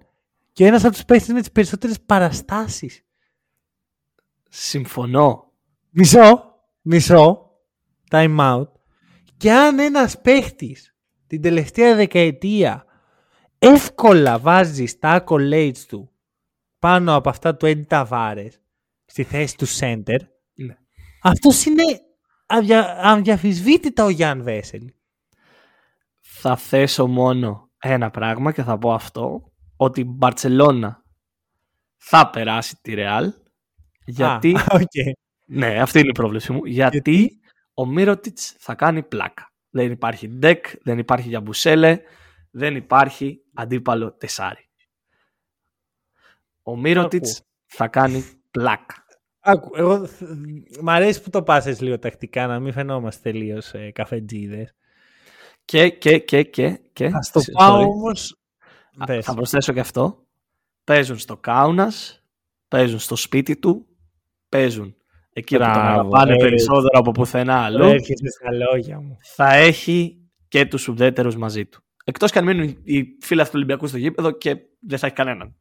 και 0.52 0.66
ένας 0.66 0.84
από 0.84 0.92
τους 0.92 1.04
παίχτες 1.04 1.34
με 1.34 1.40
τις 1.40 1.52
περισσότερες 1.52 2.00
παραστάσεις. 2.00 3.02
Συμφωνώ. 4.48 5.52
Μισό. 5.90 6.54
μισό, 6.82 7.50
time 8.10 8.38
out, 8.38 8.68
και 9.36 9.52
αν 9.52 9.78
ένας 9.78 10.20
παίχτης 10.20 10.94
την 11.26 11.42
τελευταία 11.42 11.94
δεκαετία 11.94 12.84
εύκολα 13.58 14.38
βάζει 14.38 14.86
στα 14.86 15.24
accolades 15.24 15.78
του 15.88 16.12
πάνω 16.78 17.14
από 17.14 17.28
αυτά 17.28 17.56
του 17.56 17.66
Eddie 17.66 17.86
Tavares 17.86 18.52
στη 19.04 19.22
θέση 19.22 19.56
του 19.56 19.66
center, 19.68 20.18
Ναι. 20.18 20.31
Αυτός 21.22 21.64
είναι 21.64 21.82
αδια, 22.46 22.98
αδιαφυσβήτητα 23.02 24.04
ο 24.04 24.08
Γιάνν 24.08 24.42
Βέσελ. 24.42 24.92
Θα 26.20 26.56
θέσω 26.56 27.06
μόνο 27.06 27.70
ένα 27.78 28.10
πράγμα 28.10 28.52
και 28.52 28.62
θα 28.62 28.78
πω 28.78 28.92
αυτό, 28.92 29.52
ότι 29.76 30.00
η 30.00 30.04
Μπαρτσελώνα 30.06 31.04
θα 31.96 32.30
περάσει 32.30 32.78
τη 32.82 32.94
Ρεάλ, 32.94 33.32
γιατί, 34.04 34.54
Α, 34.56 34.66
οκ. 34.72 35.16
ναι, 35.46 35.80
αυτή 35.80 35.98
είναι 35.98 36.08
η 36.08 36.12
πρόβλεψη 36.12 36.52
μου, 36.52 36.64
γιατί, 36.64 37.10
Γιατί; 37.10 37.40
ο 37.74 37.86
Μίροτιτς 37.86 38.54
θα 38.58 38.74
κάνει 38.74 39.02
πλάκα. 39.02 39.52
Δεν 39.70 39.90
υπάρχει 39.90 40.28
Deck, 40.28 40.66
δεν 40.82 40.98
υπάρχει 40.98 41.28
Γιαμπουσέλε, 41.28 42.00
δεν 42.50 42.76
υπάρχει 42.76 43.40
αντίπαλο 43.54 44.12
τεσάρι. 44.12 44.68
Ο 46.62 46.76
Μίροτιτς 46.76 47.42
θα 47.66 47.88
κάνει 47.88 48.24
πλάκα. 48.50 49.01
Άκου, 49.44 49.70
εγώ 49.76 50.06
θ- 50.06 50.22
μ' 50.80 50.90
αρέσει 50.90 51.22
που 51.22 51.30
το 51.30 51.42
πας 51.42 51.80
λίγο 51.80 51.98
τακτικά, 51.98 52.46
να 52.46 52.60
μην 52.60 52.72
φαινόμαστε 52.72 53.30
τελείως 53.30 53.74
ε, 53.74 53.90
καφετζίδες. 53.90 54.74
Και, 55.64 55.88
και, 55.88 56.18
και, 56.18 56.42
και, 56.42 56.80
και. 56.92 57.10
Ας 57.14 57.30
το 57.30 57.40
σ- 57.40 57.52
πάω 57.52 57.80
sorry. 57.80 57.86
όμως... 57.86 58.36
Α, 58.98 59.04
Πες. 59.04 59.24
Θα 59.24 59.34
προσθέσω 59.34 59.72
και 59.72 59.80
αυτό. 59.80 60.26
Παίζουν 60.84 61.18
στο 61.18 61.36
Κάουνας, 61.36 62.22
παίζουν 62.68 62.98
στο 62.98 63.16
σπίτι 63.16 63.56
του, 63.56 63.86
παίζουν 64.48 64.96
εκεί 65.32 65.56
που 65.56 65.62
τον 65.62 65.70
Μπράβο, 65.72 65.88
αγαπάνε 66.00 66.32
έτσι. 66.34 66.46
περισσότερο 66.46 66.98
από 66.98 67.10
πουθενά 67.10 67.64
αλλού. 67.64 67.84
Έρχεσαι 67.84 68.28
στα 68.28 68.52
λόγια 68.52 69.00
μου. 69.00 69.16
Θα 69.34 69.54
έχει 69.54 70.20
και 70.48 70.66
τους 70.66 70.88
ουδέτερους 70.88 71.36
μαζί 71.36 71.66
του. 71.66 71.82
Εκτός 72.04 72.30
και 72.30 72.38
αν 72.38 72.44
μείνουν 72.44 72.80
οι 72.84 73.04
φίλοι 73.20 73.42
του 73.44 73.50
Ολυμπιακού 73.54 73.86
στο 73.86 73.96
γήπεδο 73.98 74.30
και 74.30 74.56
δεν 74.80 74.98
θα 74.98 75.06
έχει 75.06 75.14
κανέναν. 75.14 75.56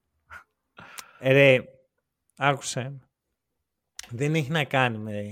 Ε, 1.19 1.31
Ρε, 1.33 1.57
άκουσε. 2.37 2.99
Με. 4.11 4.17
Δεν 4.17 4.35
έχει 4.35 4.49
να 4.51 4.63
κάνει 4.63 4.97
με, 4.97 5.23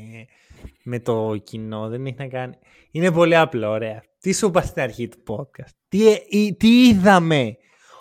με 0.84 1.00
το 1.00 1.38
κοινό, 1.44 1.88
δεν 1.90 2.06
έχει 2.06 2.16
να 2.18 2.28
κάνει... 2.28 2.58
Είναι 2.92 3.12
πολύ 3.12 3.36
απλό, 3.36 3.70
ωραία. 3.70 4.04
Τι 4.20 4.34
σου 4.34 4.46
είπα 4.48 4.62
στην 4.62 4.82
αρχή 4.82 5.08
του 5.08 5.24
podcast; 5.28 5.72
Τι, 5.88 6.12
ε, 6.12 6.18
ή- 6.30 6.56
τι 6.56 6.88
είδαμε 6.88 7.58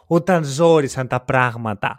όταν 0.06 0.44
ζόρισαν 0.44 1.08
τα 1.08 1.20
πράγματα 1.24 1.98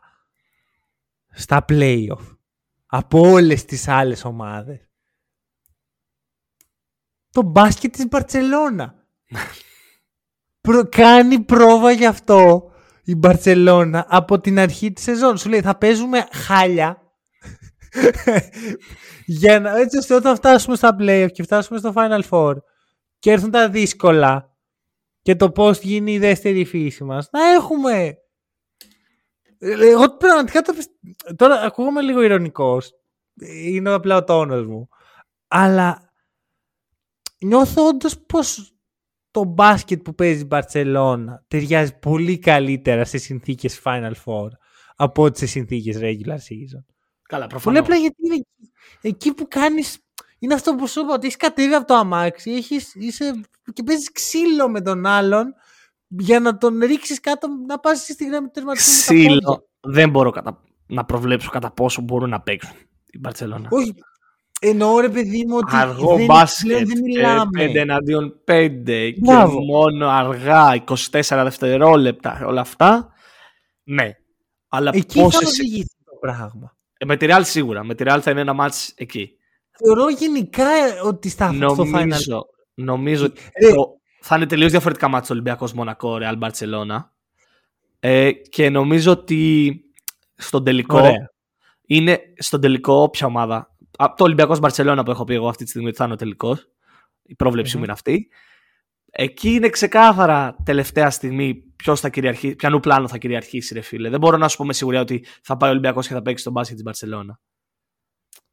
στα 1.30 1.65
playoff 1.69 2.38
από 2.86 3.19
όλες 3.19 3.65
τις 3.65 3.88
άλλες 3.88 4.25
ομάδες; 4.25 4.89
Το 7.32 7.41
μπάσκετ 7.41 7.91
της 7.91 8.07
Μπαρτσελώνα. 8.07 8.95
Προ, 10.61 10.89
κάνει 10.89 11.39
πρόβα 11.39 11.91
γι' 11.91 12.05
αυτό 12.05 12.71
η 13.03 13.15
Μπαρτσελώνα 13.15 14.05
από 14.09 14.39
την 14.39 14.59
αρχή 14.59 14.91
της 14.93 15.03
σεζόν. 15.03 15.38
Σου 15.38 15.49
λέει 15.49 15.61
θα 15.61 15.77
παίζουμε 15.77 16.27
χάλια 16.32 17.09
για 19.25 19.59
να, 19.59 19.77
έτσι 19.77 19.97
ώστε 19.97 20.13
όταν 20.15 20.35
φτάσουμε 20.35 20.75
στα 20.75 20.95
playoff 20.99 21.27
και 21.31 21.43
φτάσουμε 21.43 21.79
στο 21.79 21.93
Final 21.95 22.21
Four 22.29 22.55
και 23.19 23.31
έρθουν 23.31 23.51
τα 23.51 23.69
δύσκολα 23.69 24.57
και 25.21 25.35
το 25.35 25.51
πώς 25.51 25.79
γίνει 25.79 26.13
η 26.13 26.19
δεύτερη 26.19 26.65
φύση 26.65 27.03
μας 27.03 27.29
να 27.31 27.43
έχουμε 27.51 28.17
εγώ 29.59 30.17
πραγματικά 30.17 30.61
το 30.61 30.73
πισ- 30.73 31.35
τώρα 31.35 31.61
ακούγομαι 31.61 32.01
λίγο 32.01 32.21
ηρωνικός 32.21 32.91
είναι 33.63 33.89
απλά 33.89 34.15
ο 34.15 34.23
τόνος 34.23 34.65
μου 34.65 34.87
αλλά 35.47 36.11
νιώθω 37.39 37.87
όντως 37.87 38.19
πως 38.25 38.73
το 39.31 39.43
μπάσκετ 39.43 40.01
που 40.01 40.15
παίζει 40.15 40.41
η 40.41 40.45
Μπαρτσελώνα 40.45 41.43
ταιριάζει 41.47 41.99
πολύ 41.99 42.39
καλύτερα 42.39 43.05
σε 43.05 43.17
συνθήκες 43.17 43.81
Final 43.83 44.13
Four 44.25 44.47
από 44.95 45.23
ό,τι 45.23 45.37
σε 45.39 45.45
συνθήκες 45.45 45.97
regular 46.01 46.37
season. 46.37 46.83
Καλά, 47.30 47.47
Πολύ 47.47 47.49
προφανώς. 47.61 47.80
απλά 47.80 47.95
γιατί 47.95 48.15
είναι 48.25 48.36
εκεί, 48.36 48.71
εκεί 49.01 49.34
που 49.34 49.47
κάνεις 49.47 49.97
είναι 50.39 50.53
αυτό 50.53 50.75
που 50.75 50.88
σου 50.88 50.99
είπα 50.99 51.13
ότι 51.13 51.25
έχεις 51.25 51.38
κατέβει 51.38 51.73
από 51.73 51.88
το 51.88 51.93
αμάξι 51.93 52.51
έχεις, 52.51 52.95
είσαι, 52.95 53.41
και 53.73 53.84
παίζεις 53.84 54.11
ξύλο 54.11 54.69
με 54.69 54.82
τον 54.82 55.05
άλλον 55.05 55.53
για 56.07 56.39
να 56.39 56.57
τον 56.57 56.80
ρίξεις 56.80 57.19
κάτω 57.19 57.47
να 57.67 57.80
πας 57.80 57.99
στη 57.99 58.25
γραμμή 58.25 58.45
του 58.45 58.51
τερματισμού 58.53 58.93
με 58.95 59.01
τα 59.01 59.13
πόδια. 59.13 59.38
Ξύλο. 59.39 59.67
Δεν 59.80 60.09
μπορώ 60.09 60.30
κατα... 60.32 60.61
να 60.88 61.05
προβλέψω 61.05 61.49
κατά 61.49 61.71
πόσο 61.71 62.01
μπορούν 62.01 62.30
να 62.30 62.41
παίξουν 62.41 62.75
η 63.11 63.17
Μπαρτσελώνα. 63.19 63.67
Όχι, 63.71 63.93
εννοώ 64.61 64.99
ρε 64.99 65.09
παιδί 65.09 65.45
μου 65.47 65.57
ότι 65.57 65.75
Αργό 65.75 66.15
δεν, 66.15 66.25
μπάσκετ 66.25 66.67
πλέον 66.67 66.86
δεν 66.86 66.95
και 66.95 67.01
μιλάμε. 67.01 67.65
5 67.71 67.75
εναντίον 67.75 68.39
5 68.47 68.82
και 68.86 69.15
Μπράβο. 69.19 69.59
μόνο 69.63 70.07
αργά 70.07 70.84
24 70.86 70.97
δευτερόλεπτα 71.43 72.45
όλα 72.45 72.61
αυτά 72.61 73.13
ναι 73.84 74.11
αλλά 74.67 74.91
Εκεί 74.93 75.17
θα 75.17 75.23
πόσες... 75.23 75.49
οδηγηθεί 75.49 75.95
το 76.05 76.15
πράγμα. 76.19 76.77
Ε, 77.01 77.05
με 77.05 77.17
τη 77.17 77.25
Real 77.29 77.41
σίγουρα 77.43 77.83
με 77.83 77.95
τη 77.95 78.03
Real 78.07 78.19
θα 78.21 78.31
είναι 78.31 78.41
ένα 78.41 78.53
μάτς 78.53 78.93
εκεί 78.95 79.37
Θεωρώ 79.83 80.09
γενικά 80.09 80.65
ότι 81.03 81.29
στα, 81.29 81.53
στο 81.53 81.83
Final 81.83 81.89
νομίζω, 81.91 82.45
νομίζω 82.73 83.25
ότι 83.25 83.41
Ρε. 83.65 83.73
το- 83.73 83.99
θα 84.21 84.35
είναι 84.35 84.45
τελείως 84.45 84.71
διαφορετικά 84.71 85.07
μάτς 85.07 85.29
Ολυμπιακός 85.29 85.73
Μονακό 85.73 86.17
Real 86.21 86.39
Barcelona 86.39 87.03
ε, 87.99 88.31
και 88.31 88.69
νομίζω 88.69 89.11
ότι 89.11 89.73
στον 90.35 90.63
τελικό 90.63 90.97
Ωραία. 90.97 91.31
είναι 91.85 92.19
στον 92.37 92.61
τελικό 92.61 93.09
ποια 93.09 93.27
ομάδα. 93.27 93.75
Από 93.97 94.17
το 94.17 94.23
Ολυμπιακός 94.23 94.59
Μπαρσελόνα 94.59 95.03
που 95.03 95.11
έχω 95.11 95.23
πει 95.23 95.33
εγώ 95.33 95.47
αυτή 95.49 95.63
τη 95.63 95.69
στιγμή 95.69 95.87
ότι 95.87 95.97
θα 95.97 96.03
είναι 96.03 96.13
ο 96.13 96.17
τελικός. 96.17 96.69
Η 97.23 97.35
προβλεψή 97.35 97.71
μου 97.73 97.77
Μμμ. 97.79 97.83
είναι 97.83 97.93
αυτή. 97.93 98.29
Εκεί 99.12 99.49
είναι 99.49 99.70
ξεκάθαρα 99.70 100.55
τελευταία 100.64 101.10
στιγμή 101.10 101.55
ποιος 101.76 101.99
θα 101.99 102.10
κυριαρχήσει, 102.10 102.55
ποιανού 102.55 102.80
πλάνο 102.80 103.07
θα 103.07 103.18
κυριαρχήσει, 103.18 103.74
ρε 103.74 103.82
φίλε. 103.82 104.10
Δεν 104.10 104.20
μπορώ 104.20 104.38
να 104.38 104.47
σου 104.47 104.57
πω 104.57 104.66
με 104.66 104.74
σιγουριά 104.74 105.01
ότι 105.01 105.26
θα 105.41 105.57
πάει 105.57 105.70
ο 105.70 105.72
Ολυμπιακός 105.72 106.07
και 106.07 106.14
θα 106.14 106.22
παίξει 106.22 106.43
τον 106.43 106.53
μπάσκετ 106.53 106.76
της 106.76 106.84
Μπαρσελόνα. 106.84 107.39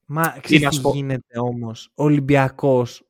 Μα 0.07 0.23
να 0.23 0.41
ξέρεις 0.41 0.69
τι 0.69 0.75
σου 0.75 0.81
πω. 0.81 0.91
γίνεται 0.95 1.39
όμως. 1.39 1.91
Ο 1.95 2.05
Ολυμπιακός 2.05 3.09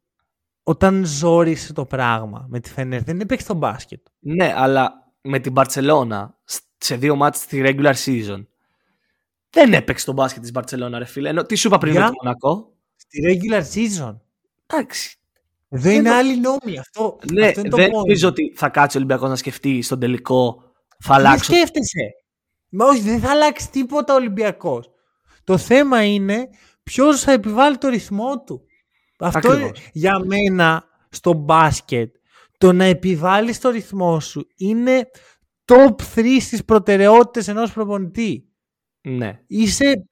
όταν 0.62 1.04
ζόρισε 1.04 1.72
το 1.72 1.84
πράγμα 1.84 2.46
με 2.48 2.60
τη 2.60 2.70
Φενέρ 2.70 3.02
δεν 3.02 3.20
έπαιξε 3.20 3.46
το 3.46 3.54
μπάσκετ. 3.54 4.00
Ναι, 4.18 4.52
αλλά 4.56 5.12
με 5.20 5.38
την 5.38 5.52
Μπαρσελόνα 5.52 6.38
σε 6.78 6.96
δύο 6.96 7.16
μάτς 7.16 7.40
στη 7.40 7.62
regular 7.64 7.94
season 8.04 8.44
δεν 9.56 9.72
έπαιξε 9.72 10.04
τον 10.04 10.14
μπάσκετ 10.14 10.42
της 10.42 10.50
Μπαρσελόνα, 10.50 10.98
ρε 10.98 11.04
φίλε. 11.04 11.28
Ενώ, 11.28 11.44
τι 11.44 11.54
σου 11.54 11.66
είπα 11.68 11.78
πριν 11.78 11.92
Για. 11.92 12.00
με 12.02 12.06
το 12.06 12.14
Μονακό; 12.22 12.72
Στη 12.96 13.20
regular 13.26 13.62
season. 13.74 14.16
Εντάξει. 14.66 15.18
Εδώ 15.76 15.90
είναι 15.90 16.08
το- 16.08 16.14
άλλη 16.14 16.40
νόμη. 16.40 16.78
Αυτό, 16.78 17.18
Ναι, 17.32 17.46
αυτό 17.46 17.60
είναι 17.60 17.68
το 17.68 17.76
δεν 17.76 17.88
point. 17.88 17.92
νομίζω 17.92 18.28
ότι 18.28 18.52
θα 18.56 18.68
κάτσει 18.68 18.96
ο 18.96 19.00
Ολυμπιακός 19.00 19.28
να 19.28 19.36
σκεφτεί 19.36 19.82
στον 19.82 20.00
τελικό. 20.00 20.62
Θα 21.04 21.16
Δεν 21.16 21.26
αλλάξω 21.26 21.52
σκέφτεσαι. 21.52 22.10
Μα 22.68 22.86
όχι, 22.86 23.00
δεν 23.00 23.20
θα 23.20 23.30
αλλάξει 23.30 23.70
τίποτα 23.70 24.12
ο 24.12 24.16
Ολυμπιακός. 24.16 24.90
Το 25.44 25.58
θέμα 25.58 26.04
είναι 26.04 26.48
ποιος 26.82 27.20
θα 27.20 27.32
επιβάλλει 27.32 27.78
το 27.78 27.88
ρυθμό 27.88 28.42
του. 28.42 28.60
Αυτό 29.18 29.38
Ακριβώς. 29.38 29.58
είναι, 29.60 29.72
για 29.92 30.18
μένα 30.24 30.84
στο 31.10 31.32
μπάσκετ 31.32 32.14
το 32.58 32.72
να 32.72 32.84
επιβάλλεις 32.84 33.60
το 33.60 33.70
ρυθμό 33.70 34.20
σου 34.20 34.46
είναι 34.56 35.10
top 35.64 35.94
3 36.14 36.40
στις 36.40 36.64
προτεραιότητες 36.64 37.48
ενός 37.48 37.72
προπονητή. 37.72 38.48
Ναι. 39.00 39.40
Είσαι, 39.46 40.08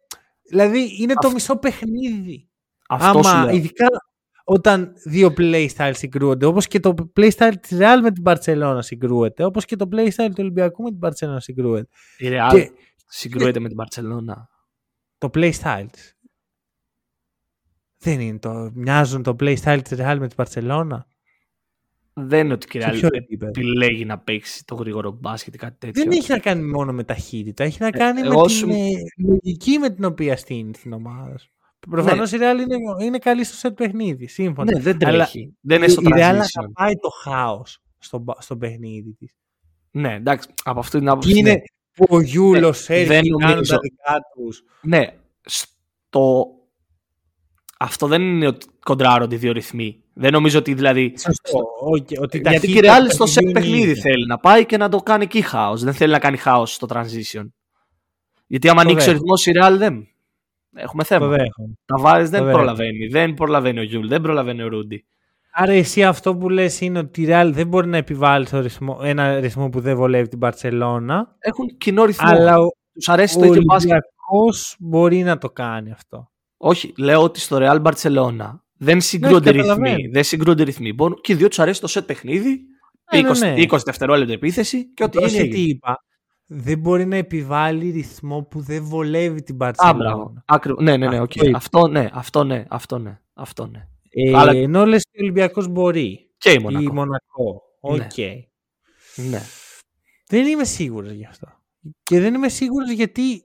δηλαδή 0.50 0.96
είναι 0.98 1.12
το 1.12 1.18
Αυτό- 1.18 1.32
μισό 1.32 1.56
παιχνίδι. 1.56 2.48
Αυτό 2.88 3.22
σου 3.22 3.28
Άμα, 3.28 3.44
λέω. 3.44 3.54
ειδικά 3.54 3.86
όταν 4.45 4.92
δύο 5.05 5.32
playstyle 5.36 5.90
συγκρούονται, 5.95 6.47
όπως 6.47 6.66
και 6.66 6.80
το 6.80 6.95
playstyle 7.16 7.53
της 7.61 7.78
Real 7.80 7.99
με 8.03 8.11
την 8.12 8.22
Barcelona 8.26 8.78
συγκρούεται, 8.80 9.45
όπως 9.45 9.64
και 9.64 9.76
το 9.76 9.88
playstyle 9.92 10.28
του 10.28 10.34
Ολυμπιακού 10.38 10.82
με 10.82 10.90
την 10.90 10.99
Barcelona 11.03 11.36
συγκρούεται. 11.38 11.88
Η 12.18 12.26
Real 12.28 12.49
Και 12.51 12.70
συγκρούεται 13.07 13.61
με 13.61 13.68
την 13.68 13.76
Barcelona. 13.84 14.34
το 15.18 15.30
playstyle 15.34 15.86
της. 15.92 16.16
Δεν 17.99 18.20
είναι 18.20 18.38
το, 18.38 18.70
μοιάζουν 18.74 19.22
το 19.22 19.36
playstyle 19.40 19.80
της 19.84 19.99
Real 20.01 20.16
με 20.20 20.28
την 20.28 20.45
Barcelona. 20.45 20.99
Δεν 22.12 22.45
είναι 22.45 22.53
ότι 22.55 22.78
η 22.78 22.80
Σε 22.80 22.88
Real 22.88 22.92
ποιο 22.92 23.09
επίπεδο; 23.12 23.51
επιλέγει 23.51 24.05
να 24.05 24.18
παίξει 24.18 24.64
το 24.64 24.74
γρήγορο 24.74 25.11
μπάσκετ 25.11 25.55
ή 25.55 25.59
κάτι 25.59 25.76
τέτοιο. 25.78 26.03
Δεν 26.03 26.12
έχει 26.12 26.30
να 26.30 26.38
κάνει 26.38 26.62
μόνο 26.62 26.92
με 26.92 27.05
ταχύτητα. 27.05 27.64
Έχει 27.64 27.82
να 27.82 27.90
κάνει 27.90 28.20
με 28.20 28.26
εγώ 28.26 28.42
την 28.42 28.55
σου- 28.55 28.68
ε, 28.68 28.88
λογική 29.28 29.78
με 29.78 29.90
την 29.90 30.05
οποία 30.05 30.36
στείνει 30.36 30.70
την 30.72 30.92
ομάδα 30.92 31.38
σου. 31.38 31.53
Προφανώς 31.91 32.32
η 32.32 32.37
Real 32.41 32.61
είναι, 32.61 33.05
είναι 33.05 33.18
καλή 33.18 33.45
στο 33.45 33.68
set 33.68 33.72
παιχνίδι. 33.76 34.26
Σύμφωνα. 34.26 34.72
Ναι, 34.72 34.80
δεν 34.80 34.97
Αλλά 35.05 35.16
τρέχει. 35.16 35.57
Δεν 35.61 35.78
είναι 35.78 35.89
στο 35.89 36.01
η 36.01 36.05
Real 36.09 36.32
transition. 36.32 36.41
αγαπάει 36.59 36.95
το 36.95 37.09
χάος 37.22 37.78
στο, 37.99 38.18
μπα- 38.18 38.41
στο 38.41 38.57
παιχνίδι 38.57 39.14
της. 39.18 39.32
Ναι, 39.91 40.14
εντάξει, 40.14 40.49
από 40.64 40.78
αυτή 40.78 40.99
την 40.99 41.09
άποψη. 41.09 41.32
Και 41.32 41.39
είναι 41.39 41.51
ναι. 41.51 41.59
που 41.95 42.07
ο 42.09 42.20
Γιούλος 42.20 42.87
δεν 42.87 42.97
έρχεται 42.97 43.18
κάνουν 43.18 43.51
νομίζω. 43.51 43.74
τα 43.74 43.80
δικά 43.80 44.18
τους. 44.35 44.62
Ναι, 44.82 45.07
στο... 45.45 46.47
αυτό 47.78 48.07
δεν 48.07 48.22
είναι 48.22 48.47
ότι 48.47 48.66
κοντράρονται 48.85 49.35
οι 49.35 49.39
δύο 49.39 49.53
ρυθμοί. 49.53 49.99
Δεν 50.14 50.32
νομίζω 50.32 50.59
ότι 50.59 50.74
δηλαδή. 50.74 51.14
Σωστό. 51.18 51.61
Όχι, 51.80 52.18
ότι 52.20 52.37
η 52.37 52.41
Γιατί 52.45 52.66
και 52.66 52.78
η 52.78 52.80
ταχύτητα 52.82 52.99
Real 52.99 53.09
του 53.09 53.12
στο 53.14 53.24
set 53.24 53.28
παιχνιδιού 53.28 53.49
είναι 53.51 53.61
παιχνίδι 53.61 53.91
ίδια. 53.91 54.03
θέλει 54.03 54.26
να 54.26 54.39
πάει 54.39 54.66
και 54.66 54.76
να 54.76 54.89
το 54.89 54.99
κάνει 54.99 55.24
εκεί 55.24 55.41
χάος. 55.41 55.82
Δεν 55.85 55.93
θέλει 55.95 56.12
να 56.12 56.18
κάνει 56.18 56.37
χάος 56.37 56.74
στο 56.74 56.87
transition. 56.91 57.45
Γιατί 58.47 58.68
άμα 58.68 58.80
ανοίξει 58.80 59.09
ο 59.09 59.12
Correct. 59.12 59.14
ρυθμός 59.14 59.47
η 59.47 59.53
Real 59.61 59.74
δεν. 59.78 60.09
Έχουμε 60.74 61.04
θέμα. 61.04 61.36
Ταβάρες 61.84 62.24
δεν 62.24 62.50
προλαβαίνει. 62.50 63.06
Δεν 63.06 63.34
προλαβαίνει 63.34 63.78
ο 63.78 63.82
Γιουλ, 63.82 64.09
δεν 64.08 64.20
προλαβαίνει 64.20 64.62
ο 64.62 64.68
Ρούντι. 64.68 65.04
Άρα 65.56 65.72
εσύ 65.72 66.04
αυτό 66.04 66.36
που 66.36 66.48
λες 66.48 66.80
είναι 66.80 66.98
ότι 66.98 67.22
η 67.22 67.26
Real 67.28 67.50
δεν 67.52 67.66
μπορεί 67.66 67.88
να 67.88 67.96
επιβάλλει 67.96 68.46
το 68.46 68.60
ρυθμό, 68.60 68.98
ένα 69.02 69.40
ρυθμό 69.40 69.68
που 69.68 69.80
δεν 69.80 69.96
βολεύει 69.96 70.28
την 70.28 70.38
Μπαρτσελώνα. 70.38 71.36
Έχουν 71.38 71.76
κοινό 71.76 72.04
ρυθμό. 72.04 72.28
Αλλά 72.28 72.58
ο, 72.58 72.68
Τους 72.92 73.08
αρέσει 73.08 73.38
το 73.38 73.44
ίδιο 73.44 73.62
μπάσκετ. 73.64 74.02
μπορεί 74.78 75.22
να 75.22 75.38
το 75.38 75.50
κάνει 75.50 75.90
αυτό. 75.90 76.30
Όχι, 76.56 76.92
λέω 76.96 77.22
ότι 77.22 77.40
στο 77.40 77.58
Real 77.60 77.82
Barcelona 77.82 78.58
δεν 78.76 79.00
συγκρούνται 79.00 79.52
ναι, 79.52 79.62
ρυθμοί. 79.62 80.08
Δεν 80.12 80.24
συγκρούνται 80.24 80.62
ρυθμοί. 80.62 80.92
Μπορούν, 80.92 81.18
και 81.20 81.32
οι 81.32 81.36
δύο 81.36 81.48
τους 81.48 81.58
αρέσει 81.58 81.80
το 81.80 81.86
set 81.86 82.05
παιχνίδι, 82.04 82.60
ναι, 83.12 83.20
20, 83.20 83.38
ναι, 83.38 83.54
20 83.56 83.70
ναι. 83.70 83.78
δευτερόλεπτα 83.84 84.32
επίθεση 84.32 84.92
και 84.94 85.04
ό,τι 85.04 85.24
γίνει. 85.24 85.48
Τι 85.48 85.60
είπα. 85.60 86.04
Δεν 86.47 86.78
μπορεί 86.78 87.07
να 87.07 87.16
επιβάλλει 87.16 87.90
ρυθμό 87.90 88.42
που 88.42 88.61
δεν 88.61 88.84
βολεύει 88.84 89.42
την 89.42 89.57
Μπαρτσελώνα. 89.57 90.44
Ναι, 90.80 90.97
ναι, 90.97 91.09
ναι. 91.09 91.20
Okay. 91.20 91.53
Αυτό 91.55 91.86
ναι, 91.86 92.09
αυτό 92.12 92.45
ναι, 92.45 92.64
αυτό 92.68 92.99
ναι. 92.99 93.20
Αυτό 93.34 93.66
ναι. 93.66 93.88
Ε, 94.11 94.36
Αλλά... 94.36 94.53
Ενώ 94.53 94.86
λες 94.86 95.03
ότι 95.09 95.18
ο 95.18 95.22
Ολυμπιακός 95.22 95.68
μπορεί. 95.68 96.30
Και 96.36 96.51
η 96.51 96.59
Μονακό. 96.59 96.84
Η 96.84 96.92
Μονακό. 96.92 97.62
Ok. 97.80 98.00
Okay. 98.16 98.42
Ναι. 99.16 99.40
Δεν 100.26 100.47
είμαι 100.47 100.64
σίγουρος 100.64 101.11
γι' 101.11 101.26
αυτό. 101.26 101.49
Και 102.03 102.20
δεν 102.20 102.34
είμαι 102.34 102.49
σίγουρος 102.49 102.90
γιατί 102.90 103.45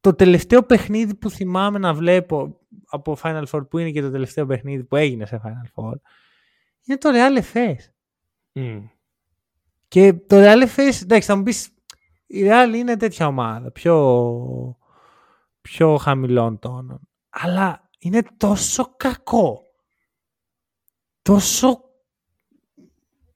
το 0.00 0.14
τελευταίο 0.14 0.62
παιχνίδι 0.62 1.14
που 1.14 1.30
θυμάμαι 1.30 1.78
να 1.78 1.94
βλέπω 1.94 2.60
από 2.86 3.16
Final 3.22 3.44
Four 3.50 3.68
που 3.70 3.78
είναι 3.78 3.90
και 3.90 4.00
το 4.00 4.10
τελευταίο 4.10 4.46
παιχνίδι 4.46 4.84
που 4.84 4.96
έγινε 4.96 5.26
σε 5.26 5.40
Final 5.44 5.82
Four 5.82 5.94
είναι 6.84 6.98
το 6.98 7.10
Real 7.12 7.42
Εφές. 7.52 7.76
Mm. 8.54 8.82
Και 9.88 10.12
το 10.12 10.36
Real 10.36 10.66
FS, 10.76 11.02
εντάξει 11.02 11.28
θα 11.28 11.36
μου 11.36 11.42
πεις 11.42 11.74
η 12.32 12.48
Real 12.48 12.74
είναι 12.74 12.96
τέτοια 12.96 13.26
ομάδα, 13.26 13.70
πιο, 13.70 14.76
πιο 15.60 15.96
χαμηλών 15.96 16.58
τόνων. 16.58 17.08
Αλλά 17.30 17.90
είναι 17.98 18.22
τόσο 18.36 18.94
κακό 18.96 19.62
τόσο. 21.22 21.80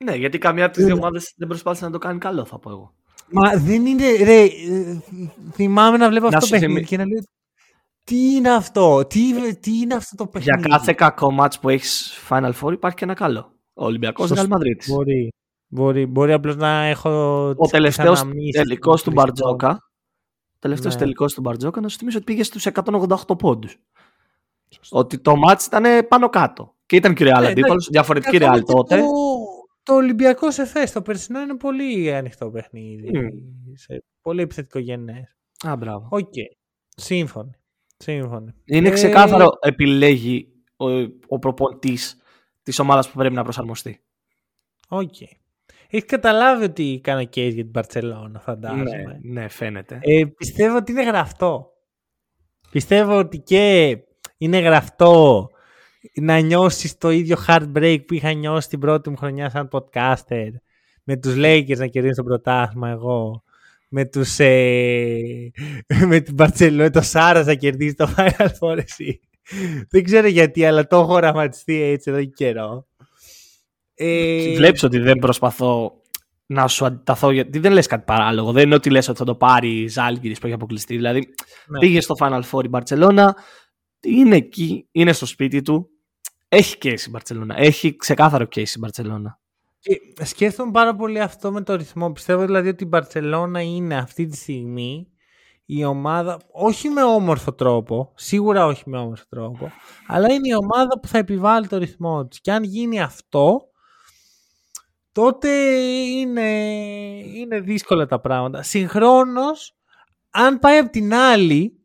Ναι, 0.05 0.15
γιατί 0.15 0.39
καμιά 0.39 0.65
από 0.65 0.75
τις 0.75 0.85
δύο 0.85 0.95
ομάδες 0.95 1.35
δεν 1.37 1.49
προσπάθησε 1.49 1.85
να 1.85 1.91
το 1.91 1.99
κάνει 1.99 2.19
καλό, 2.19 2.45
θα 2.45 2.59
πω 2.59 2.71
εγώ. 2.71 2.95
Μα 3.29 3.57
δεν 3.57 3.87
είναι. 3.87 4.17
Ρε, 4.23 4.49
θυμάμαι 5.53 5.97
να 5.97 6.09
βλέπω 6.09 6.27
αυτό 6.27 6.39
το 6.39 6.47
παιχνίδι 6.47 6.85
και 6.85 6.97
να 6.97 7.07
λέω. 7.07 7.23
Τι 8.05 8.35
είναι 8.35 8.51
αυτό, 8.55 9.07
τι, 9.07 9.55
τι 9.57 9.79
είναι 9.79 9.95
αυτό 9.95 10.17
το 10.17 10.27
παιχνίδι; 10.27 10.59
Για 10.61 10.69
κάθε 10.69 10.93
κακό 10.93 11.31
μάτς 11.31 11.59
που 11.59 11.69
έχεις 11.69 12.19
Final 12.29 12.53
Four 12.61 12.73
υπάρχει 12.73 12.97
και 12.97 13.05
ένα 13.05 13.15
καλό. 13.15 13.53
Ο 13.75 13.85
Ολυμπιακός 13.85 14.31
Real 14.35 14.49
Madrid. 14.49 14.87
Μπορεί. 14.89 15.33
Μπορεί, 15.75 16.07
μπορεί 16.07 16.33
απλώς 16.33 16.57
να 16.57 16.85
έχω. 16.85 17.11
Ο 17.49 17.67
τελευταίος 17.71 18.25
τελικός 18.53 19.03
του 19.03 19.11
Μπαρτζόκα. 19.11 19.71
Ο 20.55 20.59
τελευταίος 20.59 20.95
ναι. 20.95 21.01
τελικός 21.01 21.35
του 21.35 21.41
Μπαρτζόκα, 21.41 21.81
να 21.81 21.89
σου 21.89 21.99
θυμίσω 21.99 22.17
ότι 22.17 22.27
πήγε 22.27 22.43
στους 22.43 22.67
188 22.67 23.39
πόντους. 23.39 23.77
Ότι 24.91 25.19
το 25.19 25.37
μάτς 25.37 25.67
ήταν 25.67 25.85
πάνω 26.09 26.29
κάτω. 26.29 26.75
Και 26.87 26.97
ήταν 26.97 27.15
και 27.15 27.25
Real 27.25 27.45
αντίπαλος, 27.45 27.89
διαφορετική 27.91 28.39
Real 28.41 28.61
τότε. 28.67 28.97
Το, 28.97 29.07
το 29.83 29.95
Ολυμπιακό 29.95 30.51
σε 30.51 30.65
θέση, 30.65 30.93
το 30.93 31.03
περσινό 31.03 31.41
είναι 31.41 31.57
πολύ 31.57 32.15
ανοιχτό 32.15 32.51
παιχνίδι. 32.51 33.11
Μμ. 33.15 33.29
Σε 33.75 34.05
πολύ 34.21 34.43
επιθετικό 34.43 34.79
γεννές. 34.79 35.37
Α, 35.67 35.77
μπράβο. 35.77 36.09
Okay. 36.11 36.57
Σύμφωνοι. 36.97 37.51
Σύμφωνοι. 37.97 38.55
Είναι 38.65 38.89
ε... 38.89 38.93
ξεκάθαρο 38.93 39.49
επιλέγει 39.61 40.49
ο, 40.77 40.87
ο 41.29 41.39
προπονητής 41.39 42.17
της 42.63 42.79
ομάδας 42.79 43.11
που 43.11 43.19
πρέπει 43.19 43.35
να 43.35 43.43
προσαρμοστεί. 43.43 44.05
Okay. 44.89 45.43
Έχεις 45.91 46.07
καταλάβει 46.07 46.65
ότι 46.65 47.01
κάνει 47.03 47.25
case 47.25 47.53
για 47.53 47.63
την 47.63 47.71
Μπαρσελόνα, 47.71 48.41
φαντάζομαι. 48.41 49.19
Ναι, 49.23 49.41
ναι 49.41 49.49
φαίνεται. 49.49 49.99
Ε, 50.03 50.25
πιστεύω 50.37 50.77
ότι 50.77 50.93
είναι 50.93 51.05
γραφτό. 51.05 51.73
Πιστεύω 52.71 53.19
ότι 53.19 53.39
και 53.39 53.97
είναι 54.39 54.59
γραφτό 54.59 55.49
να 56.15 56.39
νιώσεις 56.39 56.99
το 56.99 57.11
ίδιο 57.11 57.37
heartbreak 57.49 57.99
που 58.07 58.15
είχα 58.15 58.33
νιώσει 58.33 58.69
την 58.69 58.79
πρώτη 58.79 59.11
μου 59.11 59.17
χρονιά 59.17 59.51
σαν 59.51 59.69
podcaster. 59.73 60.49
Με 61.05 61.17
τους 61.17 61.35
Lakers 61.37 61.77
να 61.77 61.87
κερδίσω 61.87 62.15
το 62.15 62.23
πρωτάθλημα 62.23 62.89
εγώ. 62.89 63.43
Με 63.89 64.05
τους... 64.05 64.39
Ε, 64.39 65.51
με 66.09 66.21
την 66.21 66.35
Barcelona, 66.39 66.89
το 66.93 67.01
Σάρας 67.01 67.47
να 67.47 67.55
κερδίσει 67.55 67.95
το 67.95 68.15
Final 68.17 68.49
Four 68.61 68.77
εσύ. 68.77 69.21
Δεν 69.91 70.05
ξέρω 70.05 70.27
γιατί, 70.27 70.65
αλλά 70.65 70.87
το 70.87 70.97
έχω 70.97 71.13
οραματιστεί 71.13 71.83
έτσι 71.83 72.11
εδώ 72.11 72.21
και 72.21 72.31
καιρό. 72.35 72.87
Ε... 73.95 74.55
Βλέπεις 74.55 74.83
ότι 74.83 74.99
δεν 74.99 75.19
προσπαθώ 75.19 76.01
να 76.47 76.69
σου 76.69 76.85
αντιταθώ 76.85 77.31
γιατί 77.31 77.59
δεν 77.59 77.73
λες 77.73 77.87
κάτι 77.87 78.05
παράλογο. 78.07 78.53
Δεν 78.53 78.63
είναι 78.63 78.75
ότι 78.75 78.91
λες 78.91 79.09
ότι 79.09 79.19
θα 79.19 79.25
το 79.25 79.35
πάρει 79.35 79.81
η 79.81 79.89
Ζάλγκυρης 79.89 80.39
που 80.39 80.47
έχει 80.47 80.55
αποκλειστεί. 80.55 80.95
Δηλαδή 80.97 81.29
ναι. 81.67 81.79
πήγε 81.79 82.01
στο 82.01 82.15
Final 82.21 82.43
Four 82.51 82.65
η 82.65 82.69
Μπαρτσελώνα, 82.69 83.37
είναι 84.01 84.37
εκεί, 84.37 84.89
είναι 84.93 85.13
στο 85.13 85.27
σπίτι 85.27 85.63
του, 85.63 85.89
έχει 86.49 86.79
και 86.79 86.89
η 86.89 86.99
Μπαρσελόνα. 87.11 87.55
Έχει 87.59 87.97
ξεκάθαρο 87.97 88.45
και 88.45 88.61
η 88.61 88.69
Μπαρσελόνα. 88.79 89.39
Και 89.79 90.25
σκέφτομαι 90.25 90.71
πάρα 90.71 90.95
πολύ 90.95 91.21
αυτό 91.21 91.53
με 91.53 91.63
το 91.63 91.75
ρυθμό. 91.75 92.13
Πιστεύω 92.13 92.45
δηλαδή 92.45 92.69
ότι 92.69 92.85
η 92.85 92.87
Μπαρσελόνα 92.91 93.61
είναι 93.61 93.97
αυτή 93.97 94.27
τη 94.27 94.37
στιγμή 94.37 95.09
η 95.67 95.85
ομάδα, 95.85 96.41
όχι 96.51 96.89
με 96.89 97.03
όμορφο 97.03 97.53
τρόπο, 97.53 98.13
σίγουρα 98.15 98.67
όχι 98.67 98.83
με 98.87 98.99
όμορφο 98.99 99.25
τρόπο, 99.29 99.71
αλλά 100.07 100.33
είναι 100.33 100.49
η 100.49 100.55
ομάδα 100.55 101.01
που 101.01 101.09
θα 101.09 101.19
επιβάλλει 101.19 101.67
το 101.67 101.79
ρυθμό 101.79 102.27
της. 102.27 102.41
Και 102.41 102.53
αν 102.53 102.63
γίνει 102.63 103.01
αυτό, 103.01 103.69
τότε 105.15 105.49
είναι, 105.49 106.51
είναι 107.35 107.61
δύσκολα 107.61 108.07
τα 108.07 108.21
πράγματα. 108.21 108.63
Συγχρόνως, 108.63 109.77
αν 110.31 110.59
πάει 110.59 110.79
από 110.79 110.91
την 110.91 111.15
άλλη, 111.15 111.79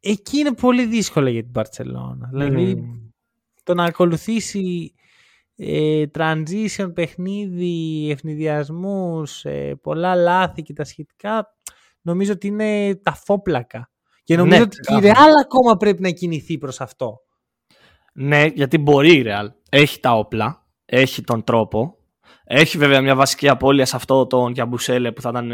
εκεί 0.00 0.38
είναι 0.38 0.54
πολύ 0.54 0.86
δύσκολο 0.86 1.28
για 1.28 1.42
την 1.42 1.52
Παρσελόνα. 1.52 2.28
Δηλαδή, 2.32 2.82
το 3.62 3.74
να 3.74 3.84
ακολουθήσει 3.84 4.94
ε, 5.56 6.04
transition, 6.14 6.94
παιχνίδι, 6.94 8.08
ευνηδιασμούς, 8.10 9.44
ε, 9.44 9.74
πολλά 9.82 10.14
λάθη 10.14 10.62
και 10.62 10.72
τα 10.72 10.84
σχετικά, 10.84 11.56
νομίζω 12.00 12.32
ότι 12.32 12.46
είναι 12.46 12.94
τα 12.94 13.12
φόπλακα. 13.12 13.90
Και 14.24 14.36
νομίζω 14.36 14.58
ναι, 14.58 14.62
ότι 14.62 15.06
η 15.06 15.10
Real 15.10 15.30
ακόμα 15.44 15.76
πρέπει 15.76 16.02
να 16.02 16.10
κινηθεί 16.10 16.58
προς 16.58 16.80
αυτό. 16.80 17.20
Ναι, 18.12 18.44
γιατί 18.44 18.78
μπορεί 18.78 19.16
η 19.16 19.24
Real. 19.26 19.46
Έχει 19.68 20.00
τα 20.00 20.16
όπλα, 20.16 20.59
έχει 20.90 21.22
τον 21.22 21.44
τρόπο. 21.44 21.94
Έχει 22.44 22.78
βέβαια 22.78 23.00
μια 23.00 23.14
βασική 23.14 23.48
απώλεια 23.48 23.86
σε 23.86 23.96
αυτό 23.96 24.26
τον 24.26 24.52
Γιαμπουσέλε 24.52 25.12
που 25.12 25.20
θα 25.20 25.28
ήταν 25.28 25.52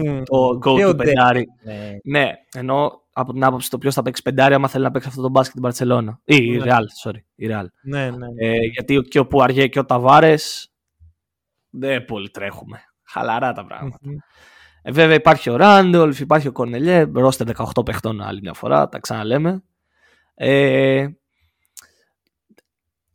mm. 0.00 0.22
το 0.24 0.58
go 0.64 0.88
to 0.88 0.96
πεντάρι. 0.96 1.46
Ναι. 1.64 1.96
ναι, 2.02 2.32
ενώ 2.54 3.02
από 3.12 3.32
την 3.32 3.44
άποψη 3.44 3.70
το 3.70 3.78
ποιος 3.78 3.94
θα 3.94 4.02
παίξει 4.02 4.22
πεντάρι, 4.22 4.54
άμα 4.54 4.68
θέλει 4.68 4.84
να 4.84 4.90
παίξει 4.90 5.08
αυτό 5.08 5.22
το 5.22 5.28
μπάσκετ 5.28 5.52
την 5.52 5.62
Παρσελώνα. 5.62 6.20
Ή 6.24 6.36
η 6.36 6.62
Real, 6.64 6.84
sorry. 7.04 7.20
Η 7.34 7.46
Real. 7.50 7.64
Ναι, 7.82 8.10
ναι. 8.10 8.26
Ε, 8.36 8.56
γιατί 8.56 9.00
και 9.00 9.18
ο 9.18 9.26
Πουαριέ 9.26 9.66
και 9.66 9.78
ο 9.78 9.84
Ταβάρες 9.84 10.72
δεν 11.70 12.04
πολύ 12.04 12.30
τρέχουμε. 12.30 12.80
Χαλαρά 13.02 13.52
τα 13.52 13.64
πραγματα 13.64 13.98
Ε, 14.82 14.92
βέβαια 14.92 15.14
υπάρχει 15.14 15.50
ο 15.50 15.56
Ράντολφ, 15.56 16.20
υπάρχει 16.20 16.48
ο 16.48 16.52
Κορνελιέ, 16.52 17.10
ρώστε 17.14 17.44
18 17.76 17.84
παιχτών 17.84 18.20
άλλη 18.20 18.40
μια 18.42 18.54
φορά, 18.54 18.88
τα 18.88 18.98
ξαναλέμε. 18.98 19.62
Ε, 20.34 21.08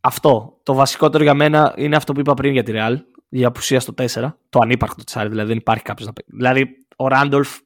αυτό. 0.06 0.60
Το 0.62 0.74
βασικότερο 0.74 1.22
για 1.22 1.34
μένα 1.34 1.74
είναι 1.76 1.96
αυτό 1.96 2.12
που 2.12 2.20
είπα 2.20 2.34
πριν 2.34 2.52
για 2.52 2.62
τη 2.62 2.72
Real, 2.74 2.96
για 3.28 3.46
απουσία 3.46 3.80
στο 3.80 3.94
4, 3.96 4.04
το 4.48 4.58
ανύπαρκτο 4.62 5.04
τσάρι, 5.04 5.28
δηλαδή 5.28 5.48
δεν 5.48 5.56
υπάρχει 5.56 5.84
κάποιος 5.84 6.06
να 6.06 6.12
παίξει. 6.12 6.32
Δηλαδή 6.34 6.66
ο 6.96 7.08
Ράντολφ 7.08 7.58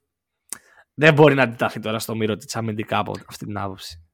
δεν 0.95 1.14
μπορεί 1.14 1.34
να 1.34 1.43
αντιταχθεί 1.43 1.80
τώρα 1.80 1.99
στο 1.99 2.14
μύρο 2.14 2.36
της 2.36 2.57
αμυντικά 2.57 2.99
από 2.99 3.12
αυτή 3.28 3.47
την 3.47 3.59
άποψη. 3.59 4.05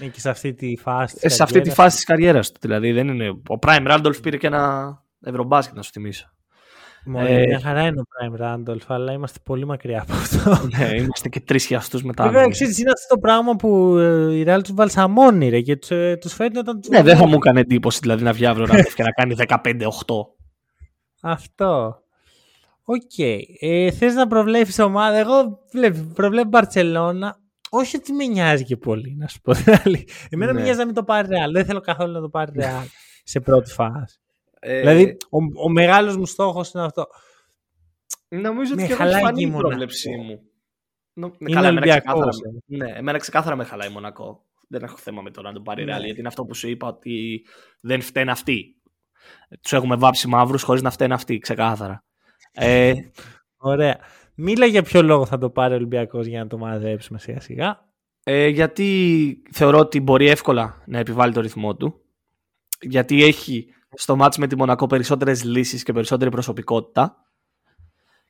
Είναι 0.00 0.10
και 0.10 0.20
σε 0.20 0.30
αυτή 0.30 0.54
τη 0.54 0.76
φάση 0.76 1.14
της. 1.14 1.24
Ε, 1.24 1.28
σε 1.28 1.42
αυτή 1.42 1.60
τη 1.60 1.70
φάση 1.70 1.96
της 1.96 2.04
καριέρας 2.04 2.52
του. 2.52 2.58
Δηλαδή 2.60 2.92
δεν 2.92 3.08
είναι. 3.08 3.28
Ο 3.28 3.58
Prime 3.66 3.86
Randolph 3.90 4.22
πήρε 4.22 4.36
και 4.36 4.46
ένα 4.46 4.94
ευρωμπάσκετ, 5.20 5.76
να 5.76 5.82
σου 5.82 5.90
θυμίσω. 5.92 6.32
Μόνο 7.04 7.26
ε, 7.26 7.46
μια 7.46 7.60
χαρά 7.60 7.82
είναι 7.82 8.00
ο 8.00 8.04
Prime 8.04 8.40
Randolph, 8.42 8.86
αλλά 8.86 9.12
είμαστε 9.12 9.38
πολύ 9.44 9.66
μακριά 9.66 10.02
από 10.02 10.12
αυτό. 10.12 10.68
ναι, 10.76 10.88
είμαστε 10.96 11.28
και 11.28 11.40
τρεις 11.40 11.66
χιαστοί 11.66 12.06
μετά. 12.06 12.24
Βέβαια, 12.24 12.48
ξέρεις, 12.48 12.78
είναι 12.78 12.90
αυτό 12.90 13.14
το 13.14 13.20
πράγμα 13.20 13.56
που 13.56 13.96
ε, 13.96 14.34
η 14.34 14.44
Real 14.48 14.60
τους 14.62 14.74
βαλσαμώνει 14.74 15.48
ρε, 15.48 15.60
και 15.60 15.76
τους 15.76 15.90
ε, 15.90 16.18
φέρνει 16.28 16.58
όταν 16.58 16.80
τους. 16.80 16.88
Ναι, 16.88 17.02
δεν 17.02 17.16
θα 17.16 17.26
μου 17.26 17.34
έκανε 17.34 17.60
εντύπωση 17.60 17.98
δηλαδή 18.02 18.22
να 18.22 18.32
βγει 18.32 18.46
αύριο 18.46 18.66
Randolph 18.70 18.92
και 18.94 19.02
να 19.02 19.10
κάνει 19.10 19.34
15-8. 19.38 19.82
Αυτό. 21.22 22.02
Okay. 22.84 23.38
Ε, 23.60 23.90
Θες 23.90 24.14
να 24.14 24.26
προβλέψεις 24.26 24.82
ομάδα; 24.82 25.16
Εγώ 25.16 25.58
προβλέπω 26.14 26.48
Μπαρσελόνα. 26.48 27.40
Όχι 27.70 27.96
ότι 27.96 28.12
με 28.12 28.24
νοιάζει 28.24 28.64
και 28.64 28.76
πολύ, 28.76 29.16
να 29.18 29.28
σου 29.28 29.40
πω. 29.40 29.52
Εμένα 30.30 30.52
ναι. 30.52 30.58
με 30.58 30.62
νοιάζει 30.62 30.78
να 30.78 30.84
μην 30.84 30.94
το 30.94 31.02
πάρει 31.04 31.28
Real. 31.30 31.52
Δεν 31.52 31.64
θέλω 31.64 31.80
καθόλου 31.80 32.12
να 32.12 32.20
το 32.20 32.28
πάρει 32.28 32.52
Real 32.56 32.86
σε 33.24 33.40
πρώτη 33.40 33.70
φάση. 33.70 34.21
Ε... 34.64 34.78
Δηλαδή, 34.78 35.16
ο, 35.30 35.64
ο 35.64 35.68
μεγάλος 35.68 36.16
μου 36.16 36.26
στόχος 36.26 36.72
είναι 36.72 36.84
αυτό. 36.84 37.06
Νομίζω 38.28 38.72
ότι 38.72 38.86
και 38.86 38.92
εγώ 38.92 39.18
φανεί 39.18 39.42
η 39.42 39.50
πρόβλεψή 39.50 40.16
μου. 40.16 40.40
Είναι 41.14 41.52
καλά, 41.52 41.68
εμένα 41.68 41.86
ξεκάθαρα, 41.86 42.30
ε. 42.66 42.76
ναι, 42.76 42.90
εμένα 42.90 43.18
ξεκάθαρα 43.18 43.56
με 43.56 43.64
χαλάει 43.64 43.88
Μονακό. 43.88 44.46
Δεν 44.68 44.82
έχω 44.82 44.96
θέμα 44.96 45.22
με 45.22 45.30
το 45.30 45.42
να 45.42 45.52
το 45.52 45.60
πάρει 45.60 45.84
ναι. 45.84 45.96
Real, 45.96 46.04
γιατί 46.04 46.18
είναι 46.18 46.28
αυτό 46.28 46.44
που 46.44 46.54
σου 46.54 46.68
είπα 46.68 46.86
ότι 46.88 47.46
δεν 47.80 48.00
φταίνουν 48.00 48.28
αυτοί. 48.28 48.76
Τους 49.60 49.72
έχουμε 49.72 49.96
βάψει 49.96 50.28
μαύρους 50.28 50.62
χωρίς 50.62 50.82
να 50.82 50.90
φταίνουν 50.90 51.12
αυτοί, 51.12 51.38
ξεκάθαρα. 51.38 52.04
Ε, 52.52 52.92
Ωραία. 53.56 53.98
Μίλα 54.34 54.66
για 54.66 54.82
ποιο 54.82 55.02
λόγο 55.02 55.26
θα 55.26 55.38
το 55.38 55.50
πάρει 55.50 55.72
ο 55.72 55.76
Ολυμπιακός 55.76 56.26
για 56.26 56.38
να 56.42 56.46
το 56.46 56.58
μαζέψουμε 56.58 57.18
σιγά 57.18 57.40
σιγά. 57.40 57.88
Ε, 58.22 58.46
γιατί 58.46 59.42
θεωρώ 59.52 59.78
ότι 59.78 60.00
μπορεί 60.00 60.28
εύκολα 60.28 60.82
να 60.86 60.98
επιβάλλει 60.98 61.32
το 61.32 61.40
ρυθμό 61.40 61.76
του. 61.76 62.00
Γιατί 62.80 63.24
έχει 63.24 63.66
στο 63.94 64.16
μάτς 64.16 64.38
με 64.38 64.46
τη 64.46 64.56
Μονακό 64.56 64.86
περισσότερες 64.86 65.44
λύσεις 65.44 65.82
και 65.82 65.92
περισσότερη 65.92 66.30
προσωπικότητα. 66.30 67.16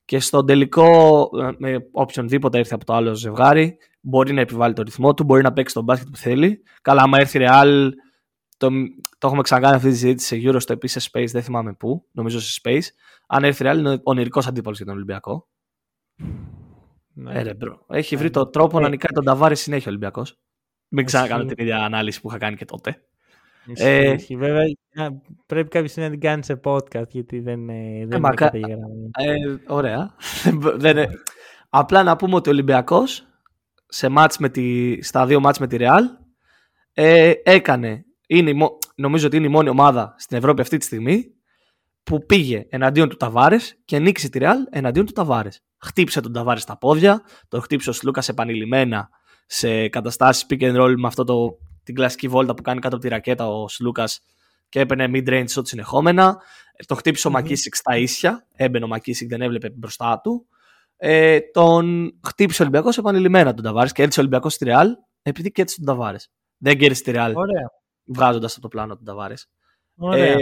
Και 0.04 0.18
στο 0.18 0.44
τελικό, 0.44 1.28
ε, 1.40 1.50
με 1.58 1.88
οποιονδήποτε 1.92 2.58
έρθει 2.58 2.74
από 2.74 2.84
το 2.84 2.92
άλλο 2.92 3.14
ζευγάρι, 3.14 3.76
μπορεί 4.00 4.32
να 4.32 4.40
επιβάλλει 4.40 4.74
το 4.74 4.82
ρυθμό 4.82 5.14
του, 5.14 5.24
μπορεί 5.24 5.42
να 5.42 5.52
παίξει 5.52 5.74
τον 5.74 5.84
μπάσκετ 5.84 6.08
που 6.08 6.16
θέλει. 6.16 6.62
Καλά, 6.82 7.02
άμα 7.02 7.18
έρθει 7.18 7.38
Real, 7.42 7.88
το, 8.56 8.68
το 9.18 9.26
έχουμε 9.26 9.42
ξανακάνει 9.42 9.74
αυτή 9.74 9.88
τη 9.88 9.94
συζήτηση 9.94 10.26
σε 10.26 10.48
Euro, 10.48 10.60
στο 10.60 10.72
επίσης 10.72 11.10
Space, 11.12 11.28
δεν 11.30 11.42
θυμάμαι 11.42 11.72
πού, 11.72 12.08
νομίζω 12.12 12.40
σε 12.40 12.60
Space. 12.62 12.86
Αν 13.26 13.44
έρθει 13.44 13.64
Real, 13.66 13.76
είναι 13.78 14.00
ονειρικός 14.02 14.46
αντίπαλος 14.46 14.76
για 14.76 14.86
τον 14.86 14.94
Ολυμπιακό. 14.94 15.48
Ναι. 17.14 17.32
Ε, 17.38 17.42
ρε, 17.42 17.54
bro. 17.54 17.84
Έχει 17.88 18.16
βρει 18.16 18.30
τον 18.30 18.50
τρόπο 18.52 18.80
να 18.80 18.88
νικάει 18.88 19.12
τον 19.14 19.24
Ταβάρη 19.24 19.56
συνέχεια 19.56 19.86
ο 19.86 19.90
Ολυμπιακός. 19.90 20.38
Μην 20.88 21.04
ξανακάνω 21.04 21.44
την 21.44 21.56
ίδια 21.58 21.84
ανάλυση 21.84 22.20
που 22.20 22.28
είχα 22.28 22.38
κάνει 22.38 22.56
και 22.56 22.64
τότε. 22.64 23.02
Ε, 23.74 24.14
Βέβαια, 24.36 24.64
πρέπει 25.46 25.68
κάποιος 25.68 25.96
να 25.96 26.10
την 26.10 26.20
κάνει 26.20 26.44
σε 26.44 26.60
podcast 26.64 27.08
γιατί 27.08 27.40
δεν, 27.40 27.66
δεν 27.66 28.12
ε, 28.12 28.16
είναι 28.16 28.28
καταγεγραμμένο. 28.34 29.10
Ε, 29.18 29.34
ωραία. 29.66 30.14
δεν, 30.76 31.08
απλά 31.68 32.02
να 32.02 32.16
πούμε 32.16 32.34
ότι 32.34 32.48
ο 32.48 32.52
Ολυμπιακός 32.52 33.26
σε 33.86 34.08
μάτς 34.08 34.38
με 34.38 34.48
τη, 34.48 34.96
στα 35.02 35.26
δύο 35.26 35.40
μάτς 35.40 35.58
με 35.58 35.66
τη 35.66 35.76
Real 35.80 36.02
ε, 36.92 37.32
έκανε, 37.42 38.04
είναι, 38.26 38.52
νομίζω 38.94 39.26
ότι 39.26 39.36
είναι 39.36 39.46
η 39.46 39.50
μόνη 39.50 39.68
ομάδα 39.68 40.14
στην 40.18 40.36
Ευρώπη 40.36 40.60
αυτή 40.60 40.76
τη 40.76 40.84
στιγμή 40.84 41.24
που 42.02 42.26
πήγε 42.26 42.66
εναντίον 42.68 43.08
του 43.08 43.16
Ταβάρες 43.16 43.80
και 43.84 43.98
νίκησε 43.98 44.28
τη 44.28 44.38
Real 44.42 44.56
εναντίον 44.70 45.06
του 45.06 45.12
Ταβάρες. 45.12 45.60
Χτύπησε 45.78 46.20
τον 46.20 46.32
Ταβάρες 46.32 46.62
στα 46.62 46.78
πόδια, 46.78 47.22
τον 47.48 47.60
χτύπησε 47.60 47.90
ο 47.90 47.92
Σλούκας 47.92 48.28
επανειλημμένα 48.28 49.08
σε 49.46 49.88
καταστάσεις 49.88 50.46
pick 50.48 50.60
and 50.60 50.80
roll 50.80 50.94
με 50.96 51.06
αυτό 51.06 51.24
το, 51.24 51.58
την 51.82 51.94
κλασική 51.94 52.28
βόλτα 52.28 52.54
που 52.54 52.62
κάνει 52.62 52.80
κάτω 52.80 52.94
από 52.94 53.04
τη 53.04 53.10
ρακέτα 53.10 53.48
ο 53.48 53.68
Σλούκα 53.68 54.04
και 54.68 54.80
έπαιρνε 54.80 55.10
mid-range 55.12 55.46
shot 55.54 55.66
συνεχόμενα. 55.66 56.42
Το 56.86 56.94
χτύπησε 56.94 57.28
ο 57.28 57.30
Μακίσικ 57.30 57.74
στα 57.74 57.96
ίσια. 57.96 58.46
Έμπαινε 58.54 58.84
ο 58.84 58.88
Μακίσικ, 58.88 59.28
δεν 59.28 59.42
έβλεπε 59.42 59.70
μπροστά 59.70 60.20
του. 60.20 60.46
Ε, 60.96 61.40
τον 61.40 62.14
χτύπησε 62.26 62.62
ο 62.62 62.64
Ολυμπιακός 62.64 62.98
επανειλημμένα 62.98 63.54
τον 63.54 63.64
Ταβάρες 63.64 63.92
και 63.92 64.02
έτσι 64.02 64.18
ο 64.18 64.22
Ολυμπιακός 64.22 64.54
στη 64.54 64.64
Ρεάλ 64.64 64.88
επειδή 65.22 65.52
και 65.52 65.62
έτσι 65.62 65.76
τον 65.76 65.84
Ταβάρες. 65.84 66.30
Δεν 66.56 66.78
κέρδισε 66.78 67.02
τη 67.02 67.10
Ρεάλ 67.10 67.34
βγάζοντα 68.04 68.46
από 68.46 68.60
το 68.60 68.68
πλάνο 68.68 68.96
τον 68.96 69.04
Ταβάρες. 69.04 69.48
Ε, 70.12 70.36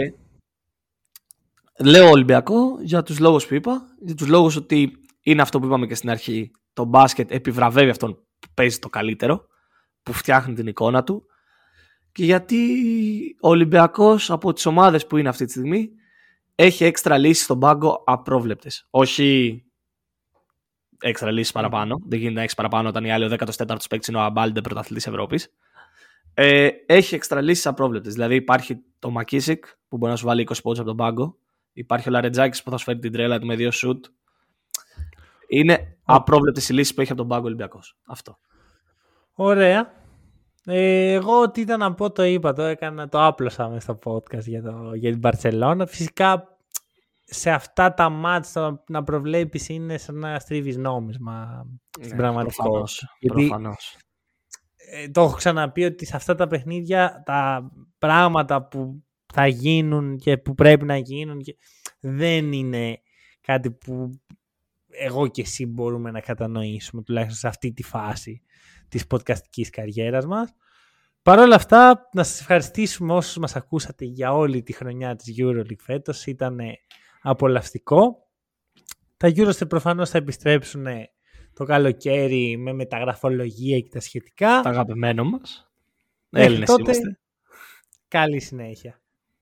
λέω 1.83 2.09
Ολυμπιακό 2.09 2.77
για 2.81 3.03
τους 3.03 3.19
λόγους 3.19 3.47
που 3.47 3.53
είπα. 3.53 3.81
Για 3.99 4.15
τους 4.15 4.27
λόγους 4.27 4.55
ότι 4.55 4.91
είναι 5.21 5.41
αυτό 5.41 5.59
που 5.59 5.65
είπαμε 5.65 5.87
και 5.87 5.95
στην 5.95 6.09
αρχή. 6.09 6.51
Το 6.73 6.83
μπάσκετ 6.83 7.31
επιβραβεύει 7.31 7.89
αυτόν 7.89 8.13
που 8.13 8.47
παίζει 8.53 8.79
το 8.79 8.89
καλύτερο, 8.89 9.47
που 10.03 10.13
φτιάχνει 10.13 10.53
την 10.53 10.67
εικόνα 10.67 11.03
του. 11.03 11.25
Και 12.11 12.25
γιατί 12.25 12.57
ο 13.41 13.49
Ολυμπιακός 13.49 14.31
από 14.31 14.53
τις 14.53 14.65
ομάδες 14.65 15.07
που 15.07 15.17
είναι 15.17 15.29
αυτή 15.29 15.45
τη 15.45 15.51
στιγμή 15.51 15.91
έχει 16.55 16.83
έξτρα 16.83 17.17
λύσεις 17.17 17.43
στον 17.43 17.59
πάγκο 17.59 18.03
απρόβλεπτες. 18.05 18.87
Όχι 18.89 19.63
έξτρα 21.01 21.31
λύσεις 21.31 21.51
παραπάνω. 21.51 22.01
Δεν 22.05 22.17
γίνεται 22.19 22.35
να 22.35 22.41
έχεις 22.41 22.55
παραπάνω 22.55 22.89
όταν 22.89 23.05
η 23.05 23.11
άλλη 23.11 23.25
ο 23.25 23.35
14ο 23.37 23.75
παίκτη 23.89 24.11
είναι 24.11 24.19
ο 24.19 24.23
Αμπάλντε 24.23 24.61
πρωταθλητής 24.61 25.07
Ευρώπης. 25.07 25.53
Ε, 26.33 26.69
έχει 26.85 27.15
έξτρα 27.15 27.41
λύσεις 27.41 27.67
απρόβλεπτες. 27.67 28.13
Δηλαδή 28.13 28.35
υπάρχει 28.35 28.83
το 28.99 29.09
Μακίσικ 29.09 29.65
που 29.87 29.97
μπορεί 29.97 30.11
να 30.11 30.17
σου 30.17 30.25
βάλει 30.25 30.47
20 30.49 30.55
πόντους 30.63 30.79
από 30.79 30.87
τον 30.87 30.97
πάγκο. 30.97 31.37
Υπάρχει 31.73 32.09
ο 32.09 32.11
Λαρετζάκης 32.11 32.63
που 32.63 32.69
θα 32.69 32.77
σου 32.77 32.83
φέρει 32.83 32.99
την 32.99 33.11
τρέλα 33.11 33.39
του 33.39 33.45
με 33.45 33.55
δύο 33.55 33.71
σουτ. 33.71 34.05
Είναι 35.47 35.97
απρόβλεπτες 36.03 36.69
οι 36.69 36.73
λύσεις 36.73 36.93
που 36.93 37.01
έχει 37.01 37.11
από 37.11 37.19
τον 37.19 37.29
πάγκο 37.29 37.45
Ολυμπιακός. 37.45 37.97
Αυτό. 38.05 38.37
Ωραία. 39.33 40.00
Ε, 40.65 41.11
εγώ 41.11 41.41
ό,τι 41.41 41.61
ήταν 41.61 41.79
να 41.79 41.93
πω 41.93 42.11
το 42.11 42.23
είπα, 42.23 42.53
το 42.53 42.61
έκανα, 42.61 43.09
το 43.09 43.25
άπλωσα 43.25 43.69
μέσα 43.69 43.79
στο 43.79 44.11
podcast 44.11 44.43
για, 44.43 44.61
το, 44.61 44.93
για 44.93 45.11
την 45.11 45.19
Παρσελώνα. 45.19 45.85
Φυσικά 45.85 46.57
σε 47.23 47.51
αυτά 47.51 47.93
τα 47.93 48.09
μάτια 48.09 48.83
να 48.87 49.03
προβλέπεις 49.03 49.69
είναι 49.69 49.97
σαν 49.97 50.15
να 50.15 50.39
στρίβεις 50.39 50.77
νόμισμα 50.77 51.67
στην 51.99 52.09
ναι, 52.09 52.15
πραγματικότητα. 52.15 53.07
Προφανώς. 53.19 53.97
Ε, 54.75 55.09
το 55.09 55.21
έχω 55.21 55.35
ξαναπεί 55.35 55.83
ότι 55.83 56.05
σε 56.05 56.15
αυτά 56.15 56.35
τα 56.35 56.47
παιχνίδια 56.47 57.21
τα 57.25 57.71
πράγματα 57.97 58.67
που 58.67 59.03
θα 59.33 59.47
γίνουν 59.47 60.17
και 60.17 60.37
που 60.37 60.55
πρέπει 60.55 60.85
να 60.85 60.97
γίνουν 60.97 61.41
δεν 61.99 62.51
είναι 62.51 63.01
κάτι 63.41 63.71
που 63.71 64.21
εγώ 64.87 65.27
και 65.27 65.41
εσύ 65.41 65.65
μπορούμε 65.65 66.11
να 66.11 66.19
κατανοήσουμε 66.19 67.01
τουλάχιστον 67.01 67.37
σε 67.37 67.47
αυτή 67.47 67.73
τη 67.73 67.83
φάση 67.83 68.41
της 68.91 69.05
podcastικής 69.09 69.69
καριέρας 69.71 70.25
μας. 70.25 70.53
Παρ' 71.21 71.39
όλα 71.39 71.55
αυτά, 71.55 72.09
να 72.13 72.23
σας 72.23 72.39
ευχαριστήσουμε 72.39 73.13
όσους 73.13 73.37
μας 73.37 73.55
ακούσατε 73.55 74.05
για 74.05 74.33
όλη 74.33 74.63
τη 74.63 74.73
χρονιά 74.73 75.15
της 75.15 75.33
EuroLeague 75.37 75.79
φέτος. 75.79 76.25
Ήταν 76.25 76.59
απολαυστικό. 77.21 78.27
Τα 79.17 79.31
Eurostep 79.35 79.67
προφανώς 79.69 80.09
θα 80.09 80.17
επιστρέψουν 80.17 80.85
το 81.53 81.63
καλοκαίρι 81.63 82.57
με 82.57 82.73
μεταγραφολογία 82.73 83.79
και 83.79 83.89
τα 83.89 83.99
σχετικά. 83.99 84.61
Τα 84.61 84.69
αγαπημένο 84.69 85.23
μας. 85.23 85.71
Έλληνες 86.29 86.67
τότε, 86.67 86.81
είμαστε. 86.81 87.19
Καλή 88.07 88.39
συνέχεια. 88.39 89.00